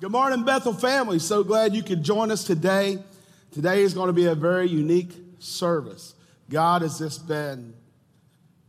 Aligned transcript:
Good 0.00 0.12
morning, 0.12 0.44
Bethel 0.44 0.74
family. 0.74 1.18
So 1.18 1.42
glad 1.42 1.74
you 1.74 1.82
could 1.82 2.04
join 2.04 2.30
us 2.30 2.44
today. 2.44 3.02
Today 3.50 3.82
is 3.82 3.94
going 3.94 4.06
to 4.06 4.12
be 4.12 4.26
a 4.26 4.34
very 4.36 4.68
unique 4.68 5.10
service. 5.40 6.14
God 6.48 6.82
has 6.82 7.00
just 7.00 7.26
been 7.26 7.74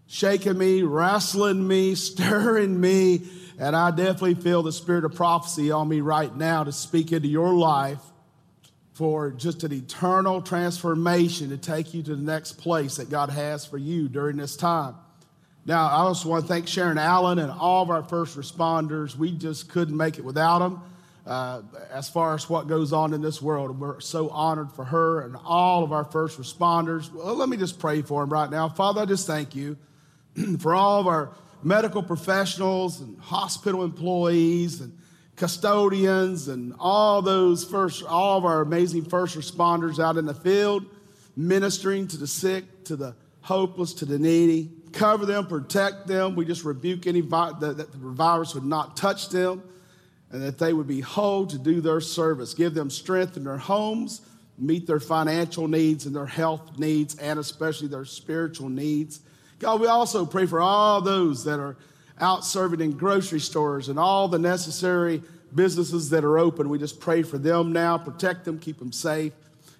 shaking 0.07 0.57
me, 0.57 0.81
wrestling 0.81 1.67
me, 1.67 1.93
stirring 1.95 2.81
me, 2.81 3.27
and 3.59 3.75
I 3.75 3.91
definitely 3.91 4.35
feel 4.41 4.63
the 4.63 4.71
spirit 4.71 5.05
of 5.05 5.13
prophecy 5.13 5.69
on 5.69 5.87
me 5.87 6.01
right 6.01 6.35
now 6.35 6.63
to 6.63 6.71
speak 6.71 7.11
into 7.11 7.27
your 7.27 7.53
life 7.53 8.01
for 8.93 9.29
just 9.29 9.63
an 9.63 9.71
eternal 9.71 10.41
transformation 10.41 11.49
to 11.49 11.57
take 11.57 11.93
you 11.93 12.01
to 12.01 12.15
the 12.15 12.23
next 12.23 12.53
place 12.53 12.95
that 12.95 13.11
God 13.11 13.29
has 13.29 13.67
for 13.67 13.77
you 13.77 14.09
during 14.09 14.37
this 14.37 14.55
time. 14.55 14.95
Now, 15.63 15.89
I 15.89 15.97
also 15.97 16.27
want 16.27 16.45
to 16.45 16.47
thank 16.47 16.67
Sharon 16.67 16.97
Allen 16.97 17.37
and 17.37 17.51
all 17.51 17.83
of 17.83 17.91
our 17.91 18.01
first 18.01 18.35
responders. 18.35 19.15
We 19.15 19.31
just 19.31 19.69
couldn't 19.69 19.95
make 19.95 20.17
it 20.17 20.25
without 20.25 20.57
them 20.57 20.81
uh, 21.29 21.61
as 21.91 22.09
far 22.09 22.33
as 22.33 22.49
what 22.49 22.67
goes 22.67 22.91
on 22.91 23.13
in 23.13 23.21
this 23.21 23.39
world. 23.39 23.79
We're 23.79 23.99
so 23.99 24.29
honored 24.29 24.71
for 24.71 24.83
her 24.83 25.21
and 25.21 25.37
all 25.45 25.83
of 25.83 25.93
our 25.93 26.03
first 26.03 26.39
responders. 26.39 27.13
Well, 27.13 27.35
let 27.35 27.47
me 27.47 27.55
just 27.55 27.79
pray 27.79 28.01
for 28.01 28.23
them 28.23 28.33
right 28.33 28.49
now. 28.49 28.67
Father, 28.67 29.01
I 29.01 29.05
just 29.05 29.27
thank 29.27 29.55
you 29.55 29.77
for 30.59 30.73
all 30.73 30.99
of 30.99 31.05
our 31.05 31.31
medical 31.61 32.01
professionals 32.01 32.99
and 32.99 33.19
hospital 33.19 33.83
employees 33.83 34.81
and 34.81 34.97
custodians 35.35 36.47
and 36.47 36.73
all 36.79 37.21
those 37.21 37.63
first, 37.63 38.03
all 38.03 38.39
of 38.39 38.43
our 38.43 38.61
amazing 38.61 39.05
first 39.05 39.37
responders 39.37 40.03
out 40.03 40.17
in 40.17 40.25
the 40.25 40.33
field, 40.33 40.83
ministering 41.37 42.07
to 42.07 42.17
the 42.17 42.27
sick, 42.27 42.85
to 42.85 42.95
the 42.95 43.15
hopeless, 43.41 43.93
to 43.93 44.05
the 44.05 44.17
needy. 44.17 44.71
Cover 44.93 45.27
them, 45.27 45.45
protect 45.45 46.07
them. 46.07 46.35
We 46.35 46.45
just 46.45 46.65
rebuke 46.65 47.05
any 47.05 47.21
vi- 47.21 47.53
that 47.59 47.77
the 47.77 47.97
virus 47.99 48.55
would 48.55 48.65
not 48.65 48.97
touch 48.97 49.29
them 49.29 49.61
and 50.31 50.41
that 50.41 50.57
they 50.57 50.73
would 50.73 50.87
be 50.87 51.01
whole 51.01 51.47
to 51.47 51.57
do 51.57 51.81
their 51.81 52.01
service. 52.01 52.53
Give 52.53 52.73
them 52.73 52.89
strength 52.89 53.37
in 53.37 53.43
their 53.43 53.57
homes, 53.57 54.21
meet 54.57 54.85
their 54.85 54.99
financial 54.99 55.67
needs 55.67 56.05
and 56.05 56.15
their 56.15 56.25
health 56.25 56.77
needs, 56.77 57.15
and 57.15 57.39
especially 57.39 57.87
their 57.87 58.05
spiritual 58.05 58.69
needs. 58.69 59.21
God, 59.59 59.81
we 59.81 59.87
also 59.87 60.25
pray 60.25 60.45
for 60.45 60.61
all 60.61 61.01
those 61.01 61.43
that 61.45 61.59
are 61.59 61.75
out 62.19 62.45
serving 62.45 62.81
in 62.81 62.91
grocery 62.91 63.39
stores 63.39 63.89
and 63.89 63.97
all 63.97 64.27
the 64.27 64.39
necessary 64.39 65.21
businesses 65.55 66.09
that 66.11 66.23
are 66.23 66.37
open. 66.37 66.69
We 66.69 66.77
just 66.77 66.99
pray 66.99 67.23
for 67.23 67.37
them 67.37 67.71
now, 67.71 67.97
protect 67.97 68.45
them, 68.45 68.59
keep 68.59 68.79
them 68.79 68.91
safe. 68.91 69.33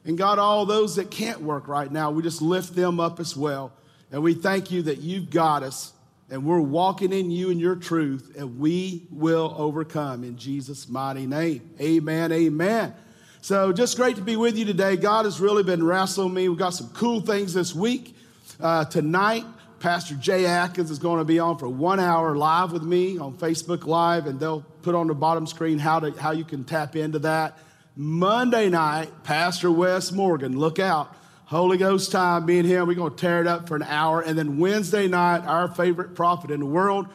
And 0.05 0.17
God, 0.17 0.39
all 0.39 0.65
those 0.65 0.95
that 0.95 1.11
can't 1.11 1.41
work 1.41 1.67
right 1.67 1.91
now, 1.91 2.11
we 2.11 2.23
just 2.23 2.41
lift 2.41 2.75
them 2.75 2.99
up 2.99 3.19
as 3.19 3.35
well. 3.35 3.71
And 4.11 4.23
we 4.23 4.33
thank 4.33 4.71
you 4.71 4.81
that 4.83 4.99
you've 4.99 5.29
got 5.29 5.61
us 5.61 5.93
and 6.31 6.45
we're 6.45 6.61
walking 6.61 7.11
in 7.11 7.31
you 7.31 7.49
and 7.49 7.59
your 7.59 7.75
truth, 7.75 8.35
and 8.37 8.59
we 8.59 9.07
will 9.11 9.53
overcome 9.57 10.23
in 10.23 10.37
Jesus' 10.37 10.87
mighty 10.87 11.25
name. 11.25 11.69
Amen. 11.81 12.31
Amen. 12.31 12.93
So, 13.41 13.71
just 13.71 13.95
great 13.95 14.17
to 14.17 14.21
be 14.21 14.35
with 14.35 14.57
you 14.57 14.65
today. 14.65 14.97
God 14.97 15.25
has 15.25 15.39
really 15.39 15.63
been 15.63 15.83
wrestling 15.83 16.33
me. 16.33 16.49
We've 16.49 16.57
got 16.57 16.71
some 16.71 16.89
cool 16.89 17.21
things 17.21 17.53
this 17.53 17.73
week. 17.73 18.15
Uh, 18.59 18.85
tonight, 18.85 19.45
Pastor 19.79 20.15
Jay 20.15 20.45
Atkins 20.45 20.91
is 20.91 20.99
going 20.99 21.19
to 21.19 21.25
be 21.25 21.39
on 21.39 21.57
for 21.57 21.69
one 21.69 22.01
hour 22.01 22.35
live 22.35 22.73
with 22.73 22.83
me 22.83 23.17
on 23.17 23.37
Facebook 23.37 23.85
Live, 23.85 24.27
and 24.27 24.39
they'll 24.39 24.61
put 24.81 24.93
on 24.93 25.07
the 25.07 25.15
bottom 25.15 25.47
screen 25.47 25.79
how, 25.79 26.01
to, 26.01 26.11
how 26.19 26.31
you 26.31 26.43
can 26.43 26.65
tap 26.65 26.95
into 26.97 27.19
that. 27.19 27.57
Monday 27.95 28.69
night, 28.69 29.09
Pastor 29.23 29.71
Wes 29.71 30.11
Morgan, 30.11 30.59
look 30.59 30.79
out. 30.79 31.15
Holy 31.49 31.77
Ghost 31.77 32.11
time, 32.11 32.45
me 32.45 32.59
and 32.59 32.67
him, 32.67 32.87
we're 32.87 32.93
going 32.93 33.09
to 33.09 33.17
tear 33.17 33.41
it 33.41 33.47
up 33.47 33.67
for 33.67 33.75
an 33.75 33.81
hour. 33.81 34.21
And 34.21 34.37
then 34.37 34.59
Wednesday 34.59 35.07
night, 35.07 35.39
our 35.47 35.67
favorite 35.67 36.13
prophet 36.13 36.51
in 36.51 36.59
the 36.59 36.65
world, 36.67 37.07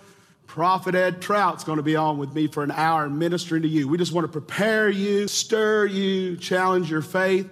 Prophet 0.49 0.97
Ed 0.97 1.23
Traut's 1.23 1.63
going 1.63 1.77
to 1.77 1.85
be 1.85 1.95
on 1.95 2.19
with 2.19 2.35
me 2.35 2.49
for 2.49 2.65
an 2.65 2.73
hour 2.73 3.09
ministering 3.09 3.63
to 3.63 3.69
you. 3.69 3.87
We 3.87 3.97
just 3.97 4.11
want 4.11 4.25
to 4.25 4.33
prepare 4.33 4.91
you, 4.91 5.29
stir 5.29 5.87
you, 5.87 6.37
challenge 6.37 6.91
your 6.91 7.01
faith. 7.01 7.49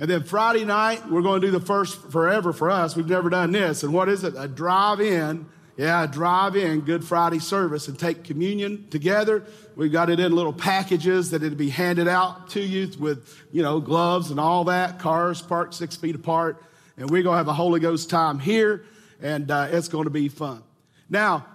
And 0.00 0.08
then 0.08 0.24
Friday 0.24 0.64
night, 0.64 1.06
we're 1.10 1.20
going 1.20 1.42
to 1.42 1.48
do 1.48 1.50
the 1.50 1.60
first 1.60 2.00
forever 2.10 2.54
for 2.54 2.70
us. 2.70 2.96
We've 2.96 3.06
never 3.06 3.28
done 3.28 3.52
this. 3.52 3.82
And 3.82 3.92
what 3.92 4.08
is 4.08 4.24
it? 4.24 4.32
A 4.34 4.48
drive 4.48 5.02
in. 5.02 5.44
Yeah, 5.76 6.06
drive 6.06 6.54
in 6.54 6.82
Good 6.82 7.02
Friday 7.02 7.38
service 7.38 7.88
and 7.88 7.98
take 7.98 8.24
communion 8.24 8.88
together. 8.90 9.44
We've 9.74 9.90
got 9.90 10.10
it 10.10 10.20
in 10.20 10.32
little 10.32 10.52
packages 10.52 11.30
that 11.30 11.42
it'll 11.42 11.56
be 11.56 11.70
handed 11.70 12.08
out 12.08 12.50
to 12.50 12.60
you 12.60 12.90
with, 12.98 13.34
you 13.52 13.62
know, 13.62 13.80
gloves 13.80 14.30
and 14.30 14.38
all 14.38 14.64
that, 14.64 14.98
cars 14.98 15.40
parked 15.40 15.72
six 15.72 15.96
feet 15.96 16.14
apart. 16.14 16.62
And 16.98 17.08
we're 17.08 17.22
going 17.22 17.34
to 17.34 17.38
have 17.38 17.48
a 17.48 17.54
Holy 17.54 17.80
Ghost 17.80 18.10
time 18.10 18.38
here, 18.38 18.84
and 19.22 19.50
uh, 19.50 19.68
it's 19.70 19.88
going 19.88 20.04
to 20.04 20.10
be 20.10 20.28
fun. 20.28 20.62
Now, 21.08 21.46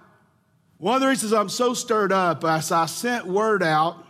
one 0.78 0.96
of 0.96 1.00
the 1.00 1.08
reasons 1.08 1.32
I'm 1.32 1.48
so 1.48 1.72
stirred 1.72 2.10
up 2.10 2.42
is 2.42 2.72
I 2.72 2.86
sent 2.86 3.24
word 3.24 3.62
out 3.62 4.04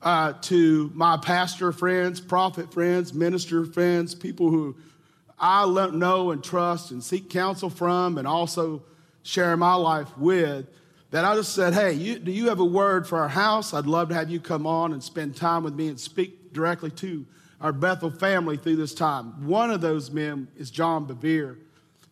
uh, 0.00 0.32
to 0.42 0.90
my 0.94 1.18
pastor 1.18 1.72
friends, 1.72 2.22
prophet 2.22 2.72
friends, 2.72 3.12
minister 3.12 3.66
friends, 3.66 4.14
people 4.14 4.48
who 4.48 4.76
I 5.38 5.66
know 5.90 6.30
and 6.30 6.42
trust 6.42 6.90
and 6.90 7.04
seek 7.04 7.28
counsel 7.28 7.68
from, 7.68 8.16
and 8.16 8.26
also 8.26 8.82
share 9.26 9.56
my 9.56 9.74
life 9.74 10.16
with 10.16 10.66
that 11.10 11.24
I 11.24 11.34
just 11.34 11.52
said, 11.52 11.74
Hey, 11.74 11.92
you, 11.92 12.18
do 12.18 12.30
you 12.30 12.48
have 12.48 12.60
a 12.60 12.64
word 12.64 13.06
for 13.06 13.18
our 13.18 13.28
house? 13.28 13.74
I'd 13.74 13.86
love 13.86 14.08
to 14.10 14.14
have 14.14 14.30
you 14.30 14.40
come 14.40 14.66
on 14.66 14.92
and 14.92 15.02
spend 15.02 15.36
time 15.36 15.64
with 15.64 15.74
me 15.74 15.88
and 15.88 15.98
speak 15.98 16.52
directly 16.52 16.90
to 16.92 17.26
our 17.60 17.72
Bethel 17.72 18.10
family 18.10 18.56
through 18.56 18.76
this 18.76 18.94
time. 18.94 19.46
One 19.46 19.70
of 19.70 19.80
those 19.80 20.10
men 20.10 20.48
is 20.56 20.70
John 20.70 21.06
Bevere, 21.06 21.56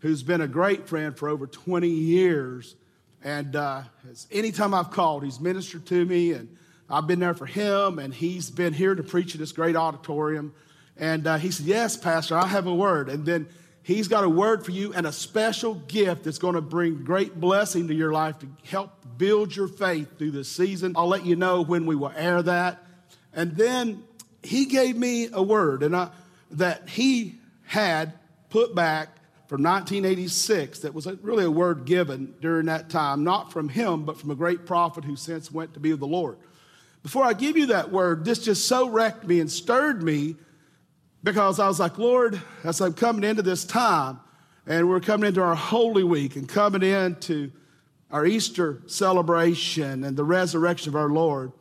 who's 0.00 0.22
been 0.22 0.40
a 0.40 0.48
great 0.48 0.88
friend 0.88 1.16
for 1.16 1.28
over 1.28 1.46
20 1.46 1.88
years. 1.88 2.76
And 3.22 3.54
uh, 3.54 3.82
anytime 4.30 4.74
I've 4.74 4.90
called, 4.90 5.24
he's 5.24 5.40
ministered 5.40 5.86
to 5.86 6.04
me, 6.04 6.32
and 6.32 6.56
I've 6.90 7.06
been 7.06 7.20
there 7.20 7.34
for 7.34 7.46
him, 7.46 7.98
and 7.98 8.12
he's 8.12 8.50
been 8.50 8.72
here 8.72 8.94
to 8.94 9.02
preach 9.02 9.34
in 9.34 9.40
this 9.40 9.52
great 9.52 9.76
auditorium. 9.76 10.52
And 10.96 11.26
uh, 11.26 11.38
he 11.38 11.50
said, 11.50 11.66
Yes, 11.66 11.96
Pastor, 11.96 12.36
I 12.36 12.46
have 12.46 12.66
a 12.66 12.74
word. 12.74 13.08
And 13.08 13.24
then 13.24 13.48
He's 13.84 14.08
got 14.08 14.24
a 14.24 14.28
word 14.30 14.64
for 14.64 14.70
you 14.70 14.94
and 14.94 15.06
a 15.06 15.12
special 15.12 15.74
gift 15.74 16.24
that's 16.24 16.38
going 16.38 16.54
to 16.54 16.62
bring 16.62 17.04
great 17.04 17.38
blessing 17.38 17.86
to 17.88 17.94
your 17.94 18.12
life 18.12 18.38
to 18.38 18.48
help 18.64 18.90
build 19.18 19.54
your 19.54 19.68
faith 19.68 20.18
through 20.18 20.30
this 20.30 20.48
season. 20.48 20.94
I'll 20.96 21.06
let 21.06 21.26
you 21.26 21.36
know 21.36 21.60
when 21.60 21.84
we 21.84 21.94
will 21.94 22.12
air 22.16 22.40
that. 22.42 22.82
And 23.34 23.54
then 23.56 24.02
he 24.42 24.64
gave 24.64 24.96
me 24.96 25.28
a 25.30 25.42
word 25.42 25.82
and 25.82 25.94
I, 25.94 26.08
that 26.52 26.88
he 26.88 27.34
had 27.66 28.14
put 28.48 28.74
back 28.74 29.10
from 29.48 29.62
1986 29.62 30.78
that 30.80 30.94
was 30.94 31.06
a, 31.06 31.16
really 31.16 31.44
a 31.44 31.50
word 31.50 31.84
given 31.84 32.34
during 32.40 32.66
that 32.66 32.88
time, 32.88 33.22
not 33.22 33.52
from 33.52 33.68
him, 33.68 34.06
but 34.06 34.18
from 34.18 34.30
a 34.30 34.34
great 34.34 34.64
prophet 34.64 35.04
who 35.04 35.14
since 35.14 35.52
went 35.52 35.74
to 35.74 35.80
be 35.80 35.90
with 35.90 36.00
the 36.00 36.06
Lord. 36.06 36.38
Before 37.02 37.24
I 37.24 37.34
give 37.34 37.58
you 37.58 37.66
that 37.66 37.92
word, 37.92 38.24
this 38.24 38.38
just 38.38 38.66
so 38.66 38.88
wrecked 38.88 39.26
me 39.26 39.40
and 39.40 39.52
stirred 39.52 40.02
me 40.02 40.36
because 41.24 41.58
I 41.58 41.66
was 41.66 41.80
like, 41.80 41.98
Lord, 41.98 42.40
as 42.62 42.82
I'm 42.82 42.92
coming 42.92 43.24
into 43.24 43.42
this 43.42 43.64
time, 43.64 44.20
and 44.66 44.88
we're 44.88 45.00
coming 45.00 45.26
into 45.26 45.42
our 45.42 45.54
Holy 45.54 46.04
Week 46.04 46.36
and 46.36 46.48
coming 46.48 46.82
into 46.82 47.50
our 48.10 48.24
Easter 48.24 48.82
celebration 48.86 50.04
and 50.04 50.16
the 50.16 50.24
resurrection 50.24 50.90
of 50.90 50.96
our 50.96 51.08
Lord, 51.08 51.52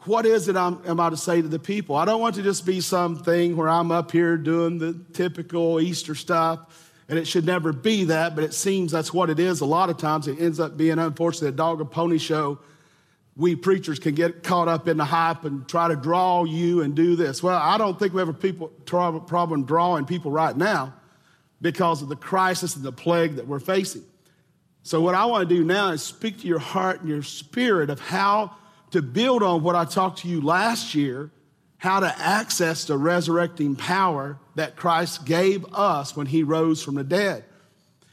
what 0.00 0.26
is 0.26 0.48
it 0.48 0.56
I'm, 0.56 0.80
am 0.86 0.98
I 0.98 1.10
to 1.10 1.16
say 1.16 1.42
to 1.42 1.48
the 1.48 1.58
people? 1.58 1.94
I 1.94 2.04
don't 2.04 2.20
want 2.20 2.34
to 2.36 2.42
just 2.42 2.66
be 2.66 2.80
something 2.80 3.56
where 3.56 3.68
I'm 3.68 3.92
up 3.92 4.10
here 4.10 4.36
doing 4.36 4.78
the 4.78 4.98
typical 5.12 5.78
Easter 5.78 6.14
stuff, 6.14 6.90
and 7.08 7.18
it 7.18 7.26
should 7.26 7.44
never 7.44 7.72
be 7.72 8.04
that, 8.04 8.34
but 8.34 8.44
it 8.44 8.54
seems 8.54 8.92
that's 8.92 9.12
what 9.12 9.28
it 9.28 9.38
is. 9.38 9.60
A 9.60 9.66
lot 9.66 9.90
of 9.90 9.98
times 9.98 10.26
it 10.26 10.40
ends 10.40 10.58
up 10.58 10.76
being, 10.76 10.98
unfortunately, 10.98 11.48
a 11.48 11.52
dog 11.52 11.80
and 11.80 11.90
pony 11.90 12.18
show 12.18 12.58
we 13.36 13.56
preachers 13.56 13.98
can 13.98 14.14
get 14.14 14.42
caught 14.42 14.68
up 14.68 14.88
in 14.88 14.98
the 14.98 15.04
hype 15.04 15.44
and 15.44 15.66
try 15.66 15.88
to 15.88 15.96
draw 15.96 16.44
you 16.44 16.82
and 16.82 16.94
do 16.94 17.16
this. 17.16 17.42
Well, 17.42 17.58
I 17.58 17.78
don't 17.78 17.98
think 17.98 18.12
we 18.12 18.20
have 18.20 18.28
a 18.28 18.34
people, 18.34 18.68
problem 18.68 19.64
drawing 19.64 20.04
people 20.04 20.30
right 20.30 20.56
now 20.56 20.94
because 21.60 22.02
of 22.02 22.08
the 22.08 22.16
crisis 22.16 22.76
and 22.76 22.84
the 22.84 22.92
plague 22.92 23.36
that 23.36 23.46
we're 23.46 23.60
facing. 23.60 24.02
So, 24.82 25.00
what 25.00 25.14
I 25.14 25.24
want 25.26 25.48
to 25.48 25.54
do 25.54 25.64
now 25.64 25.90
is 25.90 26.02
speak 26.02 26.40
to 26.40 26.46
your 26.46 26.58
heart 26.58 27.00
and 27.00 27.08
your 27.08 27.22
spirit 27.22 27.88
of 27.88 28.00
how 28.00 28.56
to 28.90 29.00
build 29.00 29.42
on 29.42 29.62
what 29.62 29.76
I 29.76 29.84
talked 29.84 30.18
to 30.20 30.28
you 30.28 30.40
last 30.40 30.94
year, 30.94 31.30
how 31.78 32.00
to 32.00 32.18
access 32.18 32.84
the 32.84 32.98
resurrecting 32.98 33.76
power 33.76 34.38
that 34.56 34.76
Christ 34.76 35.24
gave 35.24 35.64
us 35.72 36.16
when 36.16 36.26
he 36.26 36.42
rose 36.42 36.82
from 36.82 36.96
the 36.96 37.04
dead. 37.04 37.44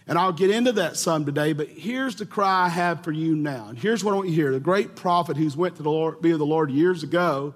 And 0.10 0.18
I'll 0.18 0.34
get 0.34 0.50
into 0.50 0.72
that 0.72 0.98
some 0.98 1.24
today, 1.24 1.54
but 1.54 1.68
here's 1.70 2.16
the 2.16 2.26
cry 2.26 2.66
I 2.66 2.70
have 2.70 3.04
for 3.04 3.12
you 3.12 3.36
now. 3.36 3.68
And 3.70 3.78
here's 3.78 4.04
what 4.04 4.14
I 4.14 4.16
want 4.16 4.30
you 4.30 4.36
to 4.36 4.42
hear. 4.42 4.52
The 4.52 4.60
great 4.60 4.96
prophet 4.96 5.38
who's 5.38 5.56
went 5.56 5.76
to 5.76 5.84
the 5.84 5.92
Lord, 5.92 6.20
be 6.20 6.32
with 6.32 6.40
the 6.40 6.48
Lord 6.48 6.72
years 6.72 7.04
ago, 7.04 7.54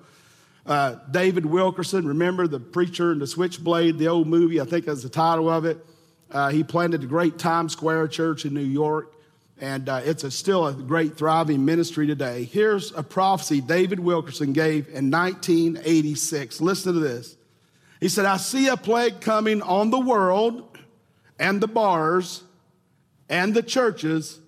uh, 0.67 0.97
David 1.09 1.47
Wilkerson, 1.47 2.07
remember 2.07 2.47
the 2.47 2.59
preacher 2.59 3.11
and 3.11 3.19
the 3.19 3.25
switchblade, 3.25 3.97
the 3.97 4.07
old 4.07 4.27
movie, 4.27 4.61
I 4.61 4.65
think 4.65 4.85
that's 4.85 5.01
the 5.01 5.09
title 5.09 5.49
of 5.49 5.65
it. 5.65 5.83
Uh, 6.29 6.49
he 6.49 6.63
planted 6.63 7.01
the 7.01 7.07
great 7.07 7.39
Times 7.39 7.73
Square 7.73 8.09
church 8.09 8.45
in 8.45 8.53
New 8.53 8.61
York, 8.61 9.15
and 9.59 9.89
uh, 9.89 10.01
it's 10.05 10.23
a, 10.23 10.29
still 10.29 10.67
a 10.67 10.73
great 10.73 11.17
thriving 11.17 11.65
ministry 11.65 12.05
today. 12.05 12.43
Here's 12.43 12.91
a 12.91 13.01
prophecy 13.01 13.61
David 13.61 13.99
Wilkerson 13.99 14.53
gave 14.53 14.89
in 14.89 15.09
1986. 15.09 16.61
Listen 16.61 16.93
to 16.93 16.99
this. 16.99 17.35
He 17.99 18.09
said, 18.09 18.25
I 18.25 18.37
see 18.37 18.67
a 18.67 18.77
plague 18.77 19.21
coming 19.21 19.63
on 19.63 19.89
the 19.89 19.99
world 19.99 20.72
and 21.43 21.59
the 21.59 21.67
bars 21.67 22.41
and 23.27 23.53
the 23.53 23.61
churches 23.61 24.39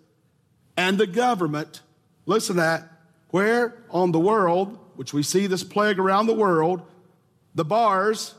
and 0.78 0.98
the 0.98 1.06
government. 1.06 1.82
Listen 2.26 2.56
to 2.56 2.62
that. 2.62 2.90
Where? 3.32 3.84
On 3.90 4.12
the 4.14 4.20
world 4.20 4.80
which 4.96 5.14
we 5.14 5.22
see 5.24 5.46
this 5.46 5.64
plague 5.64 6.00
around 6.00 6.28
the 6.28 6.34
world, 6.34 6.82
the 7.54 7.66
bars, 7.66 8.34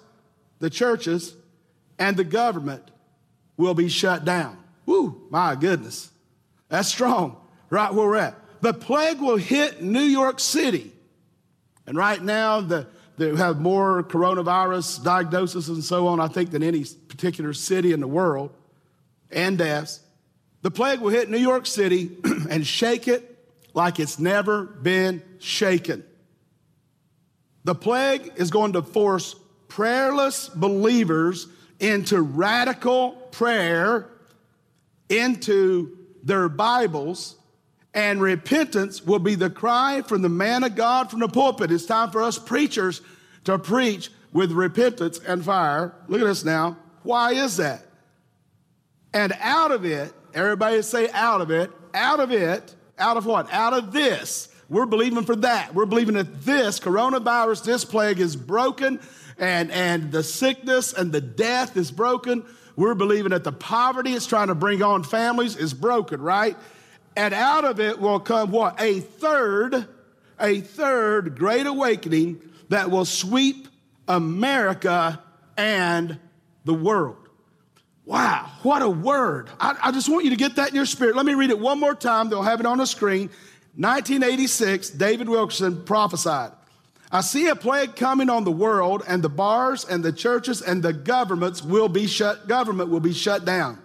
the 0.59 0.71
churches, 0.71 1.35
and 1.99 2.17
the 2.17 2.25
government 2.25 2.91
will 3.59 3.75
be 3.75 3.91
shut 3.91 4.25
down. 4.25 4.57
Woo, 4.87 5.27
my 5.29 5.55
goodness. 5.55 6.11
That's 6.71 6.89
strong, 6.89 7.37
right 7.69 7.93
where 7.93 8.07
we're 8.07 8.17
at. 8.17 8.39
The 8.63 8.73
plague 8.73 9.21
will 9.21 9.37
hit 9.37 9.83
New 9.83 10.01
York 10.01 10.41
City. 10.41 10.93
And 11.87 11.95
right 11.95 12.23
now, 12.23 12.63
the, 12.63 12.87
they 13.17 13.35
have 13.35 13.61
more 13.61 14.03
coronavirus 14.03 15.03
diagnoses 15.03 15.69
and 15.69 15.83
so 15.83 16.07
on, 16.07 16.21
I 16.21 16.29
think, 16.29 16.51
than 16.51 16.63
any 16.63 16.85
particular 17.09 17.53
city 17.53 17.93
in 17.93 18.01
the 18.01 18.09
world, 18.09 18.53
and 19.31 19.57
deaths. 19.57 20.01
The 20.63 20.71
plague 20.71 21.01
will 21.01 21.11
hit 21.11 21.31
New 21.31 21.39
York 21.39 21.67
City 21.67 22.17
and 22.51 22.67
shake 22.67 23.09
it 23.09 23.39
like 23.73 24.01
it's 24.01 24.19
never 24.19 24.65
been 24.65 25.23
shaken. 25.39 26.05
The 27.65 27.75
plague 27.75 28.33
is 28.37 28.51
going 28.51 28.75
to 28.75 28.83
force 28.83 29.35
prayerless 29.69 30.49
believers 30.49 31.49
into 31.81 32.21
radical 32.23 33.13
prayer, 33.33 34.09
into 35.09 35.97
their 36.23 36.49
Bibles, 36.49 37.37
and 37.97 38.21
repentance 38.21 39.03
will 39.03 39.19
be 39.19 39.35
the 39.35 39.49
cry 39.49 40.03
from 40.03 40.21
the 40.21 40.29
man 40.29 40.63
of 40.63 40.77
God 40.77 41.11
from 41.11 41.21
the 41.21 41.29
pulpit. 41.29 41.73
It's 41.73 41.87
time 41.87 42.11
for 42.11 42.23
us 42.23 42.39
preachers 42.39 43.01
to 43.45 43.59
preach 43.59 44.11
with 44.35 44.53
repentance 44.53 45.19
and 45.27 45.43
fire. 45.43 45.95
Look 46.07 46.21
at 46.21 46.27
this 46.27 46.45
now. 46.45 46.77
Why 47.05 47.33
is 47.33 47.57
that? 47.57 47.87
And 49.15 49.33
out 49.41 49.73
of 49.73 49.87
it, 49.87 50.13
everybody 50.35 50.83
say 50.83 51.09
out 51.11 51.41
of 51.41 51.51
it, 51.51 51.71
out 51.95 52.21
of 52.21 52.33
it, 52.33 52.75
out 52.99 53.17
of 53.17 53.25
what? 53.25 53.51
Out 53.51 53.73
of 53.73 53.93
this. 53.93 54.55
We're 54.69 54.85
believing 54.85 55.25
for 55.25 55.37
that. 55.37 55.75
We're 55.75 55.87
believing 55.87 56.17
that 56.17 56.43
this 56.43 56.79
coronavirus, 56.79 57.65
this 57.65 57.87
plague 57.87 58.21
is 58.21 58.37
broken 58.37 59.01
and, 59.39 59.71
and 59.71 60.13
the 60.13 60.23
sickness 60.23 60.93
and 60.93 61.13
the 61.13 61.23
death 61.23 61.79
is 61.79 61.91
broken. 61.91 62.45
We're 62.75 62.95
believing 62.95 63.31
that 63.31 63.45
the 63.45 63.53
poverty 63.53 64.13
it's 64.13 64.27
trying 64.27 64.49
to 64.49 64.55
bring 64.55 64.83
on 64.83 65.03
families 65.03 65.57
is 65.57 65.73
broken, 65.73 66.21
right? 66.21 66.59
And 67.17 67.33
out 67.33 67.65
of 67.65 67.81
it 67.81 67.99
will 67.99 68.21
come 68.21 68.51
what? 68.51 68.81
A 68.81 69.01
third, 69.01 69.89
a 70.39 70.61
third 70.61 71.39
great 71.39 71.67
awakening 71.67 72.41
that 72.69 72.91
will 72.91 73.07
sweep 73.07 73.69
America 74.07 75.23
and 75.57 76.19
the 76.65 76.75
world. 76.75 77.17
Wow, 78.05 78.51
what 78.63 78.83
a 78.83 78.89
word. 78.89 79.51
I, 79.59 79.77
I, 79.83 79.93
just 79.93 80.09
want 80.09 80.25
you 80.25 80.31
to 80.31 80.37
get 80.37 80.57
that 80.57 80.69
in 80.69 80.77
your 80.77 80.87
spirit. 80.87 81.17
Let 81.17 81.27
me 81.27 81.35
read 81.35 81.51
it 81.51 81.59
one 81.59 81.81
more 81.81 81.95
time. 81.95 82.29
They'll 82.29 82.43
have 82.43 82.61
it 82.61 82.67
on 82.67 82.79
the 82.79 82.87
screen. 82.87 83.31
1986, 83.75 84.91
David 84.91 85.29
Wilkerson 85.29 85.85
prophesied. 85.85 86.53
I 87.11 87.21
see 87.21 87.49
a 87.49 87.57
plague 87.57 87.97
coming 87.97 88.31
on 88.31 88.45
the 88.45 88.53
world, 88.53 89.03
and 89.09 89.23
the 89.23 89.29
bars 89.29 89.85
and 89.85 90.05
the 90.05 90.13
churches 90.13 90.63
and 90.63 90.83
the 90.83 90.93
governments 90.93 91.63
will 91.63 91.89
be 91.89 92.07
shut, 92.07 92.47
government 92.47 92.91
will 92.91 93.01
be 93.01 93.13
shut 93.13 93.45
down. 93.45 93.79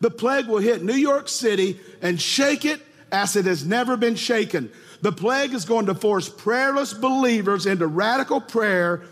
The 0.00 0.10
plague 0.10 0.46
will 0.46 0.58
hit 0.58 0.82
New 0.82 0.94
York 0.94 1.28
City 1.28 1.80
and 2.02 2.20
shake 2.20 2.64
it 2.64 2.80
as 3.12 3.36
it 3.36 3.44
has 3.44 3.64
never 3.64 3.96
been 3.96 4.16
shaken. 4.16 4.70
The 5.02 5.12
plague 5.12 5.54
is 5.54 5.64
going 5.64 5.86
to 5.86 5.94
force 5.94 6.28
prayerless 6.28 6.94
believers 6.94 7.66
into 7.66 7.86
radical 7.86 8.40
prayer 8.40 9.02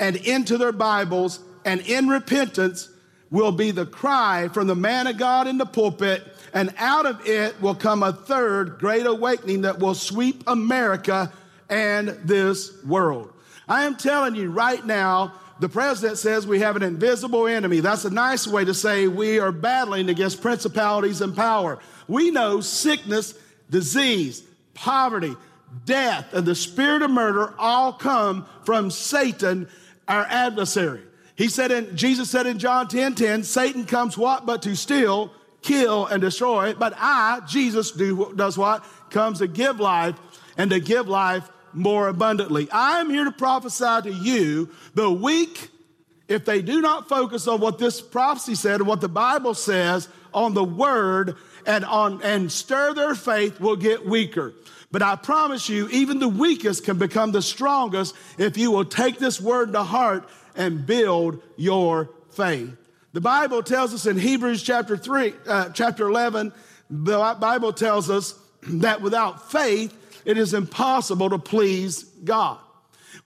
and 0.00 0.16
into 0.16 0.58
their 0.58 0.72
Bibles, 0.72 1.38
and 1.64 1.80
in 1.82 2.08
repentance 2.08 2.88
will 3.30 3.52
be 3.52 3.70
the 3.70 3.86
cry 3.86 4.48
from 4.48 4.66
the 4.66 4.74
man 4.74 5.06
of 5.06 5.18
God 5.18 5.46
in 5.46 5.58
the 5.58 5.66
pulpit, 5.66 6.22
and 6.52 6.74
out 6.78 7.06
of 7.06 7.26
it 7.26 7.60
will 7.60 7.74
come 7.74 8.02
a 8.02 8.12
third 8.12 8.78
great 8.78 9.06
awakening 9.06 9.62
that 9.62 9.78
will 9.78 9.94
sweep 9.94 10.44
America 10.46 11.32
and 11.68 12.08
this 12.24 12.82
world. 12.84 13.32
I 13.68 13.84
am 13.84 13.96
telling 13.96 14.34
you 14.34 14.50
right 14.50 14.84
now, 14.84 15.32
the 15.60 15.68
president 15.68 16.18
says 16.18 16.46
we 16.46 16.60
have 16.60 16.76
an 16.76 16.82
invisible 16.82 17.46
enemy. 17.46 17.80
That's 17.80 18.04
a 18.04 18.10
nice 18.10 18.46
way 18.46 18.64
to 18.64 18.74
say 18.74 19.06
we 19.06 19.38
are 19.38 19.52
battling 19.52 20.08
against 20.08 20.42
principalities 20.42 21.20
and 21.20 21.34
power. 21.34 21.78
We 22.08 22.30
know 22.30 22.60
sickness, 22.60 23.34
disease, 23.70 24.42
poverty, 24.74 25.34
death, 25.84 26.32
and 26.32 26.46
the 26.46 26.54
spirit 26.54 27.02
of 27.02 27.10
murder 27.10 27.54
all 27.58 27.92
come 27.92 28.46
from 28.64 28.90
Satan, 28.90 29.68
our 30.08 30.26
adversary. 30.28 31.02
He 31.36 31.48
said 31.48 31.70
in 31.72 31.96
Jesus 31.96 32.30
said 32.30 32.46
in 32.46 32.58
John 32.58 32.88
10 32.88 33.14
10, 33.14 33.42
Satan 33.44 33.84
comes 33.84 34.16
what 34.16 34.46
but 34.46 34.62
to 34.62 34.76
steal, 34.76 35.32
kill, 35.62 36.06
and 36.06 36.20
destroy. 36.20 36.74
But 36.74 36.94
I, 36.96 37.40
Jesus, 37.46 37.90
do, 37.90 38.32
does 38.36 38.58
what? 38.58 38.84
Comes 39.10 39.38
to 39.38 39.48
give 39.48 39.80
life 39.80 40.16
and 40.56 40.70
to 40.70 40.80
give 40.80 41.08
life 41.08 41.48
more 41.74 42.08
abundantly. 42.08 42.70
I 42.70 43.00
am 43.00 43.10
here 43.10 43.24
to 43.24 43.32
prophesy 43.32 44.10
to 44.10 44.12
you 44.12 44.70
the 44.94 45.10
weak, 45.10 45.70
if 46.28 46.44
they 46.44 46.62
do 46.62 46.80
not 46.80 47.08
focus 47.08 47.46
on 47.46 47.60
what 47.60 47.78
this 47.78 48.00
prophecy 48.00 48.54
said 48.54 48.80
and 48.80 48.88
what 48.88 49.00
the 49.00 49.08
Bible 49.08 49.54
says 49.54 50.08
on 50.32 50.54
the 50.54 50.64
word 50.64 51.36
and 51.66 51.84
on 51.84 52.22
and 52.22 52.50
stir 52.50 52.94
their 52.94 53.14
faith 53.14 53.60
will 53.60 53.76
get 53.76 54.06
weaker. 54.06 54.54
But 54.90 55.02
I 55.02 55.16
promise 55.16 55.68
you, 55.68 55.88
even 55.88 56.20
the 56.20 56.28
weakest 56.28 56.84
can 56.84 56.98
become 56.98 57.32
the 57.32 57.42
strongest 57.42 58.14
if 58.38 58.56
you 58.56 58.70
will 58.70 58.84
take 58.84 59.18
this 59.18 59.40
word 59.40 59.72
to 59.72 59.82
heart 59.82 60.28
and 60.54 60.86
build 60.86 61.42
your 61.56 62.10
faith. 62.30 62.76
The 63.12 63.20
Bible 63.20 63.62
tells 63.62 63.92
us 63.94 64.06
in 64.06 64.18
Hebrews 64.18 64.62
chapter 64.62 64.96
3, 64.96 65.34
uh, 65.46 65.68
chapter 65.70 66.08
11, 66.08 66.52
the 66.90 67.36
Bible 67.40 67.72
tells 67.72 68.10
us 68.10 68.38
that 68.62 69.02
without 69.02 69.50
faith, 69.50 69.96
it 70.24 70.38
is 70.38 70.54
impossible 70.54 71.30
to 71.30 71.38
please 71.38 72.04
God. 72.24 72.58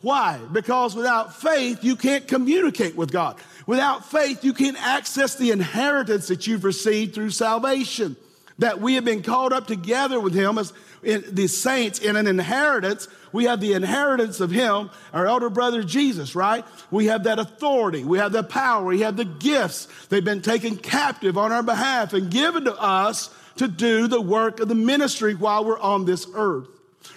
Why? 0.00 0.38
Because 0.52 0.94
without 0.94 1.34
faith, 1.40 1.82
you 1.82 1.96
can't 1.96 2.28
communicate 2.28 2.96
with 2.96 3.10
God. 3.10 3.36
Without 3.66 4.08
faith, 4.10 4.44
you 4.44 4.52
can't 4.52 4.80
access 4.80 5.34
the 5.34 5.50
inheritance 5.50 6.28
that 6.28 6.46
you've 6.46 6.64
received 6.64 7.14
through 7.14 7.30
salvation. 7.30 8.16
That 8.58 8.80
we 8.80 8.94
have 8.94 9.04
been 9.04 9.22
called 9.22 9.52
up 9.52 9.66
together 9.66 10.20
with 10.20 10.34
Him 10.34 10.58
as 10.58 10.72
the 11.02 11.46
saints 11.46 11.98
in 11.98 12.16
an 12.16 12.26
inheritance. 12.26 13.08
We 13.32 13.44
have 13.44 13.60
the 13.60 13.72
inheritance 13.74 14.40
of 14.40 14.50
Him, 14.50 14.90
our 15.12 15.26
elder 15.26 15.50
brother 15.50 15.82
Jesus, 15.82 16.34
right? 16.34 16.64
We 16.90 17.06
have 17.06 17.24
that 17.24 17.38
authority. 17.38 18.04
We 18.04 18.18
have 18.18 18.32
the 18.32 18.42
power. 18.42 18.84
We 18.84 19.00
have 19.00 19.16
the 19.16 19.24
gifts. 19.24 19.86
They've 20.08 20.24
been 20.24 20.42
taken 20.42 20.76
captive 20.76 21.38
on 21.38 21.52
our 21.52 21.62
behalf 21.62 22.14
and 22.14 22.30
given 22.30 22.64
to 22.64 22.74
us 22.74 23.30
to 23.56 23.68
do 23.68 24.06
the 24.06 24.20
work 24.20 24.60
of 24.60 24.68
the 24.68 24.74
ministry 24.74 25.34
while 25.34 25.64
we're 25.64 25.78
on 25.78 26.04
this 26.04 26.26
earth. 26.34 26.68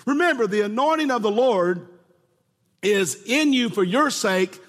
Remember, 0.05 0.47
the 0.47 0.61
anointing 0.61 1.11
of 1.11 1.21
the 1.21 1.31
Lord 1.31 1.87
is 2.81 3.23
in 3.25 3.53
you 3.53 3.69
for 3.69 3.83
your 3.83 4.09
sake, 4.09 4.59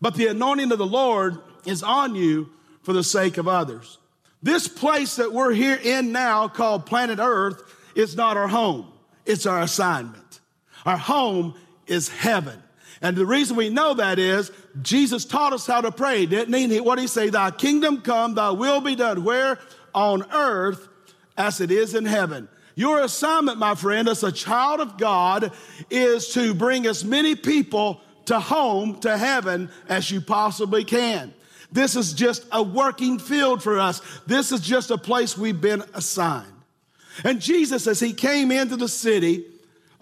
but 0.00 0.14
the 0.14 0.26
anointing 0.26 0.72
of 0.72 0.78
the 0.78 0.86
Lord 0.86 1.38
is 1.66 1.82
on 1.82 2.14
you 2.14 2.50
for 2.82 2.92
the 2.92 3.04
sake 3.04 3.38
of 3.38 3.46
others. 3.46 3.98
This 4.42 4.66
place 4.66 5.16
that 5.16 5.32
we're 5.32 5.52
here 5.52 5.78
in 5.80 6.10
now, 6.10 6.48
called 6.48 6.86
planet 6.86 7.20
Earth, 7.20 7.62
is 7.94 8.16
not 8.16 8.36
our 8.36 8.48
home, 8.48 8.90
it's 9.24 9.46
our 9.46 9.60
assignment. 9.60 10.40
Our 10.84 10.96
home 10.96 11.54
is 11.86 12.08
heaven. 12.08 12.60
And 13.02 13.16
the 13.16 13.26
reason 13.26 13.56
we 13.56 13.68
know 13.68 13.94
that 13.94 14.18
is 14.18 14.50
Jesus 14.80 15.24
taught 15.24 15.52
us 15.52 15.66
how 15.66 15.80
to 15.80 15.92
pray, 15.92 16.26
didn't 16.26 16.54
he? 16.54 16.80
What 16.80 16.96
did 16.96 17.02
he 17.02 17.08
say? 17.08 17.30
Thy 17.30 17.50
kingdom 17.50 18.00
come, 18.00 18.34
thy 18.34 18.50
will 18.50 18.80
be 18.80 18.94
done. 18.94 19.24
Where? 19.24 19.58
On 19.94 20.24
earth 20.32 20.88
as 21.36 21.60
it 21.60 21.70
is 21.70 21.94
in 21.94 22.04
heaven. 22.04 22.48
Your 22.74 23.02
assignment, 23.02 23.58
my 23.58 23.74
friend, 23.74 24.08
as 24.08 24.22
a 24.22 24.32
child 24.32 24.80
of 24.80 24.98
God, 24.98 25.52
is 25.90 26.32
to 26.34 26.54
bring 26.54 26.86
as 26.86 27.04
many 27.04 27.34
people 27.34 28.00
to 28.26 28.40
home, 28.40 28.98
to 29.00 29.16
heaven, 29.18 29.70
as 29.88 30.10
you 30.10 30.20
possibly 30.20 30.84
can. 30.84 31.34
This 31.70 31.96
is 31.96 32.12
just 32.12 32.46
a 32.52 32.62
working 32.62 33.18
field 33.18 33.62
for 33.62 33.78
us. 33.78 34.00
This 34.26 34.52
is 34.52 34.60
just 34.60 34.90
a 34.90 34.98
place 34.98 35.36
we've 35.36 35.60
been 35.60 35.82
assigned. 35.94 36.52
And 37.24 37.40
Jesus, 37.40 37.86
as 37.86 38.00
he 38.00 38.12
came 38.12 38.50
into 38.50 38.76
the 38.76 38.88
city, 38.88 39.44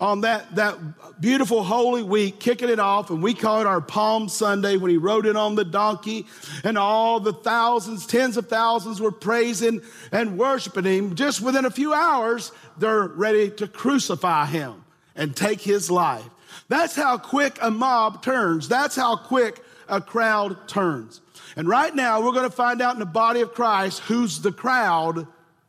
on 0.01 0.23
that, 0.23 0.55
that 0.55 0.79
beautiful 1.21 1.63
Holy 1.63 2.03
Week, 2.03 2.41
kicking 2.41 2.71
it 2.71 2.81
off, 2.81 3.11
and 3.11 3.23
we 3.23 3.35
call 3.35 3.61
it 3.61 3.67
our 3.67 3.83
Palm 3.83 4.31
Sunday 4.31 4.79
when 4.79 4.91
he 4.91 4.97
rode 4.97 5.27
in 5.27 5.37
on 5.37 5.55
the 5.55 5.65
donkey, 5.65 6.27
and 6.65 6.79
all 6.79 7.21
the 7.21 7.35
thousands, 7.35 8.07
tens 8.07 8.39
of 8.39 8.49
thousands 8.49 9.01
were 9.01 9.13
praising 9.13 9.83
and 10.11 10.39
worshiping 10.39 10.85
him. 10.85 11.15
Just 11.15 11.43
within 11.43 11.67
a 11.67 11.71
few 11.71 11.93
hours, 11.93 12.51
they're 12.79 13.09
ready 13.09 13.51
to 13.51 13.69
crucify 13.69 14.47
him 14.47 14.85
and 15.15 15.37
take 15.37 15.61
his 15.61 15.91
life. 15.91 16.29
That's 16.69 16.97
how 16.97 17.19
quick 17.19 17.59
a 17.61 17.71
mob 17.71 18.23
turns. 18.23 18.69
That's 18.69 18.97
how 18.97 19.17
quick 19.17 19.63
a 19.87 20.01
crowd 20.01 20.67
turns. 20.67 21.21
And 21.57 21.69
right 21.69 21.95
now, 21.95 22.23
we're 22.23 22.33
going 22.33 22.49
to 22.49 22.57
find 22.57 22.81
out 22.81 22.95
in 22.95 23.01
the 23.01 23.07
body 23.07 23.41
of 23.43 23.53
Christ 23.53 24.01
who's 24.01 24.41
the 24.41 24.53
crowd 24.53 25.27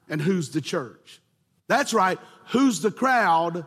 and 0.07 0.21
who's 0.21 0.49
the 0.51 0.61
church. 0.61 1.19
That's 1.67 1.93
right, 1.93 2.19
who's 2.47 2.81
the 2.81 2.91
crowd 2.91 3.65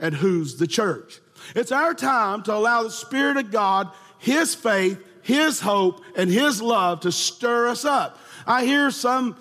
and 0.00 0.14
who's 0.14 0.56
the 0.56 0.66
church. 0.66 1.20
It's 1.54 1.72
our 1.72 1.94
time 1.94 2.42
to 2.44 2.54
allow 2.54 2.82
the 2.82 2.90
Spirit 2.90 3.36
of 3.36 3.50
God, 3.50 3.90
His 4.18 4.54
faith, 4.54 5.02
His 5.22 5.60
hope, 5.60 6.02
and 6.16 6.30
His 6.30 6.60
love 6.60 7.00
to 7.00 7.12
stir 7.12 7.68
us 7.68 7.84
up. 7.84 8.18
I 8.46 8.64
hear 8.64 8.90
some 8.90 9.36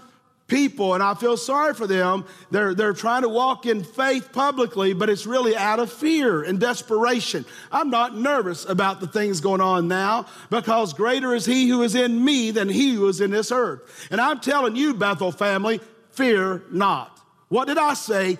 people, 0.49 0.95
and 0.95 1.01
I 1.01 1.13
feel 1.13 1.37
sorry 1.37 1.73
for 1.73 1.87
them. 1.87 2.25
They're, 2.51 2.73
they're 2.73 2.93
trying 2.93 3.21
to 3.21 3.29
walk 3.29 3.65
in 3.65 3.83
faith 3.83 4.31
publicly, 4.33 4.93
but 4.93 5.09
it's 5.09 5.25
really 5.25 5.55
out 5.55 5.79
of 5.79 5.91
fear 5.91 6.43
and 6.43 6.59
desperation. 6.59 7.45
I'm 7.71 7.89
not 7.89 8.17
nervous 8.17 8.65
about 8.65 8.99
the 8.99 9.07
things 9.07 9.39
going 9.39 9.61
on 9.61 9.87
now 9.87 10.25
because 10.49 10.93
greater 10.93 11.33
is 11.33 11.45
He 11.45 11.69
who 11.69 11.83
is 11.83 11.95
in 11.95 12.23
me 12.23 12.51
than 12.51 12.67
He 12.67 12.95
who 12.95 13.07
is 13.07 13.21
in 13.21 13.31
this 13.31 13.51
earth. 13.51 14.07
And 14.11 14.19
I'm 14.19 14.39
telling 14.39 14.75
you, 14.75 14.93
Bethel 14.93 15.31
family, 15.31 15.79
fear 16.11 16.63
not. 16.71 17.15
What 17.47 17.67
did 17.67 17.77
I 17.77 17.93
say? 17.93 18.37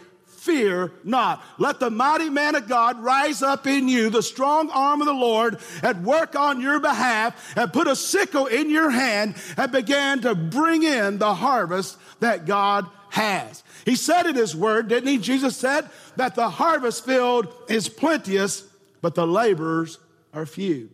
Fear 0.50 0.92
not. 1.04 1.44
Let 1.60 1.80
the 1.80 1.92
mighty 1.92 2.30
man 2.30 2.56
of 2.56 2.68
God 2.68 3.02
rise 3.04 3.44
up 3.44 3.68
in 3.68 3.88
you, 3.88 4.10
the 4.10 4.24
strong 4.24 4.72
arm 4.72 5.00
of 5.00 5.08
the 5.08 5.14
Lord, 5.14 5.60
and 5.84 6.04
work 6.06 6.36
on 6.36 6.60
your 6.60 6.80
behalf, 6.80 7.56
and 7.56 7.72
put 7.72 7.88
a 7.88 7.96
sickle 7.96 8.48
in 8.48 8.70
your 8.70 8.90
hand, 8.90 9.36
and 9.58 9.72
begin 9.72 10.22
to 10.22 10.34
bring 10.34 10.84
in 10.84 11.20
the 11.20 11.36
harvest 11.36 11.98
that 12.20 12.46
God 12.46 12.88
has. 13.12 13.64
He 13.86 13.96
said 13.96 14.26
in 14.26 14.36
his 14.36 14.56
word, 14.56 14.88
didn't 14.88 15.10
he? 15.10 15.18
Jesus 15.20 15.56
said 15.56 15.90
that 16.16 16.36
the 16.36 16.50
harvest 16.50 17.06
field 17.06 17.54
is 17.68 17.88
plenteous, 17.88 18.64
but 19.02 19.16
the 19.16 19.28
laborers 19.28 20.00
are 20.34 20.46
few. 20.46 20.90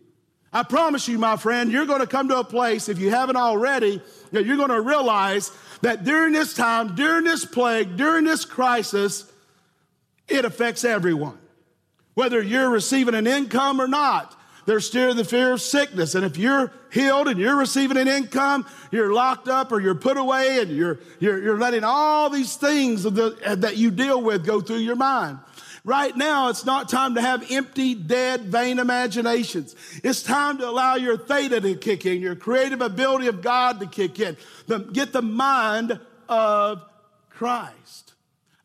I 0.52 0.62
promise 0.62 1.08
you, 1.08 1.18
my 1.18 1.36
friend, 1.36 1.72
you're 1.72 1.86
going 1.86 2.00
to 2.00 2.06
come 2.06 2.28
to 2.28 2.38
a 2.38 2.44
place, 2.44 2.88
if 2.88 2.98
you 2.98 3.10
haven't 3.10 3.36
already, 3.36 4.00
that 4.32 4.46
you're 4.46 4.56
going 4.56 4.70
to 4.70 4.80
realize 4.80 5.50
that 5.82 6.04
during 6.04 6.32
this 6.32 6.54
time, 6.54 6.94
during 6.94 7.24
this 7.24 7.44
plague, 7.44 7.96
during 7.96 8.24
this 8.24 8.44
crisis, 8.44 9.30
it 10.28 10.44
affects 10.44 10.84
everyone. 10.84 11.38
Whether 12.14 12.42
you're 12.42 12.70
receiving 12.70 13.14
an 13.14 13.26
income 13.26 13.80
or 13.80 13.88
not, 13.88 14.36
there's 14.66 14.86
still 14.86 15.14
the 15.14 15.24
fear 15.24 15.52
of 15.52 15.60
sickness. 15.60 16.14
And 16.14 16.24
if 16.24 16.36
you're 16.36 16.72
healed 16.92 17.28
and 17.28 17.38
you're 17.38 17.56
receiving 17.56 17.96
an 17.96 18.08
income, 18.08 18.66
you're 18.90 19.12
locked 19.12 19.48
up 19.48 19.70
or 19.70 19.80
you're 19.80 19.94
put 19.94 20.16
away 20.16 20.60
and 20.60 20.70
you're, 20.70 20.98
you're, 21.20 21.40
you're 21.42 21.58
letting 21.58 21.84
all 21.84 22.30
these 22.30 22.56
things 22.56 23.04
that, 23.04 23.60
that 23.60 23.76
you 23.76 23.90
deal 23.92 24.20
with 24.20 24.44
go 24.44 24.60
through 24.60 24.78
your 24.78 24.96
mind. 24.96 25.38
Right 25.84 26.16
now, 26.16 26.48
it's 26.48 26.64
not 26.64 26.88
time 26.88 27.14
to 27.14 27.20
have 27.20 27.48
empty, 27.48 27.94
dead, 27.94 28.46
vain 28.46 28.80
imaginations. 28.80 29.76
It's 30.02 30.20
time 30.20 30.58
to 30.58 30.68
allow 30.68 30.96
your 30.96 31.16
theta 31.16 31.60
to 31.60 31.76
kick 31.76 32.04
in, 32.04 32.20
your 32.20 32.34
creative 32.34 32.80
ability 32.80 33.28
of 33.28 33.40
God 33.40 33.78
to 33.78 33.86
kick 33.86 34.18
in. 34.18 34.36
The, 34.66 34.80
get 34.80 35.12
the 35.12 35.22
mind 35.22 36.00
of 36.28 36.82
Christ. 37.30 38.14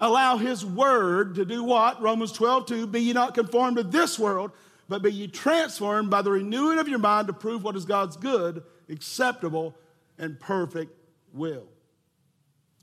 Allow 0.01 0.38
his 0.38 0.65
word 0.65 1.36
to 1.36 1.46
do 1.46 1.63
what? 1.63 2.01
Romans 2.01 2.31
12, 2.31 2.65
2, 2.65 2.88
be 2.88 3.01
ye 3.01 3.13
not 3.13 3.36
conformed 3.36 3.77
to 3.77 3.84
this 3.84 4.17
world, 4.17 4.51
but 4.89 5.03
be 5.03 5.12
ye 5.12 5.27
transformed 5.27 6.10
by 6.10 6.24
the 6.24 6.31
renewing 6.31 6.79
of 6.79 6.88
your 6.88 6.98
mind 6.98 7.27
to 7.27 7.34
prove 7.34 7.63
what 7.63 7.75
is 7.75 7.86
God's 7.86 8.17
good, 8.17 8.63
acceptable, 8.89 9.75
and 10.17 10.39
perfect 10.39 10.91
will. 11.34 11.67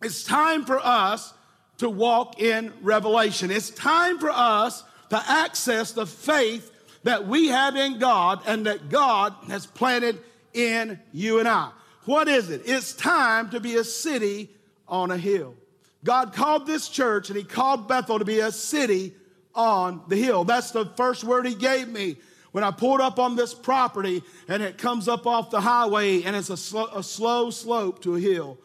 It's 0.00 0.22
time 0.22 0.64
for 0.64 0.78
us 0.78 1.34
to 1.78 1.90
walk 1.90 2.40
in 2.40 2.72
revelation. 2.82 3.50
It's 3.50 3.70
time 3.70 4.20
for 4.20 4.30
us 4.30 4.84
to 5.10 5.20
access 5.26 5.90
the 5.90 6.06
faith 6.06 6.70
that 7.02 7.26
we 7.26 7.48
have 7.48 7.74
in 7.74 7.98
God 7.98 8.42
and 8.46 8.66
that 8.66 8.90
God 8.90 9.34
has 9.48 9.66
planted 9.66 10.20
in 10.54 11.00
you 11.12 11.40
and 11.40 11.48
I. 11.48 11.70
What 12.04 12.28
is 12.28 12.48
it? 12.50 12.62
It's 12.64 12.92
time 12.92 13.50
to 13.50 13.58
be 13.58 13.74
a 13.74 13.84
city 13.84 14.50
on 14.86 15.10
a 15.10 15.16
hill. 15.16 15.54
God 16.04 16.32
called 16.32 16.66
this 16.66 16.88
church 16.88 17.28
and 17.28 17.36
He 17.36 17.44
called 17.44 17.88
Bethel 17.88 18.18
to 18.18 18.24
be 18.24 18.40
a 18.40 18.52
city 18.52 19.14
on 19.54 20.02
the 20.08 20.16
hill. 20.16 20.44
That's 20.44 20.70
the 20.70 20.86
first 20.96 21.24
word 21.24 21.46
He 21.46 21.54
gave 21.54 21.88
me 21.88 22.16
when 22.52 22.64
I 22.64 22.70
pulled 22.70 23.00
up 23.00 23.18
on 23.18 23.36
this 23.36 23.54
property 23.54 24.22
and 24.48 24.62
it 24.62 24.78
comes 24.78 25.08
up 25.08 25.26
off 25.26 25.50
the 25.50 25.60
highway 25.60 26.22
and 26.22 26.34
it's 26.34 26.50
a, 26.50 26.56
sl- 26.56 26.94
a 26.94 27.02
slow 27.02 27.50
slope 27.50 28.02
to 28.02 28.16
a 28.16 28.20
hill. 28.20 28.58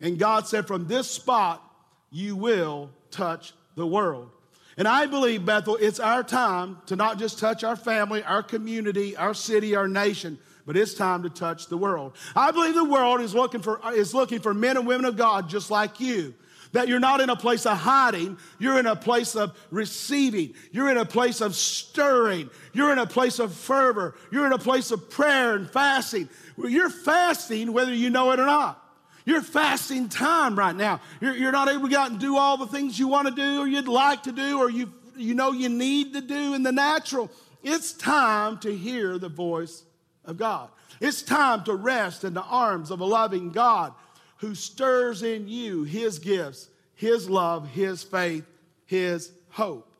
And 0.00 0.18
God 0.18 0.46
said, 0.46 0.66
From 0.66 0.86
this 0.86 1.10
spot, 1.10 1.62
you 2.10 2.36
will 2.36 2.90
touch 3.10 3.52
the 3.74 3.86
world. 3.86 4.30
And 4.76 4.86
I 4.86 5.06
believe, 5.06 5.44
Bethel, 5.44 5.76
it's 5.76 5.98
our 5.98 6.22
time 6.22 6.78
to 6.86 6.94
not 6.94 7.18
just 7.18 7.38
touch 7.38 7.64
our 7.64 7.74
family, 7.74 8.22
our 8.22 8.44
community, 8.44 9.16
our 9.16 9.34
city, 9.34 9.74
our 9.74 9.88
nation, 9.88 10.38
but 10.66 10.76
it's 10.76 10.94
time 10.94 11.24
to 11.24 11.30
touch 11.30 11.66
the 11.66 11.76
world. 11.76 12.14
I 12.36 12.52
believe 12.52 12.74
the 12.74 12.84
world 12.84 13.20
is 13.20 13.34
looking 13.34 13.60
for, 13.60 13.80
is 13.92 14.14
looking 14.14 14.38
for 14.38 14.54
men 14.54 14.76
and 14.76 14.86
women 14.86 15.04
of 15.04 15.16
God 15.16 15.48
just 15.48 15.70
like 15.70 15.98
you 15.98 16.32
that 16.72 16.88
you're 16.88 17.00
not 17.00 17.20
in 17.20 17.30
a 17.30 17.36
place 17.36 17.66
of 17.66 17.78
hiding, 17.78 18.38
you're 18.58 18.78
in 18.78 18.86
a 18.86 18.96
place 18.96 19.34
of 19.34 19.56
receiving, 19.70 20.54
you're 20.72 20.90
in 20.90 20.96
a 20.96 21.04
place 21.04 21.40
of 21.40 21.54
stirring, 21.54 22.50
you're 22.72 22.92
in 22.92 22.98
a 22.98 23.06
place 23.06 23.38
of 23.38 23.54
fervor, 23.54 24.14
you're 24.30 24.46
in 24.46 24.52
a 24.52 24.58
place 24.58 24.90
of 24.90 25.10
prayer 25.10 25.54
and 25.54 25.70
fasting. 25.70 26.28
You're 26.56 26.90
fasting 26.90 27.72
whether 27.72 27.94
you 27.94 28.10
know 28.10 28.32
it 28.32 28.40
or 28.40 28.46
not. 28.46 28.84
You're 29.24 29.42
fasting 29.42 30.08
time 30.08 30.58
right 30.58 30.74
now. 30.74 31.00
You're, 31.20 31.36
you're 31.36 31.52
not 31.52 31.68
able 31.68 31.82
to 31.82 31.88
go 31.90 32.00
out 32.00 32.10
and 32.10 32.18
do 32.18 32.36
all 32.36 32.56
the 32.56 32.66
things 32.66 32.98
you 32.98 33.08
want 33.08 33.28
to 33.28 33.34
do 33.34 33.60
or 33.60 33.66
you'd 33.66 33.86
like 33.86 34.22
to 34.22 34.32
do 34.32 34.58
or 34.58 34.70
you, 34.70 34.92
you 35.16 35.34
know 35.34 35.52
you 35.52 35.68
need 35.68 36.14
to 36.14 36.20
do 36.20 36.54
in 36.54 36.62
the 36.62 36.72
natural. 36.72 37.30
It's 37.62 37.92
time 37.92 38.58
to 38.60 38.74
hear 38.74 39.18
the 39.18 39.28
voice 39.28 39.84
of 40.24 40.38
God. 40.38 40.70
It's 41.00 41.22
time 41.22 41.62
to 41.64 41.74
rest 41.74 42.24
in 42.24 42.34
the 42.34 42.42
arms 42.42 42.90
of 42.90 43.00
a 43.00 43.04
loving 43.04 43.50
God 43.50 43.92
who 44.38 44.54
stirs 44.54 45.22
in 45.22 45.48
you 45.48 45.84
his 45.84 46.18
gifts, 46.18 46.68
his 46.94 47.28
love, 47.28 47.68
his 47.68 48.02
faith, 48.02 48.44
his 48.86 49.32
hope. 49.50 49.92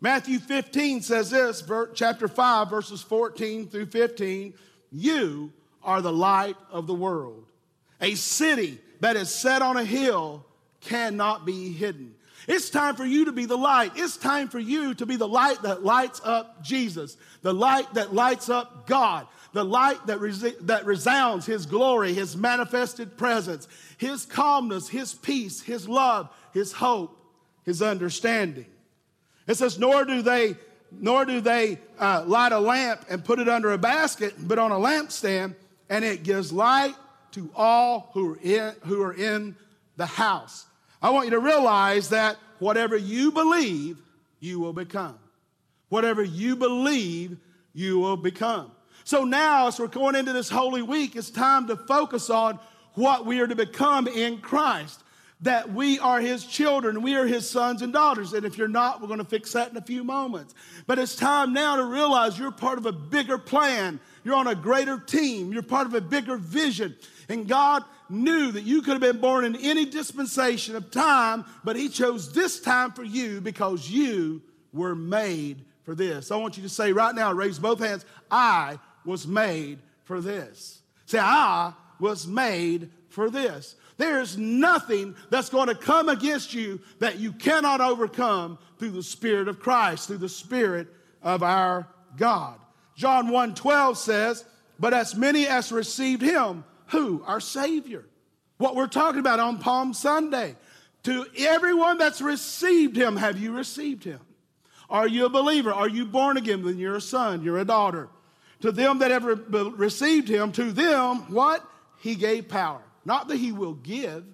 Matthew 0.00 0.38
15 0.38 1.02
says 1.02 1.30
this, 1.30 1.62
chapter 1.94 2.28
5, 2.28 2.70
verses 2.70 3.02
14 3.02 3.68
through 3.68 3.86
15 3.86 4.54
You 4.92 5.52
are 5.82 6.00
the 6.00 6.12
light 6.12 6.56
of 6.70 6.86
the 6.86 6.94
world. 6.94 7.44
A 8.00 8.14
city 8.14 8.78
that 9.00 9.16
is 9.16 9.34
set 9.34 9.62
on 9.62 9.76
a 9.76 9.84
hill 9.84 10.44
cannot 10.80 11.46
be 11.46 11.72
hidden. 11.72 12.14
It's 12.46 12.70
time 12.70 12.94
for 12.94 13.04
you 13.04 13.24
to 13.24 13.32
be 13.32 13.46
the 13.46 13.56
light. 13.56 13.92
It's 13.96 14.16
time 14.16 14.48
for 14.48 14.58
you 14.58 14.94
to 14.94 15.06
be 15.06 15.16
the 15.16 15.26
light 15.26 15.62
that 15.62 15.82
lights 15.82 16.20
up 16.24 16.62
Jesus, 16.62 17.16
the 17.42 17.54
light 17.54 17.92
that 17.94 18.14
lights 18.14 18.48
up 18.48 18.86
God, 18.86 19.26
the 19.56 19.64
light 19.64 20.06
that, 20.06 20.18
that 20.66 20.84
resounds 20.84 21.46
His 21.46 21.64
glory, 21.64 22.12
His 22.12 22.36
manifested 22.36 23.16
presence, 23.16 23.66
His 23.96 24.26
calmness, 24.26 24.86
His 24.86 25.14
peace, 25.14 25.62
His 25.62 25.88
love, 25.88 26.28
His 26.52 26.72
hope, 26.72 27.18
His 27.64 27.80
understanding. 27.80 28.66
It 29.46 29.54
says, 29.54 29.78
nor 29.78 30.04
do 30.04 30.20
they, 30.20 30.56
nor 30.92 31.24
do 31.24 31.40
they 31.40 31.78
uh, 31.98 32.24
light 32.26 32.52
a 32.52 32.60
lamp 32.60 33.06
and 33.08 33.24
put 33.24 33.38
it 33.38 33.48
under 33.48 33.72
a 33.72 33.78
basket, 33.78 34.34
but 34.38 34.58
on 34.58 34.72
a 34.72 34.76
lampstand, 34.76 35.54
and 35.88 36.04
it 36.04 36.22
gives 36.22 36.52
light 36.52 36.94
to 37.32 37.48
all 37.56 38.10
who 38.12 38.34
are 38.34 38.38
in, 38.42 38.74
who 38.84 39.02
are 39.02 39.14
in 39.14 39.56
the 39.96 40.04
house. 40.04 40.66
I 41.00 41.08
want 41.08 41.28
you 41.28 41.30
to 41.30 41.40
realize 41.40 42.10
that 42.10 42.36
whatever 42.58 42.94
you 42.94 43.32
believe, 43.32 43.96
you 44.38 44.60
will 44.60 44.74
become. 44.74 45.18
Whatever 45.88 46.22
you 46.22 46.56
believe, 46.56 47.38
you 47.72 47.98
will 47.98 48.18
become. 48.18 48.72
So 49.06 49.22
now, 49.22 49.68
as 49.68 49.78
we're 49.78 49.86
going 49.86 50.16
into 50.16 50.32
this 50.32 50.50
Holy 50.50 50.82
Week, 50.82 51.14
it's 51.14 51.30
time 51.30 51.68
to 51.68 51.76
focus 51.76 52.28
on 52.28 52.58
what 52.94 53.24
we 53.24 53.38
are 53.38 53.46
to 53.46 53.54
become 53.54 54.08
in 54.08 54.38
Christ. 54.38 55.00
That 55.42 55.72
we 55.72 56.00
are 56.00 56.18
His 56.18 56.44
children, 56.44 57.02
we 57.02 57.14
are 57.14 57.24
His 57.24 57.48
sons 57.48 57.82
and 57.82 57.92
daughters. 57.92 58.32
And 58.32 58.44
if 58.44 58.58
you're 58.58 58.66
not, 58.66 59.00
we're 59.00 59.06
going 59.06 59.20
to 59.20 59.24
fix 59.24 59.52
that 59.52 59.70
in 59.70 59.76
a 59.76 59.80
few 59.80 60.02
moments. 60.02 60.56
But 60.88 60.98
it's 60.98 61.14
time 61.14 61.52
now 61.52 61.76
to 61.76 61.84
realize 61.84 62.36
you're 62.36 62.50
part 62.50 62.78
of 62.78 62.86
a 62.86 62.90
bigger 62.90 63.38
plan. 63.38 64.00
You're 64.24 64.34
on 64.34 64.48
a 64.48 64.56
greater 64.56 64.98
team. 64.98 65.52
You're 65.52 65.62
part 65.62 65.86
of 65.86 65.94
a 65.94 66.00
bigger 66.00 66.36
vision. 66.36 66.96
And 67.28 67.46
God 67.46 67.84
knew 68.10 68.50
that 68.50 68.64
you 68.64 68.82
could 68.82 68.94
have 68.94 69.00
been 69.00 69.20
born 69.20 69.44
in 69.44 69.54
any 69.54 69.84
dispensation 69.84 70.74
of 70.74 70.90
time, 70.90 71.44
but 71.62 71.76
He 71.76 71.88
chose 71.90 72.32
this 72.32 72.58
time 72.58 72.90
for 72.90 73.04
you 73.04 73.40
because 73.40 73.88
you 73.88 74.42
were 74.72 74.96
made 74.96 75.64
for 75.84 75.94
this. 75.94 76.32
I 76.32 76.36
want 76.36 76.56
you 76.56 76.64
to 76.64 76.68
say 76.68 76.90
right 76.90 77.14
now, 77.14 77.32
raise 77.32 77.60
both 77.60 77.78
hands, 77.78 78.04
I 78.32 78.80
was 79.06 79.26
made 79.26 79.78
for 80.04 80.20
this. 80.20 80.80
Say, 81.06 81.18
I 81.18 81.72
was 82.00 82.26
made 82.26 82.90
for 83.08 83.30
this. 83.30 83.76
There's 83.96 84.36
nothing 84.36 85.14
that's 85.30 85.48
going 85.48 85.68
to 85.68 85.74
come 85.74 86.08
against 86.08 86.52
you 86.52 86.80
that 86.98 87.18
you 87.18 87.32
cannot 87.32 87.80
overcome 87.80 88.58
through 88.78 88.90
the 88.90 89.02
Spirit 89.02 89.48
of 89.48 89.60
Christ, 89.60 90.08
through 90.08 90.18
the 90.18 90.28
Spirit 90.28 90.88
of 91.22 91.42
our 91.42 91.88
God. 92.16 92.58
John 92.94 93.28
1 93.30 93.54
12 93.54 93.96
says, 93.96 94.44
But 94.78 94.92
as 94.92 95.14
many 95.14 95.46
as 95.46 95.72
received 95.72 96.22
him, 96.22 96.64
who? 96.88 97.22
Our 97.26 97.40
Savior. 97.40 98.04
What 98.58 98.76
we're 98.76 98.86
talking 98.86 99.20
about 99.20 99.40
on 99.40 99.58
Palm 99.58 99.94
Sunday. 99.94 100.56
To 101.04 101.24
everyone 101.38 101.98
that's 101.98 102.20
received 102.20 102.96
him, 102.96 103.16
have 103.16 103.38
you 103.38 103.52
received 103.52 104.02
him? 104.02 104.20
Are 104.90 105.06
you 105.06 105.26
a 105.26 105.30
believer? 105.30 105.72
Are 105.72 105.88
you 105.88 106.04
born 106.04 106.36
again? 106.36 106.64
Then 106.64 106.78
you're 106.78 106.96
a 106.96 107.00
son, 107.00 107.42
you're 107.42 107.58
a 107.58 107.64
daughter. 107.64 108.08
To 108.66 108.72
them 108.72 108.98
that 108.98 109.12
ever 109.12 109.36
received 109.76 110.26
him, 110.26 110.50
to 110.50 110.72
them, 110.72 111.32
what? 111.32 111.64
He 112.00 112.16
gave 112.16 112.48
power. 112.48 112.82
Not 113.04 113.28
that 113.28 113.36
he 113.36 113.52
will 113.52 113.74
give, 113.74 114.24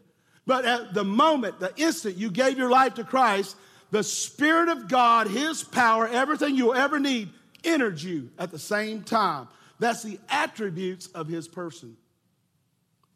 but 0.46 0.64
at 0.64 0.94
the 0.94 1.04
moment, 1.04 1.60
the 1.60 1.70
instant 1.76 2.16
you 2.16 2.30
gave 2.30 2.56
your 2.56 2.70
life 2.70 2.94
to 2.94 3.04
Christ, 3.04 3.58
the 3.90 4.02
Spirit 4.02 4.70
of 4.70 4.88
God, 4.88 5.26
his 5.26 5.62
power, 5.62 6.08
everything 6.08 6.56
you'll 6.56 6.72
ever 6.72 6.98
need, 6.98 7.28
entered 7.62 8.00
you 8.00 8.30
at 8.38 8.50
the 8.50 8.58
same 8.58 9.02
time. 9.02 9.48
That's 9.78 10.02
the 10.02 10.18
attributes 10.30 11.08
of 11.08 11.28
his 11.28 11.46
person. 11.46 11.98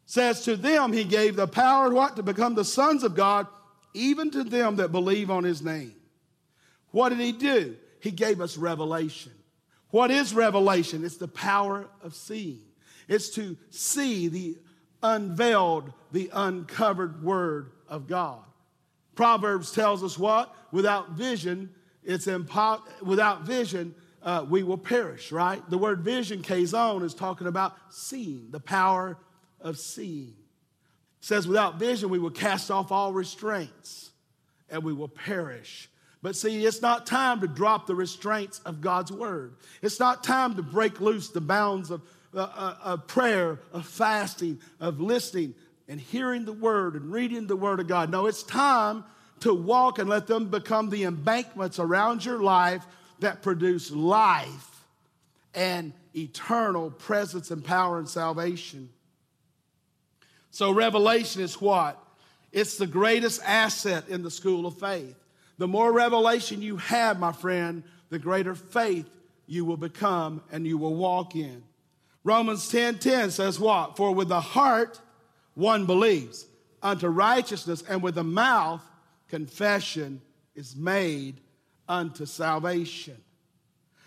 says 0.05 0.41
to 0.41 0.55
them 0.55 0.93
he 0.93 1.03
gave 1.03 1.35
the 1.35 1.47
power 1.47 1.89
what 1.89 2.15
to 2.17 2.21
become 2.21 2.53
the 2.53 2.63
sons 2.63 3.03
of 3.03 3.15
God 3.15 3.47
even 3.95 4.29
to 4.29 4.43
them 4.43 4.75
that 4.75 4.91
believe 4.91 5.31
on 5.31 5.43
his 5.43 5.63
name. 5.63 5.95
What 6.91 7.09
did 7.09 7.17
he 7.17 7.31
do? 7.31 7.75
He 8.01 8.11
gave 8.11 8.39
us 8.39 8.55
revelation. 8.55 9.31
What 9.97 10.11
is 10.11 10.31
revelation? 10.31 11.03
It's 11.03 11.17
the 11.17 11.27
power 11.27 11.87
of 12.03 12.13
seeing. 12.13 12.61
It's 13.07 13.29
to 13.29 13.57
see 13.71 14.27
the 14.27 14.55
unveiled, 15.01 15.91
the 16.11 16.29
uncovered 16.31 17.23
word 17.23 17.71
of 17.89 18.05
God. 18.05 18.43
Proverbs 19.15 19.71
tells 19.71 20.03
us 20.03 20.15
what? 20.15 20.53
Without 20.71 21.13
vision, 21.13 21.71
it's 22.03 22.27
impo- 22.27 22.83
without 23.01 23.41
vision, 23.41 23.95
uh, 24.21 24.45
we 24.47 24.61
will 24.61 24.77
perish, 24.77 25.31
right? 25.31 25.67
The 25.67 25.79
word 25.79 26.01
vision, 26.01 26.43
kazon, 26.43 27.01
is 27.01 27.15
talking 27.15 27.47
about 27.47 27.73
seeing, 27.89 28.51
the 28.51 28.59
power 28.59 29.17
of 29.59 29.79
seeing. 29.79 30.35
It 31.17 31.25
says, 31.25 31.47
without 31.47 31.79
vision, 31.79 32.09
we 32.09 32.19
will 32.19 32.29
cast 32.29 32.69
off 32.69 32.91
all 32.91 33.13
restraints 33.13 34.11
and 34.69 34.83
we 34.83 34.93
will 34.93 35.07
perish. 35.07 35.89
But 36.27 36.35
see, 36.35 36.65
it's 36.65 36.81
not 36.81 37.05
time 37.05 37.39
to 37.39 37.47
drop 37.47 37.87
the 37.87 37.95
restraints 37.95 38.59
of 38.65 38.81
God's 38.81 39.13
word. 39.13 39.55
It's 39.81 39.97
not 39.97 40.25
time 40.25 40.55
to 40.57 40.61
break 40.61 40.99
loose 40.99 41.29
the 41.29 41.39
bounds 41.39 41.89
of, 41.89 42.01
uh, 42.35 42.49
uh, 42.53 42.75
of 42.83 43.07
prayer, 43.07 43.61
of 43.71 43.85
fasting, 43.85 44.59
of 44.81 44.99
listening 44.99 45.55
and 45.87 46.01
hearing 46.01 46.43
the 46.43 46.51
word 46.51 46.95
and 46.95 47.13
reading 47.13 47.47
the 47.47 47.55
word 47.55 47.79
of 47.79 47.87
God. 47.87 48.11
No, 48.11 48.25
it's 48.25 48.43
time 48.43 49.05
to 49.39 49.53
walk 49.53 49.99
and 49.99 50.09
let 50.09 50.27
them 50.27 50.49
become 50.49 50.89
the 50.89 51.05
embankments 51.05 51.79
around 51.79 52.25
your 52.25 52.43
life 52.43 52.85
that 53.19 53.41
produce 53.41 53.89
life 53.89 54.85
and 55.55 55.93
eternal 56.13 56.91
presence 56.91 57.51
and 57.51 57.63
power 57.63 57.99
and 57.99 58.09
salvation. 58.09 58.89
So, 60.51 60.71
revelation 60.71 61.41
is 61.41 61.61
what? 61.61 61.97
It's 62.51 62.75
the 62.75 62.85
greatest 62.85 63.41
asset 63.45 64.09
in 64.09 64.23
the 64.23 64.31
school 64.31 64.65
of 64.65 64.77
faith. 64.77 65.15
The 65.57 65.67
more 65.67 65.91
revelation 65.91 66.61
you 66.61 66.77
have, 66.77 67.19
my 67.19 67.31
friend, 67.31 67.83
the 68.09 68.19
greater 68.19 68.55
faith 68.55 69.09
you 69.47 69.65
will 69.65 69.77
become 69.77 70.41
and 70.51 70.67
you 70.67 70.77
will 70.77 70.95
walk 70.95 71.35
in. 71.35 71.63
Romans 72.23 72.67
10 72.69 72.99
10 72.99 73.31
says 73.31 73.59
what? 73.59 73.95
For 73.95 74.13
with 74.13 74.27
the 74.27 74.41
heart 74.41 74.99
one 75.55 75.85
believes 75.85 76.45
unto 76.83 77.07
righteousness, 77.07 77.83
and 77.89 78.03
with 78.03 78.15
the 78.15 78.23
mouth 78.23 78.83
confession 79.27 80.21
is 80.55 80.75
made 80.75 81.41
unto 81.87 82.25
salvation. 82.25 83.17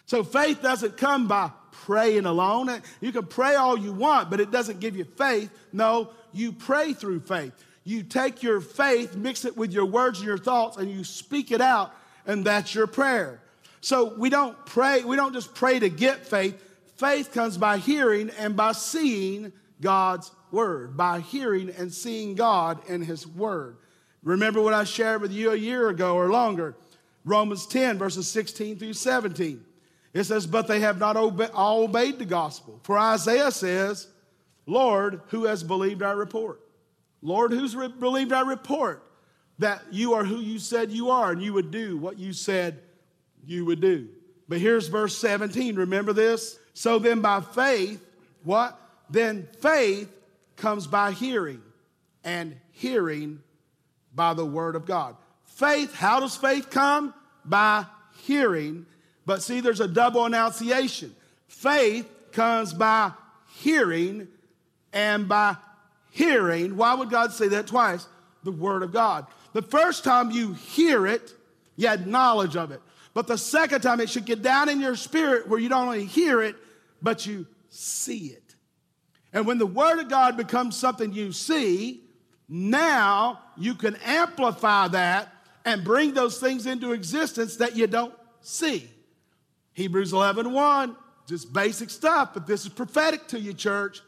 So 0.07 0.23
faith 0.23 0.63
doesn't 0.63 0.97
come 0.97 1.29
by 1.29 1.51
praying 1.71 2.27
alone. 2.27 2.83
You 3.01 3.13
can 3.13 3.27
pray 3.27 3.55
all 3.55 3.79
you 3.79 3.93
want, 3.93 4.31
but 4.31 4.41
it 4.41 4.51
doesn't 4.51 4.81
give 4.81 4.97
you 4.97 5.05
faith. 5.05 5.51
No, 5.73 6.11
you 6.33 6.53
pray 6.53 6.93
through 6.93 7.21
faith. 7.21 7.53
You 7.85 8.03
take 8.03 8.43
your 8.43 8.61
faith, 8.61 9.17
mix 9.17 9.45
it 9.45 9.57
with 9.57 9.73
your 9.73 9.87
words 9.87 10.19
and 10.19 10.27
your 10.27 10.39
thoughts, 10.39 10.77
and 10.77 10.91
you 10.91 11.05
speak 11.05 11.51
it 11.51 11.61
out, 11.61 11.95
and 12.27 12.45
that's 12.45 12.75
your 12.75 12.87
prayer. 12.87 13.41
So 13.81 14.15
we 14.17 14.29
don't 14.29 14.57
pray, 14.67 15.05
we 15.05 15.17
don't 15.17 15.33
just 15.33 15.55
pray 15.55 15.79
to 15.79 15.89
get 15.89 16.27
faith. 16.27 16.63
Faith 16.97 17.33
comes 17.33 17.57
by 17.57 17.79
hearing 17.79 18.31
and 18.39 18.55
by 18.55 18.73
seeing 18.73 19.53
God's 19.81 20.31
word, 20.51 20.97
by 20.97 21.21
hearing 21.21 21.71
and 21.71 21.93
seeing 21.93 22.35
God 22.35 22.81
and 22.89 23.05
his 23.05 23.27
word. 23.27 23.79
Remember 24.23 24.61
what 24.61 24.75
I 24.75 24.85
shared 24.85 25.23
with 25.23 25.33
you 25.33 25.53
a 25.53 25.57
year 25.57 25.89
ago 25.89 26.15
or 26.15 26.31
longer 26.31 26.77
Romans 27.25 27.67
10, 27.67 27.99
verses 27.99 28.29
16 28.29 28.79
through 28.79 28.93
17. 28.93 29.65
It 30.13 30.25
says, 30.25 30.47
But 30.47 30.67
they 30.67 30.81
have 30.81 30.99
not 30.99 31.17
obe- 31.17 31.51
all 31.55 31.85
obeyed 31.85 32.19
the 32.19 32.25
gospel. 32.25 32.81
For 32.83 32.99
Isaiah 32.99 33.51
says, 33.51 34.09
Lord, 34.67 35.21
who 35.29 35.45
has 35.45 35.63
believed 35.63 36.03
our 36.03 36.17
report? 36.17 36.61
Lord, 37.23 37.53
who's 37.53 37.77
re- 37.77 37.89
believed 37.89 38.33
our 38.33 38.47
report? 38.47 39.07
That 39.59 39.83
you 39.91 40.15
are 40.15 40.25
who 40.25 40.39
you 40.41 40.59
said 40.59 40.91
you 40.91 41.11
are 41.11 41.31
and 41.33 41.43
you 41.43 41.53
would 41.53 41.71
do 41.71 41.99
what 41.99 42.19
you 42.19 42.33
said 42.33 42.81
you 43.45 43.67
would 43.67 43.81
do. 43.81 44.09
But 44.49 44.59
here's 44.59 44.89
verse 44.89 45.17
17. 45.19 45.77
Remember 45.77 46.13
this? 46.13 46.59
So 46.73 46.99
then 46.99 47.21
by 47.21 47.41
faith, 47.41 48.05
what? 48.43 48.81
Then 49.11 49.49
faith 49.61 50.11
comes 50.57 50.87
by 50.87 51.13
hearing, 51.13 51.63
and 52.25 52.57
hearing 52.73 53.41
by 54.15 54.35
the 54.35 54.45
word 54.45 54.77
of 54.77 54.87
God. 54.87 55.17
Faith, 55.45 55.95
how 55.95 56.21
does 56.21 56.37
faith 56.37 56.71
come? 56.71 57.15
By 57.45 57.87
hearing. 58.23 58.87
But 59.27 59.43
see, 59.43 59.61
there's 59.61 59.81
a 59.81 59.89
double 59.89 60.25
annunciation. 60.25 61.15
Faith 61.49 62.09
comes 62.33 62.73
by 62.73 63.13
hearing 63.57 64.29
and 64.93 65.29
by 65.29 65.57
hearing. 66.11 66.77
Why 66.77 66.95
would 66.95 67.11
God 67.11 67.33
say 67.33 67.49
that 67.49 67.67
twice? 67.67 68.07
The 68.45 68.53
word 68.53 68.83
of 68.83 68.93
God. 68.93 69.27
The 69.53 69.63
first 69.63 70.05
time 70.05 70.31
you 70.31 70.53
hear 70.55 71.07
it, 71.07 71.35
you 71.77 71.89
had 71.89 72.07
knowledge 72.07 72.57
of 72.57 72.71
it. 72.71 72.81
But 73.15 73.27
the 73.27 73.39
second 73.39 73.81
time, 73.81 74.01
it 74.01 74.09
should 74.09 74.25
get 74.25 74.43
down 74.43 74.69
in 74.69 74.81
your 74.81 74.97
spirit 74.97 75.49
where 75.49 75.59
you 75.59 75.69
don't 75.69 75.87
only 75.87 76.05
hear 76.05 76.43
it, 76.43 76.57
but 77.03 77.27
you 77.27 77.47
see 77.69 78.27
it. 78.27 78.55
And 79.33 79.47
when 79.47 79.59
the 79.59 79.67
Word 79.67 79.99
of 79.99 80.09
God 80.09 80.37
becomes 80.37 80.77
something 80.77 81.13
you 81.13 81.33
see, 81.33 82.03
now 82.49 83.41
you 83.57 83.75
can 83.75 83.97
amplify 84.05 84.89
that 84.89 85.33
and 85.65 85.85
bring 85.85 86.15
those 86.15 86.39
things 86.39 86.67
into 86.67 86.93
existence 86.93 87.57
that 87.57 87.77
you 87.77 87.87
don't 87.87 88.15
see. 88.41 88.89
Hebrews 89.73 90.13
11 90.13 90.53
1, 90.53 90.97
just 91.27 91.53
basic 91.53 91.91
stuff, 91.91 92.35
but 92.35 92.47
this 92.47 92.65
is 92.65 92.69
prophetic 92.69 93.29
to 93.29 93.41
you, 93.41 93.53
church. 93.53 94.01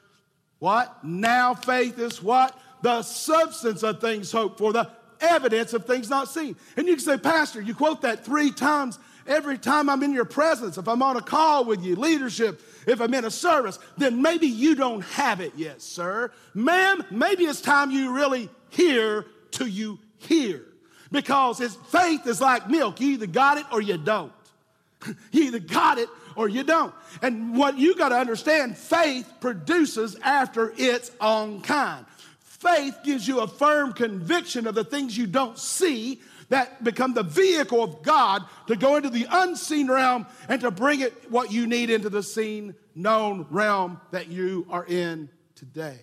What? 0.63 1.03
Now 1.03 1.55
faith 1.55 1.99
is 1.99 2.23
what? 2.23 2.57
The 2.83 3.03
substance 3.03 3.83
of 3.83 4.01
things 4.01 4.31
hoped 4.31 4.59
for, 4.59 4.73
the 4.73 4.89
evidence 5.19 5.73
of 5.73 5.87
things 5.87 6.09
not 6.09 6.29
seen. 6.29 6.55
And 6.77 6.87
you 6.87 6.95
can 6.95 7.05
say, 7.05 7.19
Pastor, 7.19 7.61
you 7.61 7.75
quote 7.75 8.03
that 8.03 8.25
three 8.25 8.53
times 8.53 9.01
every 9.27 9.59
time 9.59 9.91
I'm 9.91 10.05
in 10.05 10.13
your 10.13 10.25
presence. 10.25 10.79
If 10.79 10.87
I'm 10.87 11.03
on 11.03 11.17
a 11.17 11.21
call 11.21 11.65
with 11.65 11.83
you, 11.83 11.97
leadership, 11.97 12.63
if 12.87 13.01
I'm 13.01 13.13
in 13.13 13.25
a 13.25 13.31
service, 13.31 13.81
then 13.99 14.23
maybe 14.23 14.47
you 14.47 14.77
don't 14.77 15.01
have 15.01 15.41
it 15.41 15.53
yet, 15.57 15.83
sir. 15.83 16.31
Ma'am, 16.55 17.03
maybe 17.11 17.43
it's 17.43 17.61
time 17.61 17.91
you 17.91 18.13
really 18.13 18.49
hear 18.71 19.27
to 19.53 19.67
you 19.67 19.99
hear. 20.19 20.65
Because 21.11 21.59
faith 21.89 22.25
is 22.29 22.41
like 22.41 22.71
milk. 22.71 23.01
You 23.01 23.09
either 23.15 23.27
got 23.27 23.59
it 23.59 23.67
or 23.73 23.81
you 23.81 23.99
don't. 23.99 24.33
you 25.33 25.43
either 25.43 25.59
got 25.59 25.99
it 25.99 26.09
or 26.37 26.49
you 26.49 26.63
don't. 26.63 26.95
And 27.21 27.57
what 27.57 27.79
you 27.79 27.95
got 27.95 28.11
to 28.11 28.17
understand, 28.17 28.77
faith 28.77 29.31
produces 29.41 30.17
after 30.23 30.73
its 30.77 31.11
own 31.21 31.61
kind. 31.63 32.07
Faith 32.41 32.99
gives 33.05 33.27
you 33.27 33.41
a 33.41 33.49
firm 33.49 33.93
conviction 33.93 34.67
of 34.67 34.75
the 34.75 34.85
things 34.85 35.17
you 35.17 35.27
don't 35.27 35.59
see 35.59 36.21
that 36.49 36.85
become 36.85 37.15
the 37.15 37.23
vehicle 37.23 37.83
of 37.83 38.03
God 38.03 38.45
to 38.67 38.77
go 38.77 38.97
into 38.97 39.09
the 39.09 39.27
unseen 39.31 39.91
realm 39.91 40.27
and 40.49 40.61
to 40.61 40.71
bring 40.71 41.01
it 41.01 41.31
what 41.31 41.51
you 41.51 41.67
need 41.67 41.89
into 41.89 42.11
the 42.11 42.23
seen, 42.23 42.75
known 42.95 43.47
realm 43.51 44.01
that 44.11 44.29
you 44.29 44.67
are 44.69 44.85
in 44.85 45.31
today. 45.55 45.99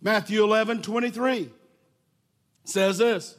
Matthew 0.00 0.42
11, 0.42 0.82
23 0.82 1.50
says 2.64 2.98
this. 2.98 3.36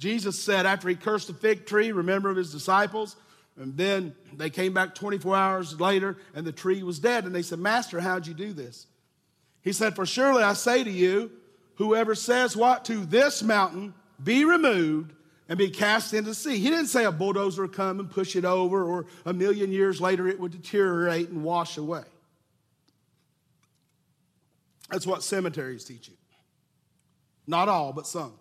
Jesus 0.00 0.42
said 0.42 0.64
after 0.64 0.88
he 0.88 0.94
cursed 0.94 1.28
the 1.28 1.34
fig 1.34 1.66
tree, 1.66 1.92
remember 1.92 2.30
of 2.30 2.36
his 2.36 2.50
disciples, 2.50 3.16
and 3.58 3.76
then 3.76 4.14
they 4.32 4.48
came 4.48 4.72
back 4.72 4.94
24 4.94 5.36
hours 5.36 5.78
later 5.78 6.16
and 6.34 6.46
the 6.46 6.52
tree 6.52 6.82
was 6.82 6.98
dead. 6.98 7.26
And 7.26 7.34
they 7.34 7.42
said, 7.42 7.58
Master, 7.58 8.00
how'd 8.00 8.26
you 8.26 8.32
do 8.32 8.54
this? 8.54 8.86
He 9.60 9.72
said, 9.72 9.94
For 9.94 10.06
surely 10.06 10.42
I 10.42 10.54
say 10.54 10.82
to 10.82 10.90
you, 10.90 11.30
whoever 11.74 12.14
says 12.14 12.56
what 12.56 12.86
to 12.86 13.04
this 13.04 13.42
mountain, 13.42 13.92
be 14.22 14.46
removed 14.46 15.12
and 15.50 15.58
be 15.58 15.68
cast 15.68 16.14
into 16.14 16.30
the 16.30 16.34
sea. 16.34 16.56
He 16.56 16.70
didn't 16.70 16.86
say 16.86 17.04
a 17.04 17.12
bulldozer 17.12 17.62
would 17.62 17.74
come 17.74 18.00
and 18.00 18.10
push 18.10 18.34
it 18.36 18.46
over 18.46 18.82
or 18.82 19.04
a 19.26 19.34
million 19.34 19.70
years 19.70 20.00
later 20.00 20.26
it 20.26 20.40
would 20.40 20.52
deteriorate 20.52 21.28
and 21.28 21.44
wash 21.44 21.76
away. 21.76 22.04
That's 24.88 25.06
what 25.06 25.22
cemeteries 25.22 25.84
teach 25.84 26.08
you. 26.08 26.14
Not 27.46 27.68
all, 27.68 27.92
but 27.92 28.06
some. 28.06 28.39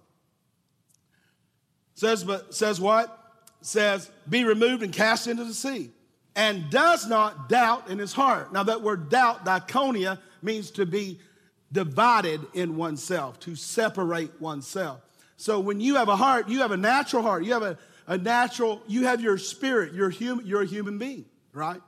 Says, 2.00 2.24
but 2.24 2.56
says 2.56 2.80
what? 2.80 3.14
Says, 3.60 4.10
be 4.30 4.46
removed 4.46 4.84
and 4.84 4.94
cast 4.94 5.28
into 5.28 5.44
the 5.44 5.54
sea. 5.54 5.92
And 6.34 6.70
does 6.70 7.06
not 7.06 7.50
doubt 7.50 7.90
in 7.90 8.00
his 8.00 8.14
heart. 8.14 8.54
Now, 8.54 8.64
that 8.64 8.82
word 8.82 9.10
doubt, 9.10 9.44
diakonia, 9.44 10.18
means 10.42 10.72
to 10.72 10.86
be 10.86 11.20
divided 11.74 12.40
in 12.54 12.78
oneself, 12.78 13.38
to 13.42 13.54
separate 13.54 14.40
oneself. 14.40 15.02
So 15.36 15.60
when 15.60 15.82
you 15.82 15.96
have 15.96 16.08
a 16.08 16.16
heart, 16.16 16.48
you 16.48 16.60
have 16.60 16.72
a 16.72 16.78
natural 16.78 17.22
heart. 17.22 17.44
You 17.44 17.52
have 17.52 17.64
a, 17.64 17.78
a 18.08 18.18
natural, 18.18 18.82
you 18.88 19.04
have 19.04 19.20
your 19.20 19.38
spirit. 19.38 19.94
You're, 19.94 20.10
human, 20.10 20.48
you're 20.48 20.62
a 20.62 20.66
human 20.66 21.00
being, 21.00 21.26
right? 21.52 21.82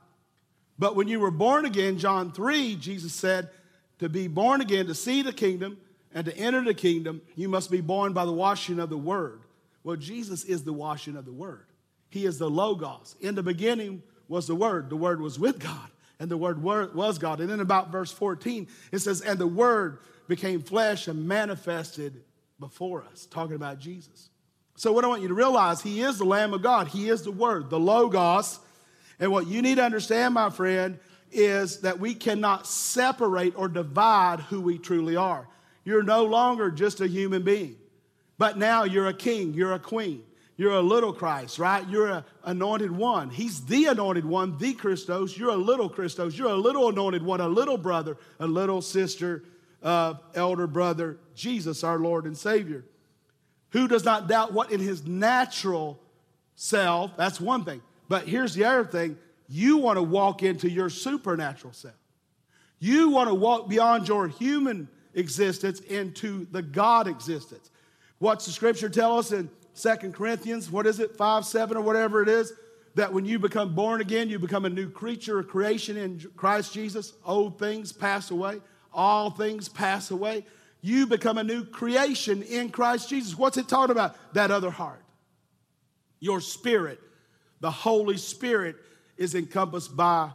But 0.78 0.94
when 0.94 1.08
you 1.08 1.20
were 1.20 1.30
born 1.30 1.64
again, 1.64 1.96
John 1.96 2.32
3, 2.32 2.76
Jesus 2.76 3.14
said, 3.14 3.48
to 3.98 4.10
be 4.10 4.28
born 4.28 4.60
again, 4.60 4.88
to 4.88 4.94
see 4.94 5.22
the 5.22 5.32
kingdom 5.32 5.78
and 6.12 6.26
to 6.26 6.36
enter 6.36 6.62
the 6.62 6.74
kingdom, 6.74 7.22
you 7.34 7.48
must 7.48 7.70
be 7.70 7.80
born 7.80 8.12
by 8.12 8.26
the 8.26 8.32
washing 8.32 8.78
of 8.78 8.90
the 8.90 8.98
word. 8.98 9.40
Well, 9.84 9.96
Jesus 9.96 10.44
is 10.44 10.64
the 10.64 10.72
washing 10.72 11.16
of 11.16 11.24
the 11.24 11.32
word. 11.32 11.66
He 12.12 12.26
is 12.26 12.38
the 12.38 12.50
Logos. 12.50 13.16
In 13.20 13.34
the 13.34 13.42
beginning 13.42 14.02
was 14.28 14.46
the 14.46 14.54
Word. 14.54 14.90
The 14.90 14.96
Word 14.96 15.20
was 15.20 15.38
with 15.38 15.58
God, 15.58 15.90
and 16.18 16.30
the 16.30 16.36
Word 16.36 16.62
was 16.62 17.18
God. 17.18 17.40
And 17.40 17.48
then 17.48 17.60
about 17.60 17.90
verse 17.90 18.12
14, 18.12 18.68
it 18.92 18.98
says, 18.98 19.20
And 19.20 19.38
the 19.38 19.46
Word 19.46 19.98
became 20.28 20.62
flesh 20.62 21.08
and 21.08 21.26
manifested 21.26 22.22
before 22.60 23.04
us, 23.10 23.26
talking 23.26 23.56
about 23.56 23.78
Jesus. 23.78 24.28
So, 24.76 24.92
what 24.92 25.04
I 25.04 25.08
want 25.08 25.22
you 25.22 25.28
to 25.28 25.34
realize, 25.34 25.80
He 25.80 26.02
is 26.02 26.18
the 26.18 26.24
Lamb 26.24 26.54
of 26.54 26.62
God, 26.62 26.88
He 26.88 27.08
is 27.08 27.22
the 27.22 27.30
Word, 27.30 27.70
the 27.70 27.80
Logos. 27.80 28.58
And 29.18 29.30
what 29.30 29.46
you 29.46 29.62
need 29.62 29.76
to 29.76 29.84
understand, 29.84 30.34
my 30.34 30.50
friend, 30.50 30.98
is 31.30 31.80
that 31.80 32.00
we 32.00 32.14
cannot 32.14 32.66
separate 32.66 33.54
or 33.56 33.68
divide 33.68 34.40
who 34.40 34.60
we 34.60 34.78
truly 34.78 35.16
are. 35.16 35.46
You're 35.84 36.02
no 36.02 36.24
longer 36.24 36.70
just 36.70 37.00
a 37.00 37.06
human 37.06 37.42
being, 37.42 37.76
but 38.42 38.58
now 38.58 38.82
you're 38.82 39.06
a 39.06 39.14
king, 39.14 39.54
you're 39.54 39.72
a 39.72 39.78
queen. 39.78 40.24
You're 40.56 40.72
a 40.72 40.80
little 40.80 41.12
Christ, 41.12 41.60
right? 41.60 41.88
You're 41.88 42.08
an 42.08 42.24
anointed 42.42 42.90
one. 42.90 43.30
He's 43.30 43.64
the 43.66 43.84
anointed 43.84 44.24
one, 44.24 44.58
the 44.58 44.72
Christos. 44.72 45.38
You're 45.38 45.50
a 45.50 45.56
little 45.56 45.88
Christos. 45.88 46.36
You're 46.36 46.50
a 46.50 46.56
little 46.56 46.88
anointed 46.88 47.22
one, 47.22 47.40
a 47.40 47.46
little 47.46 47.78
brother, 47.78 48.16
a 48.40 48.46
little 48.48 48.82
sister, 48.82 49.44
uh, 49.80 50.14
elder 50.34 50.66
brother, 50.66 51.18
Jesus, 51.36 51.84
our 51.84 52.00
Lord 52.00 52.24
and 52.24 52.36
Savior, 52.36 52.84
who 53.70 53.86
does 53.86 54.04
not 54.04 54.26
doubt 54.26 54.52
what 54.52 54.72
in 54.72 54.80
his 54.80 55.06
natural 55.06 56.00
self, 56.56 57.16
that's 57.16 57.40
one 57.40 57.64
thing. 57.64 57.80
But 58.08 58.26
here's 58.26 58.54
the 58.54 58.64
other 58.64 58.84
thing 58.84 59.18
you 59.48 59.76
want 59.76 59.98
to 59.98 60.02
walk 60.02 60.42
into 60.42 60.68
your 60.68 60.90
supernatural 60.90 61.74
self. 61.74 61.94
You 62.80 63.10
want 63.10 63.28
to 63.28 63.34
walk 63.36 63.68
beyond 63.68 64.08
your 64.08 64.26
human 64.26 64.88
existence 65.14 65.78
into 65.78 66.48
the 66.50 66.62
God 66.62 67.06
existence. 67.06 67.70
What's 68.22 68.46
the 68.46 68.52
scripture 68.52 68.88
tell 68.88 69.18
us 69.18 69.32
in 69.32 69.50
Second 69.74 70.14
Corinthians, 70.14 70.70
what 70.70 70.86
is 70.86 71.00
it, 71.00 71.16
5, 71.16 71.44
7, 71.44 71.76
or 71.76 71.80
whatever 71.80 72.22
it 72.22 72.28
is? 72.28 72.52
That 72.94 73.12
when 73.12 73.24
you 73.24 73.40
become 73.40 73.74
born 73.74 74.00
again, 74.00 74.28
you 74.28 74.38
become 74.38 74.64
a 74.64 74.70
new 74.70 74.88
creature, 74.88 75.40
a 75.40 75.44
creation 75.44 75.96
in 75.96 76.24
Christ 76.36 76.72
Jesus. 76.72 77.14
Old 77.26 77.58
things 77.58 77.90
pass 77.90 78.30
away, 78.30 78.60
all 78.92 79.30
things 79.30 79.68
pass 79.68 80.12
away. 80.12 80.46
You 80.82 81.08
become 81.08 81.36
a 81.36 81.42
new 81.42 81.64
creation 81.64 82.44
in 82.44 82.68
Christ 82.68 83.08
Jesus. 83.08 83.36
What's 83.36 83.56
it 83.56 83.66
talking 83.66 83.90
about? 83.90 84.14
That 84.34 84.52
other 84.52 84.70
heart. 84.70 85.02
Your 86.20 86.40
spirit, 86.40 87.00
the 87.58 87.72
Holy 87.72 88.18
Spirit, 88.18 88.76
is 89.16 89.34
encompassed 89.34 89.96
by 89.96 90.30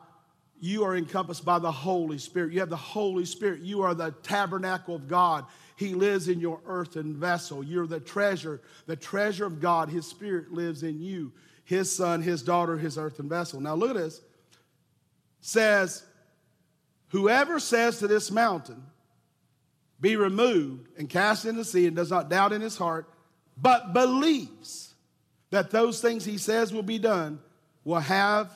you 0.59 0.83
are 0.83 0.97
encompassed 0.97 1.45
by 1.45 1.59
the 1.59 1.71
Holy 1.71 2.17
Spirit. 2.17 2.51
You 2.51 2.59
have 2.59 2.69
the 2.69 2.75
Holy 2.75 3.25
Spirit. 3.25 3.61
You 3.61 3.83
are 3.83 3.93
the 3.93 4.11
tabernacle 4.23 4.95
of 4.95 5.07
God. 5.07 5.45
He 5.77 5.93
lives 5.93 6.27
in 6.27 6.39
your 6.39 6.59
earthen 6.65 7.15
vessel. 7.15 7.63
You're 7.63 7.85
the 7.85 7.99
treasure, 7.99 8.61
the 8.87 8.95
treasure 8.95 9.45
of 9.45 9.61
God. 9.61 9.89
His 9.89 10.07
Spirit 10.07 10.51
lives 10.51 10.81
in 10.81 10.99
you. 10.99 11.31
His 11.63 11.95
son, 11.95 12.23
his 12.23 12.41
daughter, 12.41 12.77
his 12.77 12.97
earthen 12.97 13.29
vessel. 13.29 13.61
Now 13.61 13.75
look 13.75 13.91
at 13.91 13.97
this. 13.97 14.19
Says, 15.39 16.03
whoever 17.09 17.59
says 17.59 17.99
to 17.99 18.07
this 18.07 18.31
mountain, 18.31 18.81
be 20.01 20.15
removed 20.15 20.89
and 20.97 21.07
cast 21.07 21.45
into 21.45 21.59
the 21.59 21.65
sea 21.65 21.85
and 21.85 21.95
does 21.95 22.09
not 22.09 22.27
doubt 22.27 22.53
in 22.53 22.61
his 22.61 22.75
heart, 22.75 23.07
but 23.55 23.93
believes 23.93 24.95
that 25.51 25.69
those 25.69 26.01
things 26.01 26.25
he 26.25 26.39
says 26.39 26.73
will 26.73 26.83
be 26.83 26.97
done, 26.97 27.39
will 27.83 27.99
have 27.99 28.51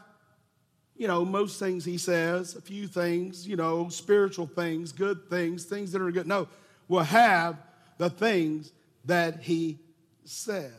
you 1.01 1.07
know, 1.07 1.25
most 1.25 1.57
things 1.57 1.83
he 1.83 1.97
says, 1.97 2.55
a 2.55 2.61
few 2.61 2.85
things, 2.85 3.47
you 3.47 3.55
know, 3.55 3.89
spiritual 3.89 4.45
things, 4.45 4.91
good 4.91 5.27
things, 5.31 5.65
things 5.65 5.91
that 5.91 5.99
are 5.99 6.11
good. 6.11 6.27
No, 6.27 6.47
will 6.91 7.03
have 7.03 7.57
the 7.97 8.09
things 8.09 8.73
that 9.05 9.41
he 9.41 9.79
says. 10.25 10.73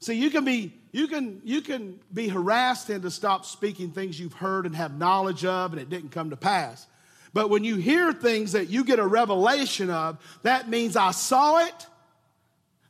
See, 0.00 0.14
you 0.14 0.30
can 0.30 0.46
be 0.46 0.72
you 0.92 1.08
can 1.08 1.42
you 1.44 1.60
can 1.60 2.00
be 2.12 2.28
harassed 2.28 2.88
into 2.88 3.10
stop 3.10 3.44
speaking 3.44 3.90
things 3.90 4.18
you've 4.18 4.32
heard 4.32 4.64
and 4.64 4.74
have 4.74 4.96
knowledge 4.96 5.44
of 5.44 5.72
and 5.72 5.80
it 5.80 5.90
didn't 5.90 6.10
come 6.10 6.30
to 6.30 6.36
pass. 6.36 6.86
But 7.34 7.50
when 7.50 7.64
you 7.64 7.76
hear 7.76 8.12
things 8.14 8.52
that 8.52 8.70
you 8.70 8.84
get 8.84 8.98
a 8.98 9.06
revelation 9.06 9.90
of, 9.90 10.18
that 10.42 10.70
means 10.70 10.96
I 10.96 11.10
saw 11.10 11.58
it, 11.58 11.86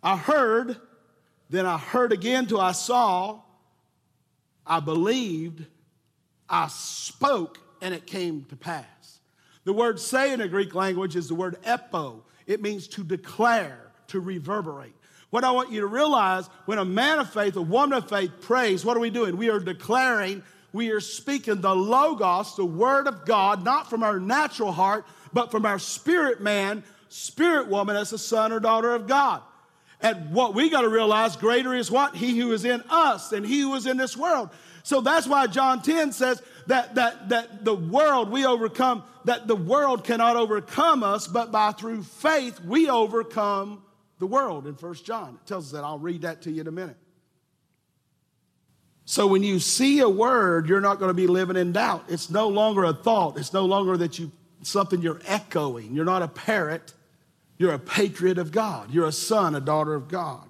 I 0.03 0.17
heard, 0.17 0.77
then 1.51 1.67
I 1.67 1.79
heard 1.79 2.13
again 2.13 2.47
till 2.47 2.61
I 2.61 2.73
saw, 2.73 3.41
I 4.67 4.81
believed, 4.81 5.65
I 6.49 6.69
spoke, 6.69 7.59
and 7.81 7.93
it 7.93 8.07
came 8.07 8.45
to 8.51 8.57
pass. 8.57 8.85
The 9.65 9.73
word 9.73 9.99
say 9.99 10.33
in 10.33 10.41
the 10.41 10.49
Greek 10.49 10.75
language 10.75 11.17
is 11.17 11.29
the 11.29 11.35
word 11.35 11.57
epo. 11.63 12.21
It 12.47 12.61
means 12.61 12.87
to 12.89 13.03
declare, 13.03 13.93
to 14.09 14.21
reverberate. 14.21 14.95
What 15.31 15.43
I 15.43 15.51
want 15.51 15.73
you 15.73 15.81
to 15.81 15.87
realize 15.87 16.49
when 16.67 16.79
a 16.79 16.85
man 16.85 17.19
of 17.19 17.33
faith, 17.33 17.57
a 17.57 17.63
woman 17.63 17.99
of 17.99 18.09
faith 18.09 18.31
prays, 18.43 18.85
what 18.85 18.97
are 18.97 19.01
we 19.01 19.11
doing? 19.11 19.37
We 19.37 19.51
are 19.51 19.59
declaring, 19.59 20.43
we 20.73 20.91
are 20.91 21.01
speaking 21.01 21.61
the 21.61 21.75
Logos, 21.75 22.57
the 22.57 22.65
Word 22.65 23.09
of 23.09 23.25
God, 23.25 23.65
not 23.65 23.91
from 23.91 24.03
our 24.03 24.21
natural 24.21 24.71
heart, 24.71 25.07
but 25.33 25.51
from 25.51 25.67
our 25.67 25.79
spirit 25.79 26.41
man, 26.41 26.85
spirit 27.09 27.69
woman 27.69 27.97
as 27.97 28.13
a 28.13 28.19
son 28.19 28.53
or 28.53 28.61
daughter 28.61 28.95
of 28.95 29.09
God. 29.09 29.43
And 30.01 30.33
what 30.33 30.55
we 30.55 30.69
got 30.69 30.83
to 30.83 30.89
realize 30.89 31.35
greater 31.35 31.75
is 31.75 31.91
what? 31.91 32.15
He 32.15 32.39
who 32.39 32.53
is 32.53 32.65
in 32.65 32.83
us 32.91 33.31
than 33.31 33.43
he 33.43 33.61
who 33.61 33.75
is 33.75 33.87
in 33.87 33.97
this 33.97 34.17
world. 34.17 34.51
So 34.83 35.01
that's 35.01 35.27
why 35.27 35.47
John 35.47 35.81
10 35.81 36.13
says 36.13 36.43
that, 36.67 36.95
that, 36.95 37.29
that 37.29 37.65
the 37.65 37.75
world 37.75 38.31
we 38.31 38.47
overcome, 38.47 39.03
that 39.25 39.47
the 39.47 39.57
world 39.57 40.05
cannot 40.05 40.37
overcome 40.37 41.03
us, 41.03 41.27
but 41.27 41.53
by 41.53 41.73
through 41.73 42.03
faith 42.03 42.61
we 42.61 42.89
overcome 42.89 43.83
the 44.19 44.27
world 44.27 44.67
in 44.67 44.75
First 44.75 45.05
John. 45.05 45.39
It 45.43 45.47
tells 45.47 45.67
us 45.67 45.73
that. 45.73 45.85
I'll 45.85 45.99
read 45.99 46.23
that 46.23 46.43
to 46.43 46.51
you 46.51 46.63
in 46.63 46.67
a 46.67 46.73
minute. 46.73 46.97
So 49.07 49.27
when 49.27 49.43
you 49.43 49.59
see 49.59 50.01
a 50.01 50.09
word, 50.09 50.69
you're 50.69 50.81
not 50.81 50.99
going 50.99 51.11
to 51.11 51.15
be 51.15 51.27
living 51.27 51.57
in 51.57 51.73
doubt. 51.73 52.05
It's 52.09 52.31
no 52.31 52.49
longer 52.49 52.85
a 52.85 52.95
thought. 52.95 53.39
It's 53.39 53.53
no 53.53 53.67
longer 53.67 53.97
that 53.99 54.19
you 54.19 54.33
something 54.63 55.03
you're 55.03 55.21
echoing. 55.27 55.95
You're 55.95 56.07
not 56.07 56.23
a 56.23 56.29
parrot. 56.29 56.95
You're 57.59 57.75
a 57.75 57.79
patriot 57.79 58.39
of 58.39 58.51
God. 58.51 58.91
You're 58.91 59.07
a 59.07 59.13
son, 59.13 59.55
a 59.55 59.61
daughter 59.61 59.95
of 59.95 60.09
God. 60.09 60.49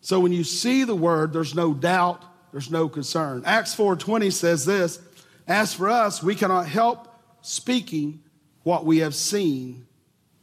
So 0.00 0.20
when 0.20 0.32
you 0.32 0.44
see 0.44 0.84
the 0.84 0.94
word, 0.94 1.32
there's 1.32 1.54
no 1.54 1.74
doubt 1.74 2.22
there's 2.52 2.70
no 2.70 2.88
concern. 2.88 3.42
Acts 3.44 3.74
4:20 3.74 4.32
says 4.32 4.64
this, 4.64 5.00
as 5.48 5.72
for 5.72 5.88
us, 5.88 6.22
we 6.22 6.34
cannot 6.34 6.68
help 6.68 7.08
speaking 7.40 8.22
what 8.64 8.84
we 8.84 8.98
have 8.98 9.14
seen 9.14 9.86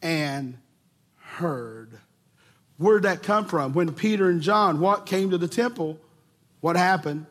and 0.02 0.58
heard. 1.18 2.00
Where'd 2.78 3.04
that 3.04 3.22
come 3.22 3.46
from? 3.46 3.74
When 3.74 3.94
Peter 3.94 4.30
and 4.30 4.42
John 4.42 4.80
what 4.80 5.06
came 5.06 5.30
to 5.30 5.38
the 5.38 5.48
temple, 5.48 6.00
what 6.60 6.76
happened? 6.76 7.28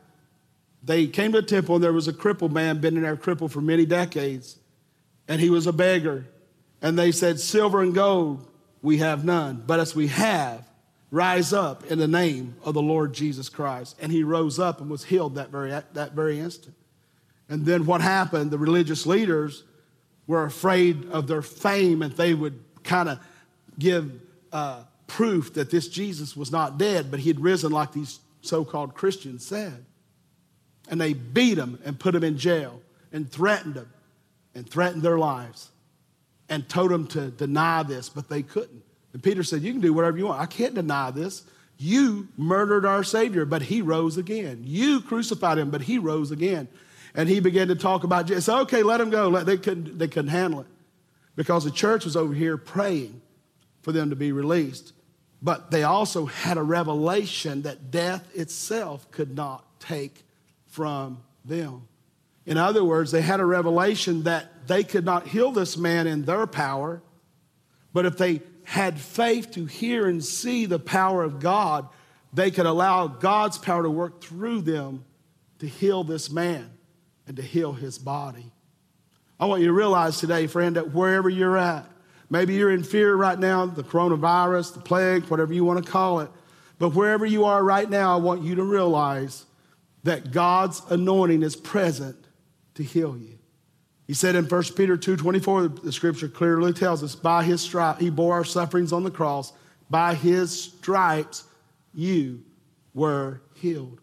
They 0.84 1.08
came 1.08 1.32
to 1.32 1.40
the 1.40 1.46
temple 1.46 1.76
and 1.76 1.84
there 1.84 1.92
was 1.92 2.06
a 2.06 2.12
crippled 2.12 2.52
man 2.52 2.80
been 2.80 2.96
in 2.96 3.02
there 3.02 3.16
crippled 3.16 3.52
for 3.52 3.60
many 3.60 3.84
decades, 3.84 4.58
and 5.26 5.40
he 5.40 5.50
was 5.50 5.66
a 5.66 5.72
beggar. 5.72 6.26
And 6.80 6.98
they 6.98 7.10
said, 7.10 7.40
Silver 7.40 7.82
and 7.82 7.94
gold 7.94 8.46
we 8.82 8.98
have 8.98 9.24
none, 9.24 9.64
but 9.66 9.80
as 9.80 9.96
we 9.96 10.08
have, 10.08 10.68
rise 11.14 11.52
up 11.52 11.84
in 11.84 11.98
the 12.00 12.08
name 12.08 12.56
of 12.64 12.74
the 12.74 12.82
Lord 12.82 13.12
Jesus 13.12 13.48
Christ. 13.48 13.96
And 14.00 14.10
he 14.10 14.24
rose 14.24 14.58
up 14.58 14.80
and 14.80 14.90
was 14.90 15.04
healed 15.04 15.36
that 15.36 15.50
very, 15.50 15.70
that 15.70 16.12
very 16.12 16.40
instant. 16.40 16.74
And 17.48 17.64
then 17.64 17.86
what 17.86 18.00
happened? 18.00 18.50
The 18.50 18.58
religious 18.58 19.06
leaders 19.06 19.62
were 20.26 20.44
afraid 20.44 21.08
of 21.10 21.28
their 21.28 21.40
fame 21.42 22.02
and 22.02 22.12
they 22.14 22.34
would 22.34 22.58
kind 22.82 23.08
of 23.08 23.20
give 23.78 24.20
uh, 24.52 24.82
proof 25.06 25.54
that 25.54 25.70
this 25.70 25.86
Jesus 25.86 26.36
was 26.36 26.50
not 26.50 26.78
dead, 26.78 27.12
but 27.12 27.20
he 27.20 27.28
had 27.28 27.38
risen 27.38 27.70
like 27.70 27.92
these 27.92 28.18
so 28.40 28.64
called 28.64 28.94
Christians 28.94 29.46
said. 29.46 29.84
And 30.90 31.00
they 31.00 31.12
beat 31.12 31.58
him 31.58 31.78
and 31.84 31.98
put 31.98 32.14
him 32.14 32.24
in 32.24 32.36
jail 32.38 32.80
and 33.12 33.30
threatened 33.30 33.76
him 33.76 33.88
and 34.52 34.68
threatened 34.68 35.02
their 35.02 35.18
lives 35.18 35.70
and 36.48 36.68
told 36.68 36.90
them 36.90 37.06
to 37.08 37.30
deny 37.30 37.84
this, 37.84 38.08
but 38.08 38.28
they 38.28 38.42
couldn't. 38.42 38.82
And 39.14 39.22
Peter 39.22 39.42
said, 39.42 39.62
You 39.62 39.72
can 39.72 39.80
do 39.80 39.94
whatever 39.94 40.18
you 40.18 40.26
want. 40.26 40.42
I 40.42 40.46
can't 40.46 40.74
deny 40.74 41.10
this. 41.10 41.44
You 41.78 42.28
murdered 42.36 42.84
our 42.84 43.02
Savior, 43.02 43.46
but 43.46 43.62
he 43.62 43.80
rose 43.80 44.18
again. 44.18 44.62
You 44.64 45.00
crucified 45.00 45.56
him, 45.56 45.70
but 45.70 45.82
he 45.82 45.98
rose 45.98 46.30
again. 46.30 46.68
And 47.14 47.28
he 47.28 47.40
began 47.40 47.68
to 47.68 47.76
talk 47.76 48.04
about 48.04 48.26
Jesus. 48.26 48.48
Okay, 48.48 48.82
let 48.82 49.00
him 49.00 49.10
go. 49.10 49.42
They 49.42 49.56
couldn't, 49.56 49.98
they 49.98 50.08
couldn't 50.08 50.30
handle 50.30 50.60
it 50.60 50.66
because 51.36 51.64
the 51.64 51.70
church 51.70 52.04
was 52.04 52.16
over 52.16 52.34
here 52.34 52.56
praying 52.56 53.22
for 53.82 53.92
them 53.92 54.10
to 54.10 54.16
be 54.16 54.32
released. 54.32 54.92
But 55.40 55.70
they 55.70 55.84
also 55.84 56.26
had 56.26 56.56
a 56.56 56.62
revelation 56.62 57.62
that 57.62 57.90
death 57.90 58.28
itself 58.34 59.10
could 59.10 59.36
not 59.36 59.64
take 59.78 60.24
from 60.66 61.22
them. 61.44 61.86
In 62.46 62.56
other 62.56 62.84
words, 62.84 63.10
they 63.10 63.22
had 63.22 63.40
a 63.40 63.44
revelation 63.44 64.24
that 64.24 64.66
they 64.66 64.82
could 64.82 65.04
not 65.04 65.28
heal 65.28 65.52
this 65.52 65.76
man 65.76 66.06
in 66.06 66.24
their 66.24 66.46
power, 66.46 67.02
but 67.92 68.06
if 68.06 68.18
they 68.18 68.40
had 68.64 68.98
faith 68.98 69.52
to 69.52 69.66
hear 69.66 70.08
and 70.08 70.24
see 70.24 70.66
the 70.66 70.78
power 70.78 71.22
of 71.22 71.40
God, 71.40 71.88
they 72.32 72.50
could 72.50 72.66
allow 72.66 73.06
God's 73.06 73.58
power 73.58 73.82
to 73.82 73.90
work 73.90 74.22
through 74.22 74.62
them 74.62 75.04
to 75.60 75.66
heal 75.68 76.04
this 76.04 76.30
man 76.30 76.70
and 77.26 77.36
to 77.36 77.42
heal 77.42 77.72
his 77.72 77.98
body. 77.98 78.52
I 79.38 79.46
want 79.46 79.60
you 79.60 79.68
to 79.68 79.72
realize 79.72 80.18
today, 80.18 80.46
friend, 80.46 80.76
that 80.76 80.92
wherever 80.92 81.28
you're 81.28 81.56
at, 81.56 81.86
maybe 82.30 82.54
you're 82.54 82.70
in 82.70 82.82
fear 82.82 83.14
right 83.14 83.38
now, 83.38 83.66
the 83.66 83.84
coronavirus, 83.84 84.74
the 84.74 84.80
plague, 84.80 85.24
whatever 85.24 85.52
you 85.52 85.64
want 85.64 85.84
to 85.84 85.90
call 85.90 86.20
it, 86.20 86.30
but 86.78 86.90
wherever 86.90 87.24
you 87.24 87.44
are 87.44 87.62
right 87.62 87.88
now, 87.88 88.14
I 88.14 88.20
want 88.20 88.42
you 88.42 88.56
to 88.56 88.62
realize 88.62 89.44
that 90.02 90.32
God's 90.32 90.82
anointing 90.90 91.42
is 91.42 91.56
present 91.56 92.16
to 92.74 92.82
heal 92.82 93.16
you. 93.16 93.33
He 94.06 94.14
said 94.14 94.36
in 94.36 94.44
1 94.44 94.62
Peter 94.76 94.96
2.24, 94.96 95.82
the 95.82 95.92
scripture 95.92 96.28
clearly 96.28 96.72
tells 96.72 97.02
us, 97.02 97.14
by 97.14 97.42
his 97.42 97.62
stripe, 97.62 97.98
he 97.98 98.10
bore 98.10 98.34
our 98.34 98.44
sufferings 98.44 98.92
on 98.92 99.02
the 99.02 99.10
cross. 99.10 99.52
By 99.88 100.14
his 100.14 100.62
stripes, 100.62 101.44
you 101.94 102.42
were 102.92 103.40
healed. 103.54 104.00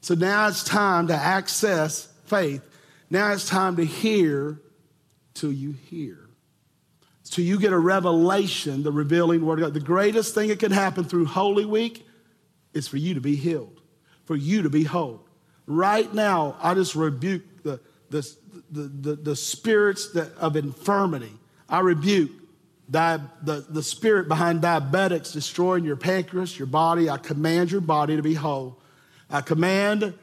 So 0.00 0.14
now 0.14 0.48
it's 0.48 0.64
time 0.64 1.08
to 1.08 1.14
access 1.14 2.12
faith. 2.24 2.62
Now 3.10 3.32
it's 3.32 3.48
time 3.48 3.76
to 3.76 3.84
hear 3.84 4.60
till 5.34 5.52
you 5.52 5.72
hear. 5.72 6.28
Till 7.24 7.44
you 7.44 7.60
get 7.60 7.72
a 7.72 7.78
revelation, 7.78 8.82
the 8.82 8.92
revealing 8.92 9.44
word 9.44 9.60
of 9.60 9.66
God. 9.66 9.74
The 9.74 9.80
greatest 9.80 10.34
thing 10.34 10.48
that 10.48 10.58
can 10.58 10.72
happen 10.72 11.04
through 11.04 11.26
Holy 11.26 11.64
Week 11.66 12.06
is 12.72 12.88
for 12.88 12.96
you 12.96 13.14
to 13.14 13.20
be 13.20 13.36
healed, 13.36 13.82
for 14.24 14.34
you 14.34 14.62
to 14.62 14.70
be 14.70 14.84
whole. 14.84 15.26
Right 15.66 16.12
now, 16.12 16.56
I 16.60 16.74
just 16.74 16.94
rebuke 16.94 17.62
the, 17.62 17.80
the, 18.10 18.28
the, 18.70 18.82
the, 18.82 19.16
the 19.16 19.36
spirits 19.36 20.12
that, 20.12 20.34
of 20.36 20.56
infirmity. 20.56 21.32
I 21.68 21.80
rebuke 21.80 22.30
the, 22.88 23.66
the 23.68 23.82
spirit 23.82 24.28
behind 24.28 24.62
diabetics 24.62 25.32
destroying 25.32 25.84
your 25.84 25.96
pancreas, 25.96 26.58
your 26.58 26.66
body. 26.66 27.10
I 27.10 27.18
command 27.18 27.70
your 27.70 27.82
body 27.82 28.16
to 28.16 28.22
be 28.22 28.34
whole. 28.34 28.80
I 29.28 29.42
command 29.42 30.14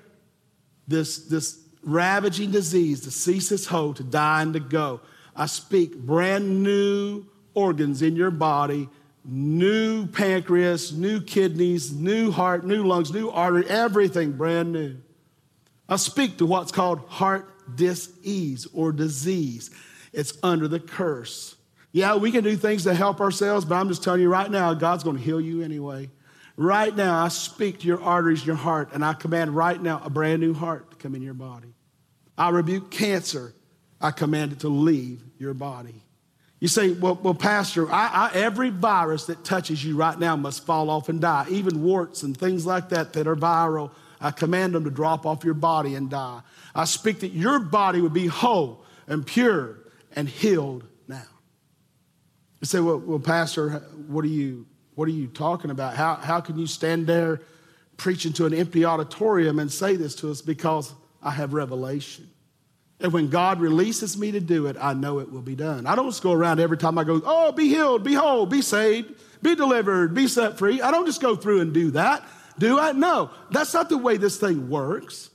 this, 0.87 1.27
this 1.27 1.59
ravaging 1.83 2.51
disease 2.51 3.01
to 3.01 3.11
cease 3.11 3.51
its 3.51 3.67
hold, 3.67 3.97
to 3.97 4.03
die 4.03 4.41
and 4.41 4.53
to 4.53 4.59
go. 4.59 5.01
I 5.35 5.45
speak 5.45 5.95
brand 5.95 6.63
new 6.63 7.25
organs 7.53 8.01
in 8.01 8.15
your 8.15 8.31
body 8.31 8.89
new 9.27 10.05
pancreas, 10.05 10.91
new 10.91 11.19
kidneys, 11.19 11.91
new 11.91 12.31
heart, 12.31 12.63
new 12.63 12.83
lungs, 12.83 13.11
new 13.11 13.29
artery, 13.31 13.67
everything 13.67 14.31
brand 14.33 14.71
new. 14.71 14.95
I 15.89 15.95
speak 15.95 16.37
to 16.37 16.45
what's 16.45 16.71
called 16.71 16.99
heart 17.07 17.49
disease 17.73 18.67
or 18.73 18.91
disease. 18.91 19.71
It's 20.13 20.37
under 20.43 20.67
the 20.67 20.79
curse. 20.79 21.55
Yeah, 21.91 22.15
we 22.15 22.31
can 22.31 22.43
do 22.43 22.55
things 22.57 22.83
to 22.83 22.93
help 22.93 23.21
ourselves, 23.21 23.65
but 23.65 23.75
I'm 23.75 23.87
just 23.87 24.03
telling 24.03 24.21
you 24.21 24.29
right 24.29 24.51
now, 24.51 24.73
God's 24.73 25.03
going 25.03 25.17
to 25.17 25.23
heal 25.23 25.39
you 25.39 25.61
anyway. 25.61 26.09
Right 26.57 26.95
now, 26.95 27.23
I 27.23 27.29
speak 27.29 27.79
to 27.79 27.87
your 27.87 28.01
arteries, 28.01 28.45
your 28.45 28.55
heart, 28.55 28.89
and 28.93 29.03
I 29.03 29.13
command 29.13 29.55
right 29.55 29.81
now 29.81 30.01
a 30.03 30.09
brand 30.09 30.41
new 30.41 30.53
heart 30.53 30.91
to 30.91 30.97
come 30.97 31.15
in 31.15 31.21
your 31.21 31.33
body. 31.33 31.73
I 32.37 32.49
rebuke 32.49 32.91
cancer. 32.91 33.53
I 33.99 34.11
command 34.11 34.51
it 34.51 34.59
to 34.59 34.69
leave 34.69 35.23
your 35.37 35.53
body. 35.53 36.03
You 36.59 36.67
say, 36.67 36.91
well, 36.91 37.19
well 37.21 37.33
Pastor, 37.33 37.91
I, 37.91 38.31
I, 38.33 38.37
every 38.37 38.69
virus 38.69 39.25
that 39.25 39.43
touches 39.43 39.83
you 39.83 39.95
right 39.95 40.17
now 40.17 40.35
must 40.35 40.65
fall 40.65 40.89
off 40.89 41.09
and 41.09 41.19
die, 41.19 41.45
even 41.49 41.83
warts 41.83 42.23
and 42.23 42.35
things 42.35 42.65
like 42.65 42.89
that 42.89 43.13
that 43.13 43.27
are 43.27 43.35
viral. 43.35 43.91
I 44.19 44.31
command 44.31 44.73
them 44.73 44.83
to 44.85 44.89
drop 44.89 45.25
off 45.25 45.43
your 45.43 45.53
body 45.53 45.95
and 45.95 46.09
die. 46.09 46.41
I 46.73 46.85
speak 46.85 47.19
that 47.19 47.33
your 47.33 47.59
body 47.59 48.01
would 48.01 48.13
be 48.13 48.27
whole 48.27 48.83
and 49.07 49.25
pure 49.25 49.79
and 50.15 50.27
healed 50.27 50.87
now. 51.07 51.23
You 52.61 52.67
say, 52.67 52.79
well, 52.79 52.99
well 52.99 53.19
Pastor, 53.19 53.71
what 54.07 54.23
are 54.25 54.29
you, 54.29 54.65
what 54.95 55.07
are 55.07 55.11
you 55.11 55.27
talking 55.27 55.71
about? 55.71 55.95
How, 55.95 56.15
how 56.15 56.39
can 56.39 56.57
you 56.57 56.67
stand 56.67 57.07
there 57.07 57.41
preaching 57.97 58.33
to 58.33 58.45
an 58.45 58.53
empty 58.53 58.85
auditorium 58.85 59.59
and 59.59 59.71
say 59.71 59.95
this 59.95 60.15
to 60.15 60.31
us? 60.31 60.41
Because 60.41 60.93
I 61.21 61.31
have 61.31 61.53
revelation. 61.53 62.29
And 62.99 63.11
when 63.11 63.29
God 63.29 63.59
releases 63.59 64.17
me 64.17 64.31
to 64.31 64.39
do 64.39 64.67
it, 64.67 64.77
I 64.79 64.93
know 64.93 65.19
it 65.19 65.29
will 65.29 65.41
be 65.41 65.55
done. 65.55 65.85
I 65.85 65.95
don't 65.95 66.09
just 66.09 66.23
go 66.23 66.31
around 66.31 66.59
every 66.59 66.77
time 66.77 66.97
I 66.97 67.03
go, 67.03 67.21
oh, 67.25 67.51
be 67.51 67.67
healed, 67.67 68.03
be 68.03 68.13
whole, 68.13 68.45
be 68.45 68.61
saved, 68.61 69.13
be 69.41 69.53
delivered, 69.53 70.13
be 70.13 70.27
set 70.27 70.57
free. 70.57 70.81
I 70.81 70.91
don't 70.91 71.05
just 71.05 71.21
go 71.21 71.35
through 71.35 71.59
and 71.59 71.73
do 71.73 71.91
that. 71.91 72.23
Do 72.57 72.79
I? 72.79 72.91
No, 72.91 73.31
that's 73.51 73.73
not 73.73 73.89
the 73.89 73.97
way 73.97 74.17
this 74.17 74.37
thing 74.37 74.69
works. 74.69 75.29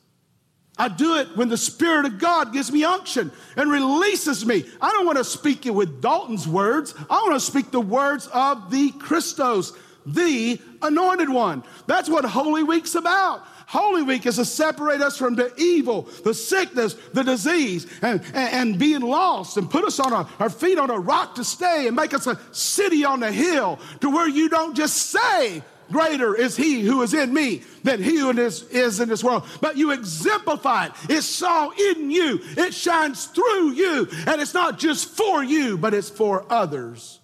I 0.79 0.89
do 0.89 1.17
it 1.17 1.37
when 1.37 1.51
the 1.51 1.59
Spirit 1.59 2.07
of 2.07 2.19
God 2.19 2.55
gives 2.55 2.73
me 2.73 2.85
unction 2.85 3.31
and 3.55 3.71
releases 3.71 4.47
me. 4.47 4.65
I 4.81 4.91
don't 4.93 5.05
want 5.05 5.19
to 5.19 5.25
speak 5.25 5.67
it 5.67 5.75
with 5.75 6.01
Dalton's 6.01 6.49
words. 6.49 6.95
I 7.11 7.21
want 7.23 7.35
to 7.35 7.41
speak 7.41 7.71
the 7.71 7.83
words 7.83 8.29
of 8.33 8.71
the 8.71 8.91
Christos, 8.93 9.75
the 10.07 10.59
anointed 10.81 11.29
one. 11.29 11.65
That's 11.87 12.09
what 12.09 12.25
Holy 12.25 12.63
Week's 12.63 12.95
about. 12.95 13.47
Holy 13.67 14.03
Week 14.03 14.25
is 14.25 14.37
to 14.37 14.45
separate 14.45 15.03
us 15.03 15.17
from 15.19 15.37
the 15.37 15.55
evil, 15.57 16.09
the 16.25 16.35
sickness, 16.35 16.95
the 17.13 17.23
disease, 17.23 17.87
and, 18.03 18.21
and, 18.35 18.55
and 18.73 18.79
being 18.79 19.03
lost 19.03 19.59
and 19.59 19.71
put 19.71 19.85
us 19.85 20.01
on 20.01 20.13
a, 20.13 20.27
our 20.41 20.51
feet 20.51 20.79
on 20.79 20.91
a 20.91 20.99
rock 20.99 21.35
to 21.35 21.45
stay 21.45 21.87
and 21.87 21.95
make 21.95 22.15
us 22.15 22.27
a 22.27 22.37
city 22.53 23.05
on 23.05 23.21
the 23.21 23.31
hill 23.31 23.79
to 24.01 24.11
where 24.11 24.29
you 24.29 24.49
don't 24.49 24.75
just 24.75 24.97
say, 25.11 25.63
Greater 25.91 26.35
is 26.35 26.57
he 26.57 26.81
who 26.83 27.03
is 27.03 27.15
in 27.15 27.33
me 27.35 27.63
than 27.83 28.03
he 28.03 28.19
who 28.19 28.31
is, 28.31 28.63
is 28.65 29.01
in 29.01 29.09
this 29.09 29.25
world. 29.25 29.45
But 29.61 29.77
you 29.77 29.91
exemplify 29.91 30.87
it. 30.87 30.93
It's 31.09 31.27
saw 31.27 31.71
in 31.71 32.11
you. 32.11 32.41
It 32.57 32.75
shines 32.75 33.27
through 33.27 33.73
you. 33.73 34.09
And 34.27 34.41
it's 34.41 34.55
not 34.55 34.79
just 34.79 35.09
for 35.09 35.43
you, 35.43 35.77
but 35.77 35.95
it's 35.95 36.11
for 36.11 36.45
others 36.51 37.21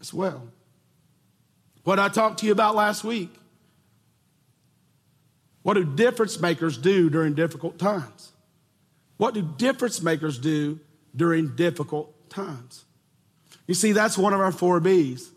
as 0.00 0.14
well. 0.14 0.46
What 1.84 1.98
I 1.98 2.08
talked 2.08 2.40
to 2.40 2.46
you 2.46 2.52
about 2.52 2.74
last 2.74 3.04
week 3.04 3.30
what 5.62 5.74
do 5.74 5.84
difference 5.84 6.40
makers 6.40 6.78
do 6.78 7.10
during 7.10 7.34
difficult 7.34 7.78
times? 7.78 8.32
What 9.18 9.34
do 9.34 9.42
difference 9.42 10.00
makers 10.00 10.38
do 10.38 10.80
during 11.14 11.56
difficult 11.56 12.30
times? 12.30 12.86
You 13.66 13.74
see, 13.74 13.92
that's 13.92 14.16
one 14.16 14.32
of 14.32 14.40
our 14.40 14.50
four 14.50 14.80
B's. 14.80 15.30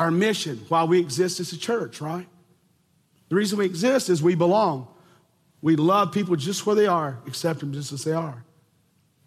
Our 0.00 0.10
mission 0.10 0.64
while 0.68 0.88
we 0.88 0.98
exist 0.98 1.40
as 1.40 1.52
a 1.52 1.58
church, 1.58 2.00
right? 2.00 2.26
The 3.28 3.34
reason 3.36 3.58
we 3.58 3.66
exist 3.66 4.08
is 4.08 4.22
we 4.22 4.34
belong. 4.34 4.88
We 5.60 5.76
love 5.76 6.12
people 6.12 6.36
just 6.36 6.64
where 6.64 6.74
they 6.74 6.86
are, 6.86 7.18
accept 7.26 7.60
them 7.60 7.72
just 7.72 7.92
as 7.92 8.02
they 8.02 8.12
are. 8.12 8.42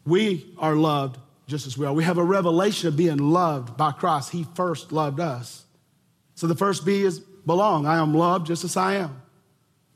We 0.05 0.53
are 0.57 0.75
loved 0.75 1.19
just 1.47 1.67
as 1.67 1.77
we 1.77 1.86
are. 1.86 1.93
We 1.93 2.03
have 2.03 2.17
a 2.17 2.23
revelation 2.23 2.88
of 2.88 2.97
being 2.97 3.17
loved 3.17 3.77
by 3.77 3.91
Christ. 3.91 4.31
He 4.31 4.45
first 4.55 4.91
loved 4.91 5.19
us. 5.19 5.63
So 6.36 6.47
the 6.47 6.55
first 6.55 6.86
B 6.86 7.03
is 7.03 7.19
belong. 7.19 7.86
I 7.86 7.97
am 7.97 8.13
loved 8.15 8.47
just 8.47 8.63
as 8.63 8.75
I 8.75 8.95
am 8.95 9.21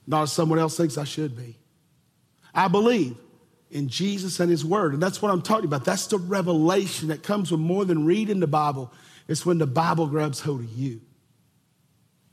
not 0.08 0.24
as 0.24 0.32
someone 0.32 0.58
else 0.58 0.78
thinks 0.78 0.98
I 0.98 1.04
should 1.04 1.36
be. 1.36 1.58
I 2.56 2.70
believe 2.70 3.18
in 3.70 3.90
Jesus 3.90 4.40
and 4.40 4.50
His 4.50 4.64
Word. 4.64 4.94
And 4.94 5.04
that's 5.04 5.22
what 5.22 5.32
I'm 5.32 5.42
talking 5.42 5.66
about. 5.66 5.84
That's 5.84 6.08
the 6.08 6.18
revelation 6.18 7.10
that 7.10 7.22
comes 7.22 7.52
with 7.52 7.60
more 7.60 7.84
than 7.84 8.06
reading 8.06 8.40
the 8.40 8.48
Bible. 8.48 8.92
It's 9.28 9.46
when 9.46 9.58
the 9.58 9.68
Bible 9.68 10.08
grabs 10.08 10.40
hold 10.40 10.62
of 10.62 10.72
you. 10.72 11.02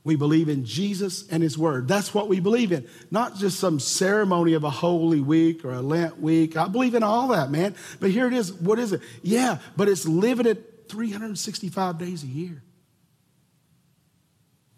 We 0.03 0.15
believe 0.15 0.49
in 0.49 0.65
Jesus 0.65 1.27
and 1.29 1.41
His 1.41 1.57
Word. 1.57 1.87
That's 1.87 2.13
what 2.13 2.29
we 2.29 2.39
believe 2.39 2.71
in. 2.71 2.87
Not 3.09 3.35
just 3.37 3.59
some 3.59 3.79
ceremony 3.79 4.53
of 4.53 4.63
a 4.63 4.69
Holy 4.69 5.19
Week 5.19 5.65
or 5.65 5.73
a 5.73 5.81
Lent 5.81 6.21
week. 6.21 6.55
I 6.55 6.67
believe 6.67 6.93
in 6.93 7.01
all 7.01 7.29
that, 7.29 7.49
man. 7.49 7.75
But 7.99 8.11
here 8.11 8.27
it 8.27 8.33
is. 8.33 8.53
What 8.53 8.77
is 8.77 8.93
it? 8.93 9.01
Yeah, 9.23 9.57
but 9.75 9.89
it's 9.89 10.05
living 10.05 10.45
it 10.45 10.85
365 10.89 11.97
days 11.97 12.23
a 12.23 12.27
year. 12.27 12.61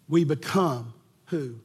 We 0.08 0.24
become 0.24 0.94
who? 1.26 1.60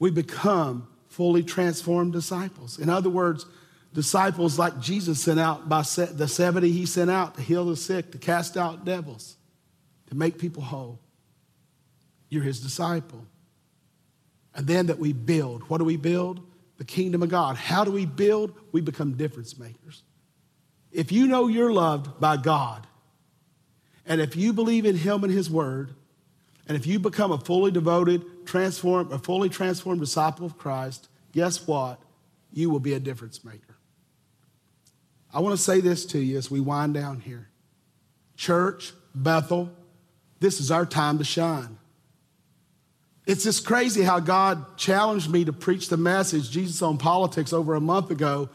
we 0.00 0.10
become 0.10 0.88
fully 1.08 1.44
transformed 1.44 2.12
disciples. 2.12 2.78
In 2.78 2.88
other 2.88 3.10
words, 3.10 3.46
disciples 3.92 4.58
like 4.58 4.80
Jesus 4.80 5.20
sent 5.20 5.40
out 5.40 5.68
by 5.68 5.80
the 5.80 6.28
70 6.28 6.70
he 6.70 6.86
sent 6.86 7.10
out 7.10 7.34
to 7.36 7.42
heal 7.42 7.64
the 7.66 7.76
sick, 7.76 8.12
to 8.12 8.18
cast 8.18 8.56
out 8.56 8.84
devils, 8.84 9.36
to 10.08 10.14
make 10.14 10.38
people 10.38 10.62
whole. 10.62 11.00
You're 12.28 12.44
his 12.44 12.60
disciple. 12.60 13.26
And 14.54 14.66
then 14.66 14.86
that 14.86 14.98
we 14.98 15.12
build. 15.12 15.62
What 15.68 15.78
do 15.78 15.84
we 15.84 15.96
build? 15.96 16.40
The 16.78 16.84
kingdom 16.84 17.22
of 17.22 17.28
God. 17.28 17.56
How 17.56 17.84
do 17.84 17.90
we 17.90 18.06
build? 18.06 18.54
We 18.72 18.80
become 18.80 19.16
difference 19.16 19.58
makers. 19.58 20.02
If 20.92 21.12
you 21.12 21.26
know 21.26 21.48
you're 21.48 21.72
loved 21.72 22.20
by 22.20 22.36
God, 22.36 22.86
and 24.06 24.20
if 24.20 24.34
you 24.34 24.52
believe 24.52 24.86
in 24.86 24.96
him 24.96 25.22
and 25.22 25.32
his 25.32 25.50
word, 25.50 25.94
and 26.66 26.76
if 26.76 26.86
you 26.86 26.98
become 26.98 27.32
a 27.32 27.38
fully 27.38 27.70
devoted, 27.70 28.46
transformed, 28.46 29.12
a 29.12 29.18
fully 29.18 29.48
transformed 29.48 30.00
disciple 30.00 30.46
of 30.46 30.56
Christ, 30.58 31.08
guess 31.32 31.66
what? 31.66 32.00
You 32.52 32.70
will 32.70 32.80
be 32.80 32.94
a 32.94 33.00
difference 33.00 33.44
maker. 33.44 33.76
I 35.32 35.40
want 35.40 35.56
to 35.56 35.62
say 35.62 35.80
this 35.80 36.04
to 36.06 36.18
you 36.18 36.38
as 36.38 36.50
we 36.50 36.60
wind 36.60 36.94
down 36.94 37.20
here. 37.20 37.48
Church, 38.36 38.92
Bethel, 39.14 39.70
this 40.40 40.60
is 40.60 40.70
our 40.70 40.86
time 40.86 41.18
to 41.18 41.24
shine. 41.24 41.78
It's 43.26 43.44
just 43.44 43.66
crazy 43.66 44.02
how 44.02 44.18
God 44.18 44.76
challenged 44.76 45.30
me 45.30 45.44
to 45.44 45.52
preach 45.52 45.88
the 45.88 45.96
message, 45.96 46.50
Jesus 46.50 46.82
on 46.82 46.98
politics, 46.98 47.52
over 47.52 47.74
a 47.74 47.80
month 47.80 48.10
ago. 48.10 48.48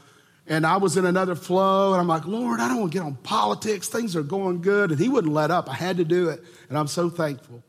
And 0.47 0.65
I 0.65 0.77
was 0.77 0.97
in 0.97 1.05
another 1.05 1.35
flow, 1.35 1.93
and 1.93 2.01
I'm 2.01 2.07
like, 2.07 2.25
Lord, 2.25 2.59
I 2.59 2.67
don't 2.67 2.79
want 2.81 2.91
to 2.91 2.97
get 2.97 3.05
on 3.05 3.15
politics. 3.15 3.88
Things 3.88 4.15
are 4.15 4.23
going 4.23 4.61
good. 4.61 4.91
And 4.91 4.99
He 4.99 5.07
wouldn't 5.07 5.33
let 5.33 5.49
up. 5.49 5.69
I 5.69 5.75
had 5.75 5.97
to 5.97 6.03
do 6.03 6.29
it. 6.29 6.43
And 6.69 6.77
I'm 6.77 6.88
so 6.88 7.09
thankful 7.09 7.63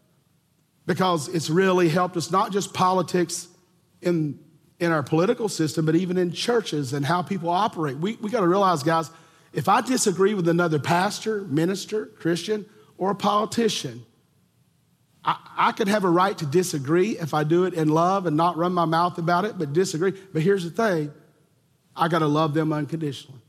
because 0.85 1.29
it's 1.29 1.51
really 1.51 1.89
helped 1.89 2.17
us 2.17 2.31
not 2.31 2.53
just 2.53 2.75
politics 2.75 3.49
in, 4.01 4.39
in 4.79 4.93
our 4.93 5.03
political 5.03 5.49
system, 5.49 5.87
but 5.87 5.95
even 5.95 6.19
in 6.19 6.33
churches 6.33 6.93
and 6.93 7.05
how 7.05 7.23
people 7.23 7.49
operate. 7.49 7.97
We, 7.97 8.17
we 8.17 8.31
got 8.31 8.41
to 8.41 8.49
realize, 8.49 8.83
guys, 8.83 9.11
if 9.53 9.69
I 9.69 9.81
disagree 9.81 10.35
with 10.35 10.49
another 10.49 10.79
pastor, 10.79 11.43
minister, 11.43 12.07
Christian, 12.07 12.67
or 12.99 13.11
a 13.11 13.15
politician, 13.15 14.05
I, 15.25 15.39
I 15.57 15.73
could 15.73 15.89
have 15.89 16.05
a 16.05 16.11
right 16.11 16.37
to 16.39 16.47
disagree 16.47 17.19
if 17.19 17.33
I 17.33 17.45
do 17.45 17.65
it 17.65 17.75
in 17.75 17.89
love 17.89 18.27
and 18.27 18.37
not 18.37 18.57
run 18.57 18.73
my 18.73 18.85
mouth 18.85 19.17
about 19.19 19.45
it, 19.45 19.59
but 19.59 19.73
disagree. 19.73 20.13
But 20.33 20.43
here's 20.43 20.65
the 20.65 20.71
thing 20.71 21.13
I 21.95 22.09
got 22.09 22.19
to 22.19 22.27
love 22.27 22.53
them 22.53 22.73
unconditionally. 22.73 23.41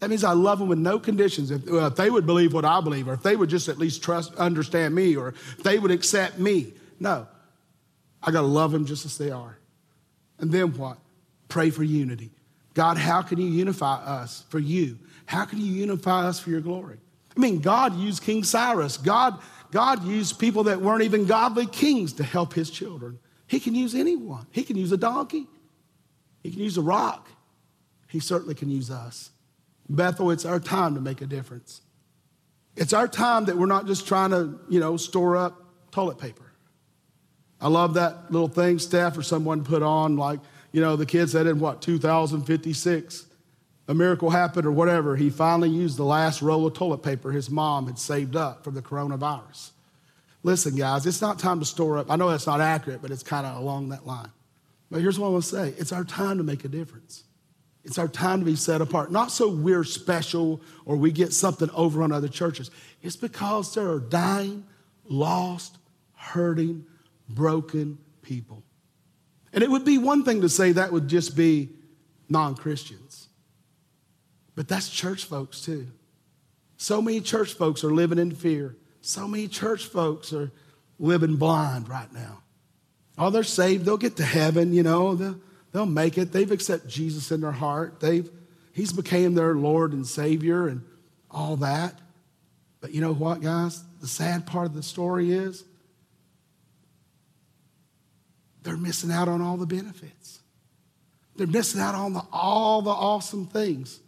That 0.00 0.10
means 0.10 0.22
I 0.22 0.32
love 0.32 0.60
them 0.60 0.68
with 0.68 0.78
no 0.78 1.00
conditions. 1.00 1.50
If, 1.50 1.68
well, 1.68 1.88
if, 1.88 1.96
they 1.96 2.08
would 2.08 2.24
believe 2.24 2.54
what 2.54 2.64
I 2.64 2.80
believe, 2.80 3.08
or 3.08 3.14
if 3.14 3.22
they 3.24 3.34
would 3.34 3.50
just 3.50 3.68
at 3.68 3.78
least 3.78 4.02
trust, 4.02 4.32
understand 4.36 4.94
me, 4.94 5.16
or 5.16 5.30
if 5.30 5.64
they 5.64 5.78
would 5.78 5.90
accept 5.90 6.38
me. 6.38 6.72
No. 7.00 7.26
I 8.22 8.30
got 8.30 8.42
to 8.42 8.46
love 8.46 8.70
them 8.70 8.86
just 8.86 9.04
as 9.04 9.18
they 9.18 9.32
are. 9.32 9.58
And 10.38 10.50
then 10.52 10.74
what? 10.74 10.98
Pray 11.48 11.70
for 11.70 11.82
unity. 11.82 12.30
God, 12.74 12.96
how 12.96 13.22
can 13.22 13.40
you 13.40 13.48
unify 13.48 13.96
us 13.96 14.44
for 14.48 14.58
you? 14.58 14.98
How 15.26 15.44
can 15.44 15.58
you 15.58 15.72
unify 15.72 16.26
us 16.26 16.38
for 16.38 16.50
your 16.50 16.60
glory? 16.60 16.98
I 17.36 17.40
mean, 17.40 17.60
God 17.60 17.96
used 17.96 18.22
King 18.22 18.44
Cyrus. 18.44 18.96
God, 18.96 19.40
God 19.70 20.04
used 20.04 20.38
people 20.38 20.64
that 20.64 20.80
weren't 20.80 21.02
even 21.02 21.26
godly 21.26 21.66
kings 21.66 22.12
to 22.14 22.24
help 22.24 22.52
his 22.52 22.70
children. 22.70 23.18
He 23.46 23.60
can 23.60 23.74
use 23.74 23.94
anyone. 23.94 24.46
He 24.52 24.62
can 24.62 24.76
use 24.76 24.92
a 24.92 24.96
donkey. 24.96 25.46
He 26.42 26.50
can 26.50 26.60
use 26.60 26.76
a 26.76 26.82
rock. 26.82 27.28
He 28.08 28.20
certainly 28.20 28.54
can 28.54 28.70
use 28.70 28.90
us. 28.90 29.30
Bethel, 29.88 30.30
it's 30.30 30.44
our 30.44 30.60
time 30.60 30.94
to 30.94 31.00
make 31.00 31.20
a 31.20 31.26
difference. 31.26 31.80
It's 32.76 32.92
our 32.92 33.08
time 33.08 33.46
that 33.46 33.56
we're 33.56 33.66
not 33.66 33.86
just 33.86 34.06
trying 34.06 34.30
to, 34.30 34.60
you 34.68 34.78
know, 34.78 34.96
store 34.96 35.36
up 35.36 35.64
toilet 35.90 36.18
paper. 36.18 36.47
I 37.60 37.68
love 37.68 37.94
that 37.94 38.30
little 38.30 38.48
thing 38.48 38.78
Steph 38.78 39.18
or 39.18 39.22
someone 39.22 39.64
put 39.64 39.82
on, 39.82 40.16
like, 40.16 40.40
you 40.72 40.80
know, 40.80 40.96
the 40.96 41.06
kid 41.06 41.28
said 41.28 41.46
in 41.46 41.58
what, 41.58 41.82
2056, 41.82 43.26
a 43.88 43.94
miracle 43.94 44.30
happened 44.30 44.66
or 44.66 44.72
whatever. 44.72 45.16
He 45.16 45.30
finally 45.30 45.70
used 45.70 45.96
the 45.96 46.04
last 46.04 46.42
roll 46.42 46.66
of 46.66 46.74
toilet 46.74 47.02
paper 47.02 47.32
his 47.32 47.50
mom 47.50 47.86
had 47.86 47.98
saved 47.98 48.36
up 48.36 48.62
from 48.62 48.74
the 48.74 48.82
coronavirus. 48.82 49.70
Listen, 50.42 50.76
guys, 50.76 51.04
it's 51.06 51.20
not 51.20 51.38
time 51.38 51.58
to 51.58 51.66
store 51.66 51.98
up. 51.98 52.10
I 52.10 52.16
know 52.16 52.30
that's 52.30 52.46
not 52.46 52.60
accurate, 52.60 53.02
but 53.02 53.10
it's 53.10 53.22
kind 53.22 53.46
of 53.46 53.56
along 53.56 53.88
that 53.88 54.06
line. 54.06 54.30
But 54.90 55.00
here's 55.00 55.18
what 55.18 55.28
I 55.28 55.30
want 55.30 55.44
to 55.44 55.50
say 55.50 55.68
it's 55.78 55.92
our 55.92 56.04
time 56.04 56.38
to 56.38 56.44
make 56.44 56.64
a 56.64 56.68
difference. 56.68 57.24
It's 57.84 57.98
our 57.98 58.08
time 58.08 58.40
to 58.40 58.44
be 58.44 58.56
set 58.56 58.82
apart. 58.82 59.10
Not 59.10 59.32
so 59.32 59.48
we're 59.48 59.84
special 59.84 60.60
or 60.84 60.96
we 60.96 61.10
get 61.10 61.32
something 61.32 61.70
over 61.70 62.02
on 62.02 62.12
other 62.12 62.28
churches. 62.28 62.70
It's 63.02 63.16
because 63.16 63.74
there 63.74 63.88
are 63.90 64.00
dying, 64.00 64.64
lost, 65.08 65.78
hurting, 66.14 66.84
broken 67.28 67.98
people. 68.22 68.62
And 69.52 69.62
it 69.62 69.70
would 69.70 69.84
be 69.84 69.98
one 69.98 70.24
thing 70.24 70.42
to 70.42 70.48
say 70.48 70.72
that 70.72 70.92
would 70.92 71.08
just 71.08 71.36
be 71.36 71.70
non 72.28 72.54
Christians, 72.54 73.28
but 74.54 74.68
that's 74.68 74.88
church 74.88 75.24
folks 75.24 75.62
too. 75.62 75.86
So 76.76 77.02
many 77.02 77.20
church 77.20 77.54
folks 77.54 77.82
are 77.82 77.92
living 77.92 78.18
in 78.18 78.30
fear. 78.30 78.76
So 79.00 79.26
many 79.26 79.48
church 79.48 79.86
folks 79.86 80.32
are 80.32 80.52
living 80.98 81.36
blind 81.36 81.88
right 81.88 82.12
now. 82.12 82.42
Oh, 83.16 83.30
they're 83.30 83.42
saved. 83.42 83.84
They'll 83.84 83.96
get 83.96 84.16
to 84.16 84.24
heaven, 84.24 84.72
you 84.72 84.84
know. 84.84 85.14
They'll, 85.14 85.40
they'll 85.72 85.86
make 85.86 86.18
it. 86.18 86.30
They've 86.30 86.50
accepted 86.50 86.88
Jesus 86.88 87.32
in 87.32 87.40
their 87.40 87.52
heart. 87.52 87.98
They've, 88.00 88.30
he's 88.72 88.92
became 88.92 89.34
their 89.34 89.54
Lord 89.54 89.92
and 89.92 90.06
Savior 90.06 90.68
and 90.68 90.84
all 91.30 91.56
that. 91.56 91.98
But 92.80 92.92
you 92.92 93.00
know 93.00 93.12
what, 93.12 93.40
guys? 93.40 93.82
The 94.00 94.06
sad 94.06 94.46
part 94.46 94.66
of 94.66 94.74
the 94.74 94.82
story 94.84 95.32
is 95.32 95.64
they're 98.68 98.76
missing 98.76 99.10
out 99.10 99.28
on 99.28 99.40
all 99.40 99.56
the 99.56 99.64
benefits. 99.64 100.40
They're 101.36 101.46
missing 101.46 101.80
out 101.80 101.94
on 101.94 102.12
the, 102.12 102.22
all 102.30 102.82
the 102.82 102.90
awesome 102.90 103.46
things 103.46 103.98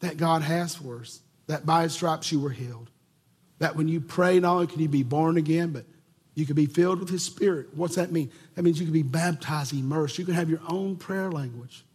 that 0.00 0.18
God 0.18 0.42
has 0.42 0.74
for 0.74 1.00
us. 1.00 1.20
That 1.46 1.64
by 1.64 1.84
his 1.84 1.94
stripes 1.94 2.30
you 2.30 2.38
were 2.38 2.50
healed. 2.50 2.90
That 3.58 3.74
when 3.74 3.88
you 3.88 4.02
pray, 4.02 4.38
not 4.38 4.52
only 4.52 4.66
can 4.66 4.80
you 4.80 4.88
be 4.88 5.02
born 5.02 5.38
again, 5.38 5.70
but 5.70 5.86
you 6.34 6.44
can 6.44 6.54
be 6.54 6.66
filled 6.66 7.00
with 7.00 7.08
his 7.08 7.24
spirit. 7.24 7.68
What's 7.74 7.94
that 7.94 8.12
mean? 8.12 8.30
That 8.54 8.64
means 8.64 8.78
you 8.78 8.84
can 8.84 8.92
be 8.92 9.02
baptized, 9.02 9.72
immersed. 9.72 10.18
You 10.18 10.26
can 10.26 10.34
have 10.34 10.50
your 10.50 10.60
own 10.68 10.96
prayer 10.96 11.30
language. 11.30 11.86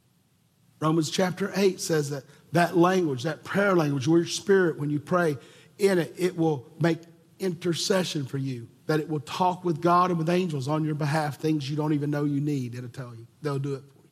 Romans 0.80 1.12
chapter 1.12 1.51
8 1.56 1.80
says 1.80 2.10
that 2.10 2.23
that 2.53 2.75
language, 2.75 3.21
that 3.23 3.43
prayer 3.43 3.75
language, 3.75 4.08
your 4.08 4.25
spirit, 4.25 4.80
when 4.80 4.89
you 4.89 4.99
pray 4.99 5.38
in 5.77 5.99
it, 5.99 6.15
it 6.17 6.36
will 6.36 6.65
make 6.80 6.97
intercession 7.38 8.25
for 8.25 8.39
you 8.39 8.69
that 8.88 9.00
it 9.02 9.10
will 9.10 9.19
talk 9.19 9.63
with 9.63 9.82
God 9.82 10.10
and 10.10 10.17
with 10.17 10.30
angels 10.30 10.67
on 10.67 10.84
your 10.84 10.95
behalf, 10.95 11.38
things 11.38 11.69
you 11.69 11.76
don't 11.76 11.93
even 11.93 12.10
know 12.10 12.23
you 12.23 12.41
need. 12.41 12.73
It'll 12.73 12.89
tell 12.89 13.13
you. 13.13 13.28
They'll 13.41 13.60
do 13.60 13.76
it 13.76 13.82
for 13.82 14.02
you. 14.04 14.10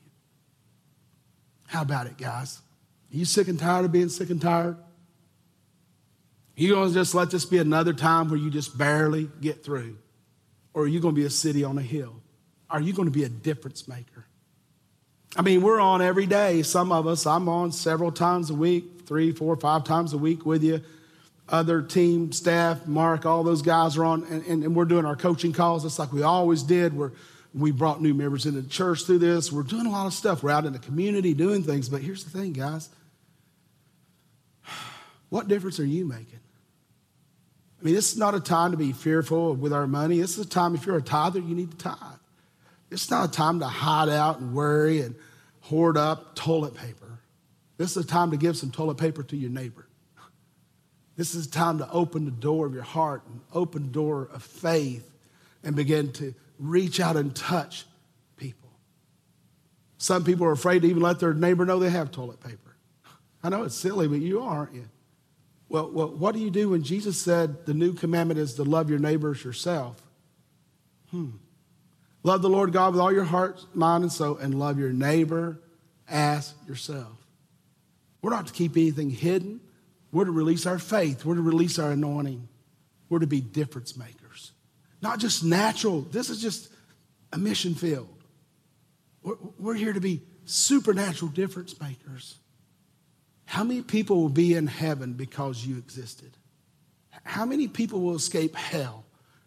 How 1.67 1.81
about 1.81 2.07
it, 2.07 2.17
guys? 2.17 2.61
Are 3.11 3.17
you 3.17 3.25
sick 3.25 3.47
and 3.47 3.57
tired 3.57 3.85
of 3.85 3.91
being 3.91 4.09
sick 4.09 4.29
and 4.29 4.41
tired? 4.41 4.75
Are 4.75 6.61
You 6.61 6.75
going 6.75 6.89
to 6.89 6.93
just 6.93 7.15
let 7.15 7.31
this 7.31 7.45
be 7.45 7.57
another 7.57 7.93
time 7.93 8.29
where 8.29 8.37
you 8.37 8.49
just 8.49 8.77
barely 8.77 9.29
get 9.41 9.63
through? 9.63 9.97
Or 10.73 10.83
are 10.83 10.87
you 10.87 10.99
going 10.99 11.15
to 11.15 11.19
be 11.19 11.25
a 11.25 11.29
city 11.29 11.63
on 11.63 11.77
a 11.77 11.81
hill? 11.81 12.21
Are 12.69 12.81
you 12.81 12.91
going 12.91 13.07
to 13.07 13.11
be 13.11 13.23
a 13.23 13.29
difference 13.29 13.87
maker? 13.87 14.25
I 15.37 15.41
mean, 15.41 15.61
we're 15.61 15.79
on 15.79 16.01
every 16.01 16.25
day. 16.25 16.63
Some 16.63 16.91
of 16.91 17.07
us, 17.07 17.25
I'm 17.25 17.47
on 17.47 17.71
several 17.71 18.11
times 18.11 18.49
a 18.49 18.53
week, 18.53 19.03
three, 19.05 19.31
four, 19.31 19.55
five 19.55 19.85
times 19.85 20.11
a 20.11 20.17
week 20.17 20.45
with 20.45 20.63
you 20.63 20.81
other 21.47 21.81
team 21.81 22.31
staff, 22.31 22.87
Mark, 22.87 23.25
all 23.25 23.43
those 23.43 23.61
guys 23.61 23.97
are 23.97 24.05
on, 24.05 24.23
and, 24.25 24.45
and, 24.45 24.63
and, 24.63 24.75
we're 24.75 24.85
doing 24.85 25.05
our 25.05 25.15
coaching 25.15 25.53
calls 25.53 25.83
just 25.83 25.99
like 25.99 26.11
we 26.11 26.23
always 26.23 26.63
did. 26.63 26.93
We're, 26.93 27.11
we 27.53 27.71
brought 27.71 28.01
new 28.01 28.13
members 28.13 28.45
into 28.45 28.61
the 28.61 28.69
church 28.69 29.05
through 29.05 29.19
this. 29.19 29.51
We're 29.51 29.63
doing 29.63 29.85
a 29.85 29.91
lot 29.91 30.07
of 30.07 30.13
stuff. 30.13 30.43
We're 30.43 30.51
out 30.51 30.65
in 30.65 30.73
the 30.73 30.79
community 30.79 31.33
doing 31.33 31.63
things. 31.63 31.87
But 31.87 32.01
here's 32.01 32.23
the 32.23 32.37
thing, 32.37 32.53
guys. 32.53 32.89
What 35.29 35.47
difference 35.47 35.79
are 35.79 35.85
you 35.85 36.05
making? 36.05 36.39
I 37.81 37.83
mean, 37.83 37.95
this 37.95 38.13
is 38.13 38.17
not 38.17 38.35
a 38.35 38.39
time 38.39 38.71
to 38.71 38.77
be 38.77 38.93
fearful 38.93 39.55
with 39.55 39.73
our 39.73 39.87
money. 39.87 40.19
This 40.19 40.37
is 40.37 40.45
a 40.45 40.49
time, 40.49 40.75
if 40.75 40.85
you're 40.85 40.97
a 40.97 41.01
tither, 41.01 41.39
you 41.39 41.55
need 41.55 41.71
to 41.71 41.77
tithe. 41.77 42.19
It's 42.91 43.09
not 43.09 43.29
a 43.29 43.31
time 43.31 43.59
to 43.59 43.65
hide 43.65 44.07
out 44.07 44.39
and 44.39 44.53
worry 44.53 45.01
and 45.01 45.15
hoard 45.61 45.97
up 45.97 46.35
toilet 46.35 46.75
paper. 46.75 47.19
This 47.77 47.97
is 47.97 48.05
a 48.05 48.07
time 48.07 48.31
to 48.31 48.37
give 48.37 48.55
some 48.55 48.71
toilet 48.71 48.97
paper 48.97 49.23
to 49.23 49.35
your 49.35 49.49
neighbor. 49.49 49.84
This 51.17 51.33
is 51.33 51.47
time 51.47 51.77
to 51.77 51.89
open 51.89 52.25
the 52.25 52.31
door 52.31 52.65
of 52.65 52.73
your 52.73 52.83
heart 52.83 53.23
and 53.27 53.39
open 53.53 53.83
the 53.83 53.93
door 53.93 54.29
of 54.33 54.43
faith 54.43 55.09
and 55.63 55.75
begin 55.75 56.11
to 56.13 56.33
reach 56.59 56.99
out 56.99 57.15
and 57.15 57.35
touch 57.35 57.85
people. 58.37 58.69
Some 59.97 60.23
people 60.23 60.45
are 60.45 60.51
afraid 60.51 60.81
to 60.81 60.87
even 60.87 61.01
let 61.01 61.19
their 61.19 61.33
neighbor 61.33 61.65
know 61.65 61.79
they 61.79 61.89
have 61.89 62.11
toilet 62.11 62.41
paper. 62.41 62.75
I 63.43 63.49
know 63.49 63.63
it's 63.63 63.75
silly, 63.75 64.07
but 64.07 64.19
you 64.19 64.41
are, 64.41 64.57
aren't 64.57 64.73
you? 64.73 64.89
Well, 65.69 65.89
well, 65.91 66.09
what 66.09 66.35
do 66.35 66.41
you 66.41 66.51
do 66.51 66.69
when 66.69 66.83
Jesus 66.83 67.19
said 67.19 67.65
the 67.65 67.73
new 67.73 67.93
commandment 67.93 68.39
is 68.39 68.53
to 68.55 68.63
love 68.63 68.89
your 68.89 68.99
neighbors 68.99 69.43
yourself? 69.43 70.01
Hmm. 71.11 71.31
Love 72.23 72.41
the 72.41 72.49
Lord 72.49 72.73
God 72.73 72.93
with 72.93 73.01
all 73.01 73.13
your 73.13 73.23
heart, 73.23 73.63
mind, 73.73 74.03
and 74.03 74.11
soul, 74.11 74.37
and 74.37 74.59
love 74.59 74.79
your 74.79 74.91
neighbor 74.91 75.59
as 76.07 76.53
yourself. 76.67 77.25
We're 78.21 78.31
not 78.31 78.47
to 78.47 78.53
keep 78.53 78.75
anything 78.75 79.11
hidden. 79.11 79.61
We're 80.15 80.23
to 80.23 80.31
release 80.31 80.65
our 80.65 80.79
faith. 80.79 81.25
We're 81.25 81.35
to 81.35 81.41
release 81.41 81.77
our 81.77 81.91
anointing. 81.91 82.47
We're 83.09 83.19
to 83.19 83.27
be 83.27 83.41
difference 83.41 83.97
makers. 83.97 84.53
Not 85.01 85.19
just 85.19 85.43
natural. 85.43 86.03
This 86.03 86.29
is 86.29 86.41
just 86.41 86.69
a 87.33 87.37
mission 87.37 87.75
field. 87.75 88.23
We're, 89.23 89.35
we're 89.59 89.73
here 89.73 89.91
to 89.91 89.99
be 89.99 90.21
supernatural 90.45 91.31
difference 91.31 91.77
makers. 91.81 92.37
How 93.43 93.65
many 93.65 93.81
people 93.81 94.21
will 94.21 94.29
be 94.29 94.53
in 94.53 94.67
heaven 94.67 95.15
because 95.15 95.65
you 95.65 95.77
existed? 95.77 96.31
How 97.25 97.43
many 97.43 97.67
people 97.67 97.99
will 97.99 98.15
escape 98.15 98.55
hell 98.55 99.03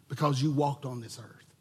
because 0.07 0.39
you 0.39 0.51
walked 0.51 0.85
on 0.85 1.01
this 1.01 1.17
earth? 1.17 1.55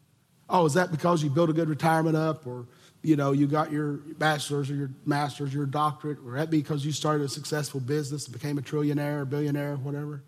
Oh, 0.50 0.66
is 0.66 0.74
that 0.74 0.90
because 0.90 1.22
you 1.22 1.30
built 1.30 1.48
a 1.48 1.54
good 1.54 1.70
retirement 1.70 2.14
up 2.14 2.46
or 2.46 2.66
you 3.08 3.16
know, 3.16 3.32
you 3.32 3.46
got 3.46 3.72
your 3.72 3.94
bachelor's 4.18 4.70
or 4.70 4.74
your 4.74 4.90
master's, 5.06 5.52
your 5.54 5.64
doctorate, 5.64 6.18
or 6.26 6.34
that 6.34 6.50
be 6.50 6.58
because 6.58 6.84
you 6.84 6.92
started 6.92 7.24
a 7.24 7.28
successful 7.28 7.80
business, 7.80 8.26
and 8.26 8.34
became 8.34 8.58
a 8.58 8.62
trillionaire, 8.62 9.22
or 9.22 9.24
billionaire, 9.24 9.76
whatever? 9.76 10.22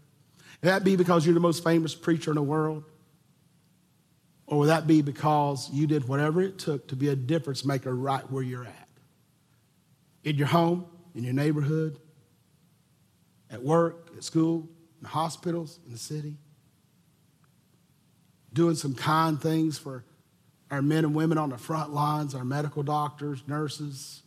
Would 0.63 0.69
that 0.69 0.83
be 0.83 0.97
because 0.97 1.27
you're 1.27 1.35
the 1.35 1.41
most 1.41 1.63
famous 1.63 1.95
preacher 1.95 2.31
in 2.31 2.37
the 2.37 2.43
world? 2.43 2.85
Or 4.47 4.61
would 4.61 4.69
that 4.69 4.87
be 4.87 5.03
because 5.03 5.69
you 5.71 5.87
did 5.87 6.09
whatever 6.09 6.41
it 6.41 6.59
took 6.59 6.89
to 6.89 6.97
be 6.97 7.11
a 7.11 7.17
difference 7.17 7.67
maker 7.67 7.95
right 7.95 8.29
where 8.33 8.43
you're 8.43 8.65
at? 8.65 8.89
In 10.25 10.37
your 10.37 10.49
home, 10.49 10.87
in 11.15 11.23
your 11.23 11.35
neighborhood, 11.35 11.99
at 13.51 13.63
work, 13.63 14.11
at 14.17 14.25
school, 14.25 14.69
in 15.01 15.07
hospitals, 15.07 15.79
in 15.85 15.93
the 15.93 15.99
city? 15.99 16.37
Doing 18.55 18.75
some 18.75 18.95
kind 18.95 19.41
things 19.41 19.77
for 19.77 20.03
our 20.71 20.83
men 20.83 21.05
and 21.05 21.15
women 21.15 21.39
on 21.39 21.51
the 21.51 21.59
front 21.59 21.93
lines, 21.93 22.35
our 22.35 22.45
medical 22.45 22.83
doctors, 22.83 23.43
nurses, 23.47 24.23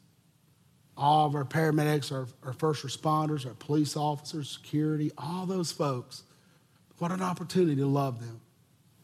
all 0.97 1.25
of 1.25 1.35
our 1.35 1.45
paramedics, 1.45 2.11
our, 2.11 2.27
our 2.45 2.53
first 2.53 2.85
responders, 2.85 3.45
our 3.47 3.53
police 3.53 3.95
officers, 3.95 4.49
security, 4.49 5.11
all 5.17 5.45
those 5.45 5.71
folks. 5.71 6.23
What 6.99 7.11
an 7.11 7.21
opportunity 7.21 7.77
to 7.77 7.87
love 7.87 8.19
them. 8.19 8.41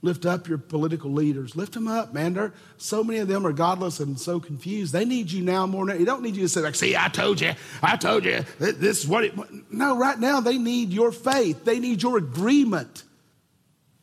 Lift 0.01 0.25
up 0.25 0.47
your 0.47 0.57
political 0.57 1.11
leaders. 1.11 1.57
Lift 1.57 1.73
them 1.73 1.87
up, 1.87 2.13
man. 2.13 2.33
They're, 2.33 2.53
so 2.77 3.03
many 3.03 3.19
of 3.19 3.27
them 3.27 3.45
are 3.45 3.51
godless 3.51 3.99
and 3.99 4.17
so 4.17 4.39
confused. 4.39 4.93
They 4.93 5.03
need 5.03 5.29
you 5.29 5.43
now 5.43 5.65
more 5.65 5.85
than 5.85 5.97
they 5.97 6.05
don't 6.05 6.21
need 6.21 6.37
you 6.37 6.43
to 6.43 6.49
say, 6.49 6.61
like, 6.61 6.75
see, 6.75 6.95
I 6.95 7.09
told 7.09 7.41
you, 7.41 7.53
I 7.83 7.97
told 7.97 8.23
you, 8.23 8.45
this 8.59 9.03
is 9.03 9.07
what 9.07 9.25
it. 9.25 9.33
No, 9.69 9.97
right 9.97 10.17
now 10.17 10.39
they 10.39 10.57
need 10.57 10.91
your 10.91 11.11
faith. 11.11 11.65
They 11.65 11.79
need 11.79 12.01
your 12.01 12.17
agreement 12.17 13.03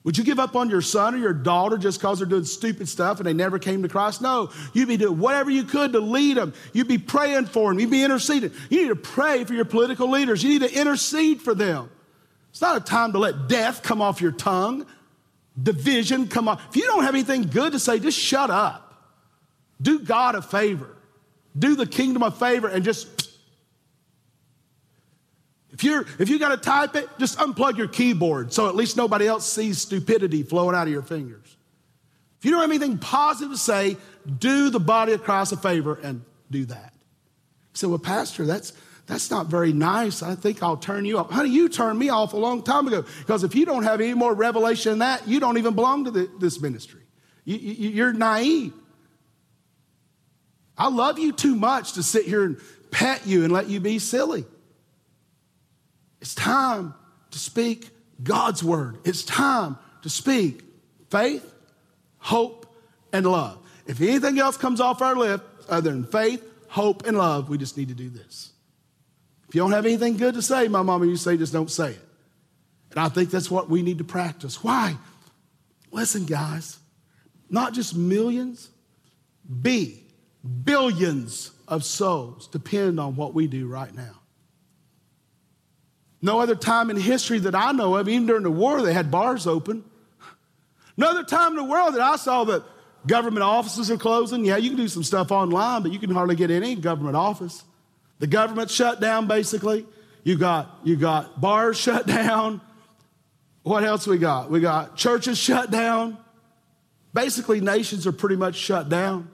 Would 0.07 0.17
you 0.17 0.23
give 0.23 0.39
up 0.39 0.55
on 0.55 0.71
your 0.71 0.83
son 0.83 1.17
or 1.17 1.19
your 1.19 1.33
daughter 1.33 1.77
just 1.77 1.99
because 1.99 2.21
they're 2.21 2.29
doing 2.29 2.45
stupid 2.45 2.89
stuff 2.89 3.19
and 3.19 3.27
they 3.27 3.33
never 3.33 3.59
came 3.59 3.83
to 3.83 3.89
Christ? 3.89 4.23
No. 4.23 4.53
You'd 4.73 4.87
be 4.87 4.97
doing 4.97 5.19
whatever 5.19 5.51
you 5.51 5.65
could 5.65 5.95
to 5.95 5.99
lead 5.99 6.37
them. 6.37 6.55
You'd 6.73 6.87
be 6.87 6.97
praying 6.97 7.47
for 7.47 7.73
them. 7.73 7.81
You'd 7.81 7.91
be 7.91 8.05
interceding. 8.05 8.53
You 8.71 8.83
need 8.83 8.89
to 8.91 8.95
pray 8.95 9.43
for 9.43 9.53
your 9.53 9.65
political 9.65 10.09
leaders. 10.09 10.45
You 10.45 10.51
need 10.51 10.69
to 10.69 10.73
intercede 10.73 11.43
for 11.43 11.57
them. 11.57 11.91
It's 12.51 12.61
not 12.61 12.77
a 12.77 12.81
time 12.81 13.15
to 13.15 13.19
let 13.19 13.49
death 13.49 13.83
come 13.83 14.01
off 14.01 14.21
your 14.21 14.31
tongue, 14.31 14.87
division 15.61 16.29
come 16.29 16.47
off. 16.47 16.65
If 16.71 16.77
you 16.77 16.85
don't 16.85 17.03
have 17.03 17.13
anything 17.13 17.43
good 17.43 17.73
to 17.73 17.81
say, 17.81 17.99
just 17.99 18.17
shut 18.17 18.49
up. 18.49 19.03
Do 19.83 19.99
God 19.99 20.37
a 20.37 20.43
favor. 20.43 20.97
Do 21.59 21.75
the 21.75 21.85
kingdom 21.85 22.23
a 22.23 22.31
favor 22.31 22.69
and 22.69 22.85
just 22.85 23.16
if 25.77 25.85
you're 25.85 26.07
if 26.18 26.31
you 26.31 26.39
got 26.39 26.49
to 26.49 26.57
type 26.57 26.97
it, 26.97 27.07
just 27.18 27.37
unplug 27.37 27.77
your 27.77 27.87
keyboard 27.87 28.51
so 28.51 28.66
at 28.66 28.74
least 28.74 28.97
nobody 28.97 29.27
else 29.27 29.47
sees 29.47 29.77
stupidity 29.77 30.43
flowing 30.43 30.74
out 30.74 30.87
of 30.87 30.93
your 30.93 31.03
fingers. 31.03 31.55
If 32.39 32.47
you 32.47 32.51
don't 32.51 32.62
have 32.62 32.70
anything 32.70 32.97
positive 32.97 33.53
to 33.53 33.59
say, 33.59 33.99
do 34.39 34.70
the 34.70 34.81
body 34.81 35.12
of 35.12 35.22
Christ 35.22 35.53
a 35.53 35.59
favor 35.59 36.01
and 36.03 36.24
do 36.51 36.64
that. 36.64 36.95
He 37.72 37.79
said, 37.79 37.91
"Well, 37.91 37.99
Pastor, 37.99 38.47
that's 38.47 38.72
that's 39.05 39.31
not 39.31 39.49
very 39.49 39.74
nice. 39.74 40.22
I 40.22 40.35
think 40.35 40.62
I'll 40.62 40.79
turn 40.79 41.05
you 41.05 41.18
off. 41.18 41.31
Honey, 41.31 41.51
you 41.51 41.68
turned 41.68 41.99
me 41.99 42.09
off 42.09 42.33
a 42.33 42.39
long 42.39 42.62
time 42.62 42.89
ago 42.89 43.05
because 43.18 43.45
if 43.45 43.55
you 43.55 43.66
don't 43.66 43.83
have 43.83 44.01
any 44.01 44.14
more 44.14 44.33
revelation 44.33 44.93
than 44.93 45.01
that, 45.01 45.29
you 45.29 45.41
don't 45.41 45.59
even 45.59 45.74
belong 45.74 46.07
to 46.07 46.11
the, 46.11 46.31
this 46.41 46.59
ministry. 46.59 47.03
You, 47.45 47.59
you, 47.59 47.91
you're 47.91 48.12
naive. 48.14 48.72
I 50.79 50.89
love 50.89 51.18
you 51.18 51.33
too 51.33 51.55
much 51.55 51.93
to 51.93 52.03
sit 52.03 52.24
here 52.24 52.45
and 52.45 52.57
pet 52.91 53.27
you 53.27 53.45
and 53.45 53.53
let 53.53 53.68
you 53.68 53.79
be 53.79 53.99
silly. 53.99 54.47
It's 56.27 56.35
time 56.35 56.93
to 57.31 57.39
speak 57.39 57.89
God's 58.20 58.64
word. 58.64 58.99
It's 59.05 59.22
time 59.22 59.79
to 60.03 60.11
speak 60.11 60.64
faith, 61.09 61.55
hope, 62.18 62.66
and 63.12 63.24
love. 63.24 63.64
If 63.87 64.01
anything 64.01 64.41
else 64.41 64.57
comes 64.57 64.81
off 64.81 65.01
our 65.01 65.14
lips 65.14 65.45
other 65.68 65.93
than 65.93 66.03
faith, 66.03 66.43
hope, 66.66 67.07
and 67.07 67.16
love, 67.16 67.49
we 67.49 67.59
just 67.59 67.77
need 67.77 67.91
to 67.91 67.95
do 67.95 68.11
this. 68.11 68.51
If 69.49 69.55
you 69.55 69.61
don't 69.61 69.70
have 69.70 69.87
anything 69.87 70.16
good 70.16 70.35
to 70.35 70.43
say, 70.43 70.66
my 70.66 70.83
mama, 70.83 71.07
you 71.07 71.16
say 71.16 71.37
just 71.37 71.53
don't 71.53 71.70
say 71.70 71.91
it. 71.91 72.09
And 72.91 72.99
I 72.99 73.09
think 73.09 73.31
that's 73.31 73.49
what 73.49 73.70
we 73.70 73.83
need 73.83 73.99
to 73.99 74.05
practice. 74.05 74.64
Why? 74.64 74.97
Listen, 75.93 76.24
guys, 76.24 76.81
not 77.51 77.72
just 77.72 77.95
millions, 77.95 78.68
B, 79.62 80.03
billions 80.64 81.53
of 81.68 81.85
souls 81.85 82.49
depend 82.49 82.99
on 82.99 83.14
what 83.14 83.33
we 83.33 83.47
do 83.47 83.68
right 83.68 83.95
now. 83.95 84.22
No 86.23 86.41
other 86.41 86.55
time 86.55 86.91
in 86.91 86.97
history 86.97 87.39
that 87.41 87.55
I 87.55 87.73
know 87.73 87.97
of, 87.97 88.09
even 88.09 88.27
during 88.27 88.43
the 88.43 88.51
war, 88.51 88.83
they 88.83 88.93
had 88.93 89.11
bars 89.11 89.47
open. 89.47 89.85
No 90.97 91.11
other 91.11 91.25
time 91.25 91.51
in 91.51 91.57
the 91.57 91.64
world 91.64 91.95
that 91.95 92.01
I 92.01 92.17
saw 92.17 92.45
that 92.45 92.64
government 93.07 93.43
offices 93.43 93.91
are 93.91 93.99
closing. 93.99 94.45
Yeah, 94.45 94.57
you 94.57 94.71
can 94.71 94.79
do 94.79 94.89
some 94.89 95.03
stuff 95.03 95.31
online, 95.31 95.83
but 95.83 95.93
you 95.93 95.99
can 95.99 96.11
hardly 96.11 96.37
get 96.37 96.51
any 96.51 96.75
government 96.75 97.17
office. 97.17 97.64
The 98.19 98.27
government 98.27 98.71
shut 98.71 99.01
down 99.01 99.27
basically. 99.27 99.87
You 100.25 100.37
got 100.37 100.81
you 100.85 100.97
got 100.97 101.41
bars 101.41 101.77
shut 101.81 102.07
down. 102.07 102.61
What 103.62 103.85
else 103.85 104.07
we 104.07 104.19
got? 104.19 104.51
We 104.51 104.61
got 104.61 104.97
churches 104.97 105.39
shut 105.39 105.71
down. 105.71 106.19
Basically, 107.12 107.61
nations 107.61 108.07
are 108.07 108.12
pretty 108.12 108.37
much 108.37 108.57
shut 108.57 108.89
down. 108.89 109.31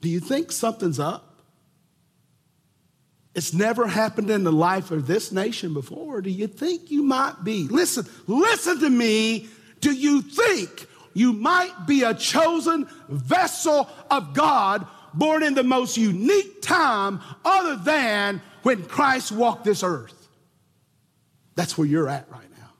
Do 0.00 0.08
you 0.08 0.20
think 0.20 0.52
something's 0.52 1.00
up? 1.00 1.31
It's 3.34 3.54
never 3.54 3.86
happened 3.86 4.30
in 4.30 4.44
the 4.44 4.52
life 4.52 4.90
of 4.90 5.06
this 5.06 5.32
nation 5.32 5.72
before. 5.72 6.20
Do 6.20 6.30
you 6.30 6.46
think 6.46 6.90
you 6.90 7.02
might 7.02 7.42
be? 7.42 7.66
Listen, 7.68 8.06
listen 8.26 8.80
to 8.80 8.90
me. 8.90 9.48
Do 9.80 9.92
you 9.92 10.20
think 10.20 10.86
you 11.14 11.32
might 11.32 11.86
be 11.86 12.02
a 12.02 12.14
chosen 12.14 12.86
vessel 13.08 13.88
of 14.10 14.34
God 14.34 14.86
born 15.14 15.42
in 15.42 15.54
the 15.54 15.64
most 15.64 15.96
unique 15.96 16.60
time 16.62 17.20
other 17.44 17.76
than 17.76 18.42
when 18.62 18.84
Christ 18.84 19.32
walked 19.32 19.64
this 19.64 19.82
earth? 19.82 20.28
That's 21.54 21.76
where 21.76 21.86
you're 21.86 22.08
at 22.08 22.30
right 22.30 22.50
now. 22.58 22.70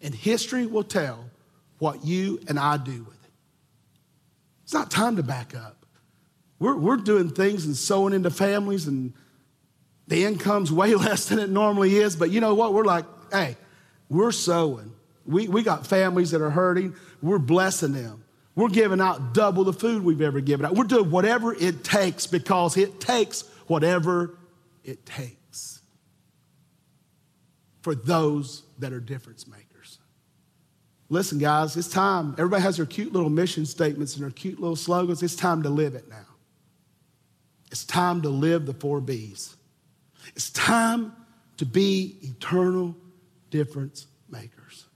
And 0.00 0.14
history 0.14 0.66
will 0.66 0.84
tell 0.84 1.24
what 1.78 2.04
you 2.04 2.40
and 2.48 2.58
I 2.58 2.78
do 2.78 3.04
with 3.04 3.24
it. 3.24 3.30
It's 4.64 4.72
not 4.72 4.90
time 4.90 5.16
to 5.16 5.22
back 5.22 5.54
up. 5.54 5.84
We're, 6.58 6.76
we're 6.76 6.96
doing 6.96 7.28
things 7.28 7.66
and 7.66 7.76
sowing 7.76 8.14
into 8.14 8.30
families 8.30 8.86
and 8.86 9.12
the 10.08 10.24
income's 10.24 10.72
way 10.72 10.94
less 10.96 11.28
than 11.28 11.38
it 11.38 11.50
normally 11.50 11.96
is, 11.96 12.16
but 12.16 12.30
you 12.30 12.40
know 12.40 12.54
what? 12.54 12.72
We're 12.72 12.84
like, 12.84 13.04
hey, 13.32 13.56
we're 14.08 14.32
sowing. 14.32 14.92
We, 15.24 15.48
we 15.48 15.62
got 15.62 15.86
families 15.86 16.30
that 16.30 16.40
are 16.40 16.50
hurting. 16.50 16.94
We're 17.20 17.38
blessing 17.38 17.92
them. 17.92 18.24
We're 18.54 18.68
giving 18.68 19.00
out 19.00 19.34
double 19.34 19.64
the 19.64 19.72
food 19.72 20.02
we've 20.02 20.22
ever 20.22 20.40
given 20.40 20.64
out. 20.64 20.74
We're 20.74 20.84
doing 20.84 21.10
whatever 21.10 21.54
it 21.54 21.84
takes 21.84 22.26
because 22.26 22.76
it 22.76 23.00
takes 23.00 23.42
whatever 23.66 24.38
it 24.84 25.04
takes 25.04 25.80
for 27.82 27.94
those 27.94 28.62
that 28.78 28.92
are 28.92 29.00
difference 29.00 29.46
makers. 29.46 29.98
Listen, 31.08 31.38
guys, 31.38 31.76
it's 31.76 31.88
time. 31.88 32.32
Everybody 32.32 32.62
has 32.62 32.78
their 32.78 32.86
cute 32.86 33.12
little 33.12 33.30
mission 33.30 33.66
statements 33.66 34.14
and 34.14 34.24
their 34.24 34.30
cute 34.30 34.58
little 34.58 34.76
slogans. 34.76 35.22
It's 35.22 35.36
time 35.36 35.62
to 35.62 35.68
live 35.68 35.94
it 35.94 36.08
now. 36.08 36.26
It's 37.70 37.84
time 37.84 38.22
to 38.22 38.28
live 38.28 38.64
the 38.66 38.74
four 38.74 39.00
B's. 39.00 39.54
It's 40.34 40.50
time 40.50 41.12
to 41.58 41.66
be 41.66 42.18
eternal 42.22 42.96
difference 43.50 44.06
makers. 44.28 44.86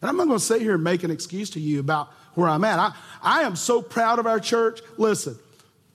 And 0.00 0.08
I'm 0.08 0.16
not 0.16 0.26
going 0.26 0.38
to 0.38 0.44
sit 0.44 0.62
here 0.62 0.74
and 0.74 0.84
make 0.84 1.02
an 1.02 1.10
excuse 1.10 1.50
to 1.50 1.60
you 1.60 1.80
about 1.80 2.10
where 2.34 2.48
I'm 2.48 2.64
at. 2.64 2.78
I, 2.78 2.94
I 3.22 3.42
am 3.42 3.56
so 3.56 3.82
proud 3.82 4.18
of 4.18 4.26
our 4.26 4.38
church. 4.38 4.80
Listen, 4.98 5.38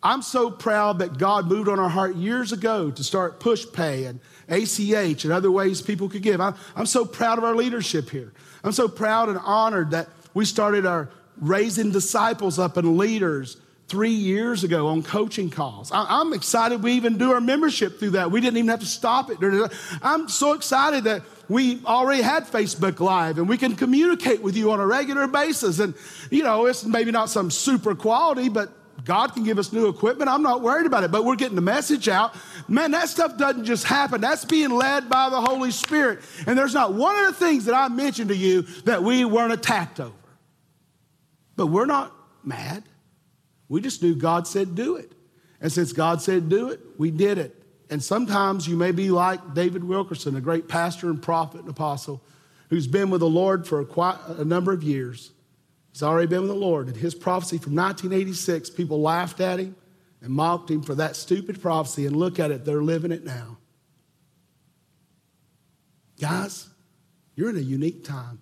I'm 0.04 0.22
so 0.22 0.50
proud 0.50 1.00
that 1.00 1.18
God 1.18 1.48
moved 1.48 1.70
on 1.70 1.80
our 1.80 1.90
heart 1.90 2.16
years 2.16 2.52
ago 2.52 2.90
to 2.90 3.04
start 3.04 3.40
Pushpay 3.40 4.08
and 4.08 4.20
ACH 4.50 5.24
and 5.24 5.32
other 5.32 5.52
ways 5.52 5.82
people 5.82 6.10
could 6.10 6.24
give. 6.24 6.42
I'm, 6.42 6.56
I'm 6.76 6.88
so 6.88 7.06
proud 7.06 7.38
of 7.38 7.44
our 7.44 7.56
leadership 7.56 8.10
here. 8.10 8.34
I'm 8.64 8.72
so 8.72 8.88
proud 8.88 9.30
and 9.30 9.38
honored 9.38 9.92
that 9.92 10.10
we 10.34 10.46
started 10.46 10.86
our 10.86 11.10
raising 11.38 11.92
disciples 11.92 12.58
up 12.58 12.78
and 12.78 12.98
leaders 12.98 13.58
three 13.92 14.14
years 14.14 14.64
ago 14.64 14.88
on 14.88 15.04
coaching 15.04 15.50
calls. 15.50 15.92
I, 15.92 16.22
am 16.22 16.32
excited 16.32 16.82
we 16.82 16.94
even 16.94 17.18
do 17.18 17.34
our 17.34 17.42
membership 17.42 18.00
through 18.00 18.12
that. 18.12 18.32
We 18.32 18.40
didn't 18.40 18.56
even 18.56 18.70
have 18.70 18.80
to 18.80 18.86
stop 18.86 19.30
it. 19.30 19.38
I'm 20.02 20.30
so 20.30 20.54
excited 20.54 21.04
that 21.04 21.24
we 21.50 21.84
already 21.86 22.22
had 22.22 22.48
Facebook 22.48 23.02
Live 23.02 23.38
and 23.38 23.50
we 23.50 23.58
can 23.58 23.76
communicate 23.76 24.42
with 24.42 24.56
you 24.56 24.72
on 24.72 24.80
a 24.80 24.88
regular 24.88 25.28
basis. 25.28 25.80
And, 25.80 25.94
you 26.30 26.42
know, 26.42 26.68
it's 26.68 26.86
maybe 26.86 27.12
not 27.12 27.30
some 27.30 27.52
super 27.52 27.94
quality, 27.94 28.48
but 28.48 28.72
God 29.04 29.34
can 29.34 29.44
give 29.44 29.60
us 29.60 29.74
new 29.74 29.90
equipment. 29.90 30.30
I'm 30.30 30.42
not 30.42 30.62
worried 30.62 30.86
about 30.86 31.04
it, 31.04 31.12
but 31.12 31.26
we're 31.26 31.36
getting 31.36 31.56
the 31.56 31.62
message 31.62 32.08
out. 32.08 32.34
Man, 32.70 32.92
that 32.92 33.10
stuff 33.10 33.38
doesn't 33.38 33.66
just 33.66 33.84
happen. 33.84 34.22
That's 34.22 34.46
being 34.46 34.70
led 34.70 35.10
by 35.10 35.30
the 35.30 35.42
Holy 35.42 35.72
Spirit. 35.72 36.20
And 36.48 36.58
there's 36.58 36.74
not 36.74 36.94
one 36.94 37.18
of 37.26 37.26
the 37.26 37.46
things 37.46 37.66
that 37.66 37.76
I 37.76 37.90
mentioned 37.90 38.30
to 38.30 38.38
you 38.38 38.62
that 38.86 39.04
we 39.04 39.26
weren't 39.26 39.52
attacked 39.52 40.00
over. 40.00 40.16
But 41.58 41.68
we're 41.68 41.86
not 41.86 42.16
mad. 42.46 42.86
We 43.72 43.80
just 43.80 44.04
knew 44.04 44.16
God 44.16 44.48
said 44.48 44.76
do 44.76 44.98
it. 44.98 45.14
And 45.62 45.72
since 45.72 45.94
God 45.94 46.22
said 46.22 46.50
do 46.50 46.72
it, 46.72 46.82
we 46.98 47.10
did 47.10 47.38
it. 47.38 47.56
And 47.90 48.04
sometimes 48.04 48.68
you 48.68 48.76
may 48.76 48.92
be 48.92 49.12
like 49.12 49.54
David 49.54 49.86
Wilkerson, 49.86 50.36
a 50.36 50.42
great 50.42 50.68
pastor 50.68 51.10
and 51.10 51.22
prophet 51.24 51.62
and 51.62 51.70
apostle 51.70 52.22
who's 52.70 52.86
been 52.86 53.10
with 53.10 53.22
the 53.22 53.30
Lord 53.30 53.66
for 53.66 53.80
a, 53.80 53.86
quite, 53.86 54.18
a 54.28 54.44
number 54.44 54.74
of 54.74 54.84
years. 54.84 55.32
He's 55.94 56.04
already 56.04 56.28
been 56.28 56.42
with 56.42 56.50
the 56.50 56.56
Lord. 56.56 56.88
And 56.88 56.98
his 56.98 57.16
prophecy 57.16 57.60
from 57.60 57.74
1986, 57.74 58.72
people 58.72 59.00
laughed 59.00 59.40
at 59.40 59.58
him 59.58 59.78
and 60.22 60.34
mocked 60.34 60.70
him 60.70 60.82
for 60.82 60.96
that 60.96 61.16
stupid 61.16 61.62
prophecy. 61.62 62.06
And 62.06 62.18
look 62.18 62.42
at 62.42 62.52
it, 62.52 62.66
they're 62.66 62.84
living 62.84 63.14
it 63.14 63.24
now. 63.24 63.58
Guys, 66.20 66.68
you're 67.36 67.50
in 67.50 67.56
a 67.56 67.60
unique 67.60 68.04
time. 68.04 68.42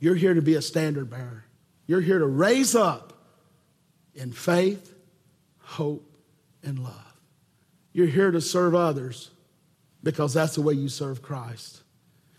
You're 0.00 0.16
here 0.16 0.34
to 0.34 0.42
be 0.42 0.54
a 0.54 0.62
standard 0.62 1.08
bearer. 1.08 1.46
You're 1.86 2.02
here 2.02 2.18
to 2.18 2.26
raise 2.26 2.74
up 2.74 3.14
in 4.16 4.32
faith, 4.32 4.94
hope, 5.58 6.10
and 6.62 6.78
love. 6.78 7.14
You're 7.92 8.06
here 8.06 8.30
to 8.30 8.40
serve 8.40 8.74
others 8.74 9.30
because 10.02 10.34
that's 10.34 10.54
the 10.54 10.62
way 10.62 10.74
you 10.74 10.88
serve 10.88 11.22
Christ. 11.22 11.82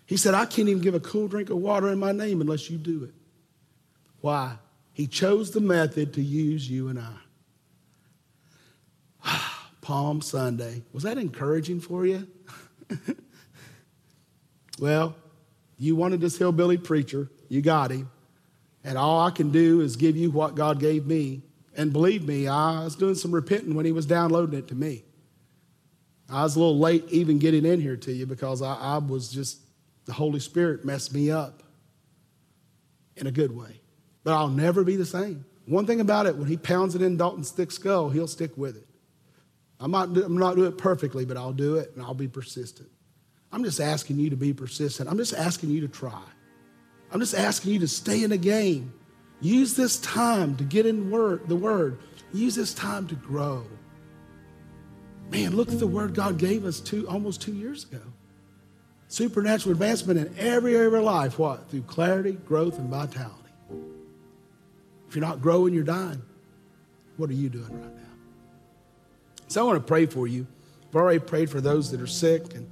He 0.06 0.18
said, 0.18 0.34
I 0.34 0.46
can't 0.46 0.70
even 0.70 0.82
give 0.82 0.96
a 0.96 1.00
cool 1.00 1.28
drink 1.28 1.50
of 1.50 1.58
water 1.58 1.90
in 1.90 2.00
my 2.00 2.12
name 2.12 2.42
unless 2.42 2.70
you 2.70 2.78
do 2.78 3.04
it. 3.04 3.14
Why? 4.22 4.58
He 4.94 5.08
chose 5.08 5.52
the 5.52 5.60
method 5.60 6.14
to 6.14 6.22
use 6.22 6.70
you 6.70 6.88
and 6.88 7.00
I. 9.24 9.42
Palm 9.82 10.22
Sunday. 10.22 10.84
Was 10.94 11.04
that 11.04 11.18
encouraging 11.18 11.82
for 11.82 12.06
you? 12.06 12.28
well, 14.80 15.16
you 15.78 15.96
wanted 15.96 16.22
this 16.22 16.38
hillbilly 16.38 16.78
preacher, 16.78 17.30
you 17.50 17.62
got 17.62 17.92
him. 17.92 18.10
And 18.84 18.98
all 18.98 19.20
I 19.22 19.32
can 19.32 19.52
do 19.52 19.82
is 19.82 19.98
give 19.98 20.16
you 20.16 20.32
what 20.32 20.56
God 20.56 20.80
gave 20.80 21.06
me. 21.06 21.42
And 21.78 21.94
believe 21.94 22.28
me, 22.28 22.48
I 22.48 22.84
was 22.84 22.96
doing 22.96 23.16
some 23.16 23.32
repenting 23.32 23.76
when 23.76 23.86
he 23.86 23.92
was 23.92 24.08
downloading 24.08 24.58
it 24.58 24.68
to 24.70 24.76
me. 24.76 25.04
I 26.30 26.42
was 26.44 26.56
a 26.56 26.60
little 26.60 26.80
late 26.80 27.06
even 27.10 27.38
getting 27.38 27.66
in 27.66 27.80
here 27.80 27.96
to 27.96 28.12
you 28.12 28.26
because 28.26 28.62
I, 28.62 28.74
I 28.74 28.98
was 28.98 29.30
just 29.30 29.62
The 30.06 30.14
Holy 30.14 30.40
Spirit 30.40 30.84
messed 30.84 31.14
me 31.14 31.32
up 31.32 31.64
in 33.16 33.28
a 33.28 33.32
good 33.32 33.56
way. 33.56 33.80
But 34.24 34.34
I'll 34.34 34.50
never 34.50 34.84
be 34.84 34.96
the 34.96 35.06
same. 35.06 35.46
One 35.66 35.86
thing 35.86 36.02
about 36.02 36.26
it, 36.26 36.36
when 36.36 36.48
he 36.48 36.58
pounds 36.58 36.96
it 36.96 37.02
in 37.02 37.16
Dalton's 37.16 37.52
thick 37.52 37.72
skull, 37.72 38.10
he'll 38.10 38.28
stick 38.28 38.58
with 38.58 38.76
it. 38.76 38.88
I'm 39.80 39.92
not, 39.92 40.18
I'm 40.18 40.38
not 40.38 40.56
doing 40.56 40.70
it 40.70 40.78
perfectly, 40.78 41.26
but 41.26 41.38
I'll 41.38 41.54
do 41.54 41.76
it 41.76 41.92
and 41.96 42.04
I'll 42.04 42.16
be 42.16 42.28
persistent. 42.28 42.90
I'm 43.52 43.64
just 43.64 43.80
asking 43.80 44.20
you 44.20 44.30
to 44.32 44.36
be 44.36 44.52
persistent. 44.52 45.10
I'm 45.10 45.18
just 45.18 45.34
asking 45.34 45.70
you 45.70 45.82
to 45.82 45.88
try. 45.88 46.24
I'm 47.12 47.20
just 47.20 47.36
asking 47.36 47.74
you 47.74 47.80
to 47.80 47.88
stay 47.88 48.24
in 48.24 48.32
the 48.32 48.38
game. 48.38 48.94
Use 49.42 49.76
this 49.76 50.00
time 50.00 50.56
to 50.58 50.64
get 50.64 50.86
in 50.86 51.12
word, 51.12 51.48
the 51.48 51.56
word. 51.56 52.00
Use 52.34 52.56
this 52.56 52.74
time 52.74 53.08
to 53.08 53.16
grow. 53.16 53.66
Man, 55.30 55.56
look 55.56 55.72
at 55.72 55.80
the 55.80 55.88
word 55.88 56.16
God 56.16 56.38
gave 56.38 56.66
us 56.66 56.80
two, 56.80 57.08
almost 57.08 57.42
two 57.42 57.54
years 57.54 57.84
ago. 57.84 58.02
Supernatural 59.10 59.74
advancement 59.74 60.20
in 60.20 60.38
every 60.38 60.76
area 60.76 60.88
of 60.88 60.94
our 60.96 61.02
life. 61.02 61.38
What? 61.40 61.70
Through 61.70 61.84
clarity, 61.84 62.34
growth, 62.34 62.78
and 62.78 62.90
vitality. 62.90 63.34
If 65.08 65.16
you're 65.16 65.26
not 65.26 65.42
growing, 65.42 65.74
you're 65.74 65.84
dying. 65.84 66.22
What 67.16 67.30
are 67.30 67.34
you 67.34 67.50
doing 67.50 67.82
right 67.82 67.96
now? 67.96 68.02
So 69.48 69.62
I 69.62 69.64
want 69.66 69.78
to 69.82 69.88
pray 69.88 70.06
for 70.06 70.28
you. 70.28 70.46
I've 70.90 70.96
already 70.96 71.20
prayed 71.20 71.50
for 71.50 71.62
those 71.62 71.92
that 71.92 72.02
are 72.02 72.08
sick, 72.08 72.54
and 72.54 72.70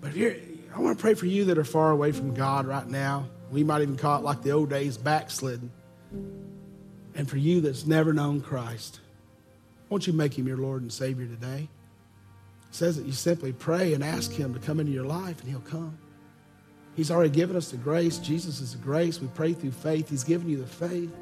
but 0.00 0.12
here 0.12 0.36
I 0.74 0.80
want 0.80 0.96
to 0.96 1.00
pray 1.02 1.14
for 1.14 1.26
you 1.26 1.44
that 1.46 1.58
are 1.58 1.64
far 1.64 1.90
away 1.90 2.12
from 2.12 2.34
God 2.34 2.66
right 2.66 2.86
now. 2.86 3.26
We 3.52 3.62
might 3.62 3.82
even 3.82 3.96
call 3.96 4.18
it 4.18 4.24
like 4.24 4.42
the 4.42 4.52
old 4.52 4.70
days, 4.70 4.96
backslidden. 4.96 5.70
And 7.14 7.28
for 7.28 7.36
you 7.36 7.60
that's 7.60 7.84
never 7.86 8.14
known 8.14 8.40
Christ, 8.40 9.00
won't 9.90 10.06
you 10.06 10.14
make 10.14 10.36
him 10.36 10.48
your 10.48 10.56
Lord 10.56 10.80
and 10.80 10.90
Savior 10.90 11.26
today? 11.26 11.68
It 12.70 12.74
says 12.74 12.96
that 12.96 13.04
you 13.04 13.12
simply 13.12 13.52
pray 13.52 13.92
and 13.92 14.02
ask 14.02 14.32
him 14.32 14.54
to 14.54 14.60
come 14.60 14.80
into 14.80 14.90
your 14.90 15.04
life, 15.04 15.40
and 15.40 15.50
he'll 15.50 15.60
come. 15.60 15.98
He's 16.96 17.10
already 17.10 17.28
given 17.28 17.54
us 17.54 17.70
the 17.70 17.76
grace. 17.76 18.16
Jesus 18.16 18.60
is 18.60 18.72
the 18.72 18.78
grace. 18.78 19.20
We 19.20 19.28
pray 19.28 19.52
through 19.52 19.72
faith. 19.72 20.08
He's 20.08 20.24
given 20.24 20.48
you 20.48 20.56
the 20.56 20.66
faith. 20.66 21.14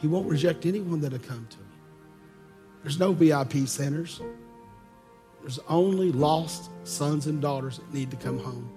He 0.00 0.08
won't 0.08 0.28
reject 0.28 0.66
anyone 0.66 1.00
that'll 1.00 1.20
come 1.20 1.46
to 1.48 1.56
him. 1.56 1.66
There's 2.82 2.98
no 2.98 3.12
VIP 3.12 3.68
centers. 3.68 4.20
There's 5.40 5.60
only 5.68 6.10
lost 6.10 6.70
sons 6.82 7.28
and 7.28 7.40
daughters 7.40 7.78
that 7.78 7.94
need 7.94 8.10
to 8.10 8.16
come 8.16 8.40
home. 8.40 8.68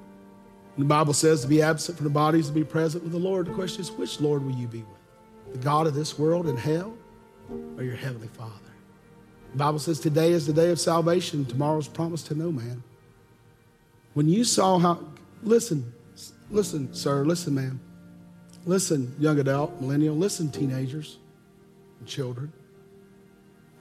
The 0.77 0.85
Bible 0.85 1.13
says 1.13 1.41
to 1.41 1.47
be 1.47 1.61
absent 1.61 1.97
from 1.97 2.03
the 2.03 2.09
bodies 2.09 2.47
to 2.47 2.53
be 2.53 2.63
present 2.63 3.03
with 3.03 3.13
the 3.13 3.19
Lord. 3.19 3.47
The 3.47 3.53
question 3.53 3.81
is, 3.81 3.91
which 3.91 4.19
Lord 4.19 4.43
will 4.43 4.55
you 4.55 4.67
be 4.67 4.79
with? 4.79 5.53
The 5.53 5.59
God 5.59 5.87
of 5.87 5.93
this 5.93 6.19
world 6.19 6.47
and 6.47 6.59
hell 6.59 6.93
or 7.77 7.83
your 7.83 7.95
heavenly 7.95 8.27
Father? 8.27 8.51
The 9.53 9.57
Bible 9.57 9.79
says 9.79 10.01
today 10.01 10.33
is 10.33 10.45
the 10.45 10.53
day 10.53 10.69
of 10.69 10.79
salvation. 10.79 11.45
Tomorrow's 11.45 11.87
promised 11.87 12.27
to 12.27 12.35
no 12.35 12.51
man. 12.51 12.83
When 14.13 14.27
you 14.27 14.43
saw 14.43 14.77
how, 14.77 14.99
listen, 15.43 15.93
listen, 16.51 16.93
sir, 16.93 17.23
listen, 17.23 17.55
ma'am. 17.55 17.79
Listen, 18.65 19.15
young 19.17 19.39
adult, 19.39 19.79
millennial, 19.79 20.15
listen, 20.15 20.51
teenagers 20.51 21.19
and 21.99 22.07
children. 22.07 22.51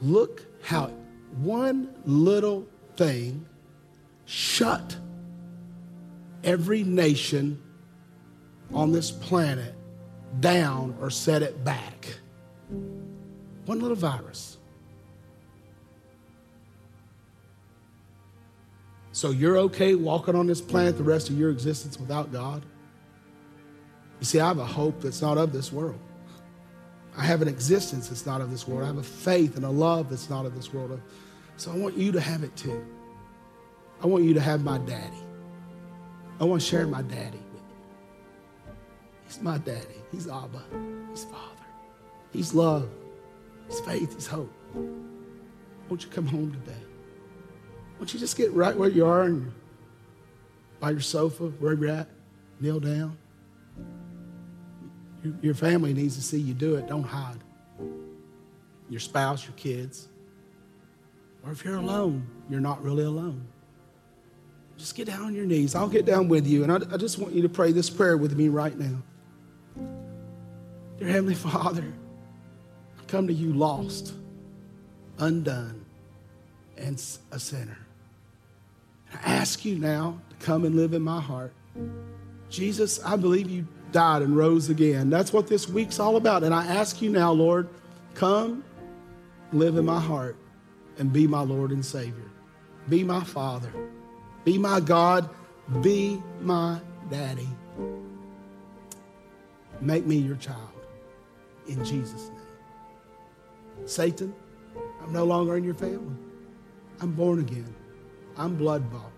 Look 0.01 0.43
how 0.63 0.93
one 1.39 1.93
little 2.05 2.69
thing 2.97 3.47
shut 4.27 4.97
every 6.45 6.85
nation 6.85 7.61
on 8.73 8.93
this 8.93 9.11
planet 9.11 9.75
down 10.41 10.97
or 11.01 11.11
set 11.11 11.43
it 11.43 11.65
back. 11.65 12.07
One 13.67 13.81
little 13.81 13.97
virus. 13.97 14.59
So 19.13 19.31
you're 19.31 19.59
okay 19.59 19.95
walking 19.95 20.35
on 20.35 20.47
this 20.47 20.61
planet 20.61 20.97
the 20.99 21.05
rest 21.05 21.31
of 21.31 21.39
your 21.39 21.51
existence 21.51 21.99
without 21.99 22.33
God? 22.33 22.65
You 24.19 24.27
see, 24.27 24.41
I 24.41 24.49
have 24.49 24.59
a 24.59 24.67
hope 24.67 25.01
that's 25.01 25.23
not 25.23 25.39
of 25.39 25.53
this 25.53 25.73
world. 25.73 26.01
I 27.17 27.25
have 27.25 27.41
an 27.41 27.49
existence 27.49 28.09
that's 28.09 28.27
not 28.27 28.41
of 28.41 28.51
this 28.51 28.67
world. 28.67 28.83
I 28.83 28.87
have 28.89 28.99
a 28.99 29.03
faith 29.03 29.57
and 29.57 29.65
a 29.65 29.71
love 29.71 30.11
that's 30.11 30.29
not 30.29 30.47
of 30.47 30.57
this 30.57 30.73
world. 30.73 31.01
So 31.57 31.71
I 31.71 31.77
want 31.77 31.97
you 31.97 32.11
to 32.11 32.21
have 32.21 32.43
it 32.43 32.57
too. 32.57 32.85
I 34.03 34.07
want 34.07 34.25
you 34.25 34.35
to 34.35 34.41
have 34.41 34.65
my 34.65 34.79
daddy. 34.79 35.24
I 36.41 36.45
want 36.45 36.61
to 36.61 36.67
share 36.67 36.87
my 36.87 37.03
daddy 37.03 37.39
with 37.53 37.63
you. 37.63 38.73
He's 39.27 39.41
my 39.41 39.59
daddy. 39.59 40.03
He's 40.11 40.29
Abba. 40.29 40.63
He's 41.11 41.25
Father. 41.25 41.67
He's 42.33 42.55
love. 42.55 42.89
He's 43.69 43.81
faith. 43.81 44.15
He's 44.15 44.27
hope. 44.27 44.53
Won't 45.89 46.05
you 46.05 46.11
come 46.11 46.27
home 46.27 46.53
today? 46.53 46.81
Won't 47.99 48.13
you 48.13 48.21
just 48.21 48.37
get 48.37 48.53
right 48.53 48.77
where 48.77 48.89
you 48.89 49.07
are 49.07 49.23
and 49.23 49.53
by 50.81 50.91
your 50.91 51.01
sofa, 51.01 51.45
wherever 51.45 51.87
you're 51.87 51.95
at, 51.95 52.09
kneel 52.61 52.81
down? 52.81 53.17
Your 55.41 55.55
family 55.55 55.95
needs 55.95 56.17
to 56.17 56.23
see 56.23 56.39
you 56.39 56.53
do 56.53 56.75
it. 56.75 56.87
Don't 56.87 57.05
hide. 57.05 57.39
Your 58.91 59.01
spouse, 59.01 59.45
your 59.45 59.55
kids. 59.55 60.09
Or 61.45 61.53
if 61.53 61.65
you're 61.65 61.77
alone, 61.77 62.27
you're 62.51 62.61
not 62.61 62.83
really 62.83 63.05
alone. 63.05 63.47
Just 64.77 64.95
get 64.97 65.07
down 65.07 65.23
on 65.23 65.35
your 65.35 65.47
knees. 65.47 65.75
I'll 65.75 65.89
get 65.89 66.05
down 66.05 66.29
with 66.29 66.47
you. 66.47 66.63
And 66.63 66.73
I, 66.73 66.77
I 66.93 66.97
just 66.97 67.19
want 67.19 67.35
you 67.35 67.43
to 67.43 67.49
pray 67.49 67.73
this 67.73 67.89
prayer 67.89 68.17
with 68.17 68.37
me 68.37 68.49
right 68.49 68.77
now. 68.77 69.03
Dear 70.99 71.09
Heavenly 71.09 71.35
Father, 71.35 71.93
I 72.99 73.05
come 73.07 73.27
to 73.27 73.33
you 73.33 73.53
lost, 73.53 74.15
undone, 75.19 75.85
and 76.77 77.03
a 77.31 77.39
sinner. 77.39 77.79
I 79.13 79.35
ask 79.35 79.65
you 79.65 79.79
now 79.79 80.19
to 80.31 80.47
come 80.47 80.65
and 80.65 80.75
live 80.75 80.93
in 80.93 81.03
my 81.03 81.21
heart. 81.21 81.53
Jesus, 82.51 83.03
I 83.05 83.17
believe 83.17 83.51
you 83.51 83.67
died 83.93 84.23
and 84.23 84.37
rose 84.37 84.71
again. 84.71 85.09
That's 85.09 85.33
what 85.33 85.47
this 85.47 85.69
week's 85.69 86.01
all 86.01 86.17
about. 86.17 86.43
And 86.43 86.53
I 86.53 86.67
ask 86.67 87.01
you 87.01 87.11
now, 87.11 87.31
Lord, 87.33 87.69
come 88.15 88.65
live 89.53 89.77
in 89.77 89.85
my 89.85 90.01
heart 90.01 90.37
and 90.99 91.13
be 91.13 91.27
my 91.27 91.41
Lord 91.41 91.71
and 91.71 91.85
Savior. 91.85 92.31
Be 92.89 93.05
my 93.05 93.23
Father. 93.23 93.73
Be 94.45 94.59
my 94.59 94.81
God. 94.81 95.29
Be 95.81 96.23
my 96.41 96.81
daddy. 97.11 97.49
Make 99.81 100.07
me 100.07 100.17
your 100.17 100.37
child. 100.37 100.59
In 101.67 101.85
Jesus' 101.85 102.29
name. 102.29 103.87
Satan, 103.87 104.35
I'm 105.03 105.13
no 105.13 105.25
longer 105.25 105.57
in 105.57 105.65
your 105.65 105.75
family. 105.75 106.17
I'm 107.01 107.13
born 107.13 107.41
again. 107.41 107.75
I'm 108.37 108.57
blood 108.57 108.91
bought. 108.91 109.13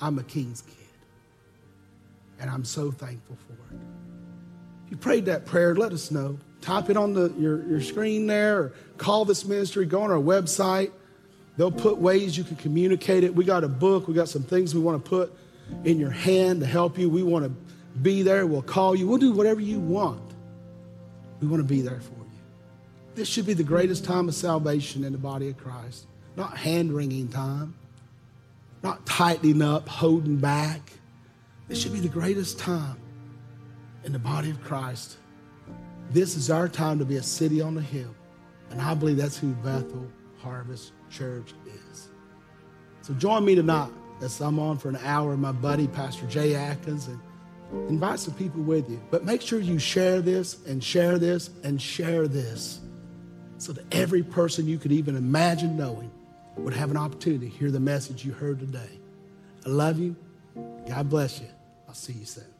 I'm 0.00 0.18
a 0.18 0.22
king's 0.22 0.62
kid. 0.62 0.76
And 2.40 2.50
I'm 2.50 2.64
so 2.64 2.90
thankful 2.90 3.36
for 3.46 3.52
it. 3.52 3.80
If 4.86 4.90
you 4.90 4.96
prayed 4.96 5.26
that 5.26 5.46
prayer, 5.46 5.74
let 5.74 5.92
us 5.92 6.10
know. 6.10 6.38
Type 6.60 6.90
it 6.90 6.96
on 6.96 7.12
the, 7.12 7.32
your, 7.38 7.66
your 7.66 7.80
screen 7.80 8.26
there 8.26 8.58
or 8.58 8.72
call 8.96 9.24
this 9.24 9.44
ministry. 9.44 9.86
Go 9.86 10.02
on 10.02 10.10
our 10.10 10.18
website. 10.18 10.92
They'll 11.56 11.70
put 11.70 11.98
ways 11.98 12.36
you 12.36 12.44
can 12.44 12.56
communicate 12.56 13.24
it. 13.24 13.34
We 13.34 13.44
got 13.44 13.64
a 13.64 13.68
book. 13.68 14.08
We 14.08 14.14
got 14.14 14.28
some 14.28 14.42
things 14.42 14.74
we 14.74 14.80
want 14.80 15.04
to 15.04 15.08
put 15.08 15.36
in 15.84 15.98
your 15.98 16.10
hand 16.10 16.60
to 16.60 16.66
help 16.66 16.98
you. 16.98 17.10
We 17.10 17.22
want 17.22 17.44
to 17.44 17.50
be 17.98 18.22
there. 18.22 18.46
We'll 18.46 18.62
call 18.62 18.96
you. 18.96 19.06
We'll 19.06 19.18
do 19.18 19.32
whatever 19.32 19.60
you 19.60 19.78
want. 19.78 20.22
We 21.40 21.48
want 21.48 21.62
to 21.62 21.68
be 21.68 21.82
there 21.82 22.00
for 22.00 22.12
you. 22.12 22.26
This 23.14 23.28
should 23.28 23.46
be 23.46 23.54
the 23.54 23.62
greatest 23.62 24.04
time 24.04 24.28
of 24.28 24.34
salvation 24.34 25.04
in 25.04 25.12
the 25.12 25.18
body 25.18 25.50
of 25.50 25.58
Christ. 25.58 26.06
Not 26.36 26.56
hand 26.56 26.92
wringing 26.92 27.28
time, 27.28 27.74
not 28.82 29.04
tightening 29.04 29.60
up, 29.60 29.86
holding 29.86 30.36
back 30.36 30.92
this 31.72 31.80
should 31.80 31.94
be 31.94 32.00
the 32.00 32.08
greatest 32.08 32.58
time 32.58 32.98
in 34.04 34.12
the 34.12 34.18
body 34.18 34.50
of 34.50 34.62
Christ. 34.62 35.16
This 36.10 36.36
is 36.36 36.50
our 36.50 36.68
time 36.68 36.98
to 36.98 37.06
be 37.06 37.16
a 37.16 37.22
city 37.22 37.62
on 37.62 37.74
the 37.74 37.80
hill. 37.80 38.14
And 38.70 38.78
I 38.78 38.92
believe 38.92 39.16
that's 39.16 39.38
who 39.38 39.52
Bethel 39.54 40.06
Harvest 40.42 40.92
Church 41.12 41.52
is. 41.66 42.08
So 43.02 43.14
join 43.14 43.44
me 43.44 43.54
tonight 43.54 43.90
as 44.22 44.40
I'm 44.40 44.58
on 44.58 44.78
for 44.78 44.88
an 44.88 44.98
hour 45.04 45.30
with 45.30 45.38
my 45.38 45.52
buddy, 45.52 45.86
Pastor 45.86 46.26
Jay 46.26 46.54
Atkins, 46.54 47.08
and 47.08 47.20
invite 47.88 48.18
some 48.18 48.34
people 48.34 48.62
with 48.62 48.88
you. 48.88 49.00
But 49.10 49.24
make 49.24 49.42
sure 49.42 49.60
you 49.60 49.78
share 49.78 50.20
this 50.20 50.64
and 50.66 50.82
share 50.82 51.18
this 51.18 51.50
and 51.64 51.80
share 51.80 52.28
this 52.28 52.80
so 53.58 53.72
that 53.72 53.84
every 53.94 54.22
person 54.22 54.66
you 54.66 54.78
could 54.78 54.92
even 54.92 55.16
imagine 55.16 55.76
knowing 55.76 56.10
would 56.56 56.74
have 56.74 56.90
an 56.90 56.96
opportunity 56.96 57.48
to 57.48 57.56
hear 57.56 57.70
the 57.70 57.80
message 57.80 58.24
you 58.24 58.32
heard 58.32 58.58
today. 58.58 58.98
I 59.64 59.68
love 59.68 59.98
you. 59.98 60.16
God 60.88 61.08
bless 61.08 61.40
you. 61.40 61.48
I'll 61.88 61.94
see 61.94 62.12
you 62.12 62.24
soon. 62.24 62.51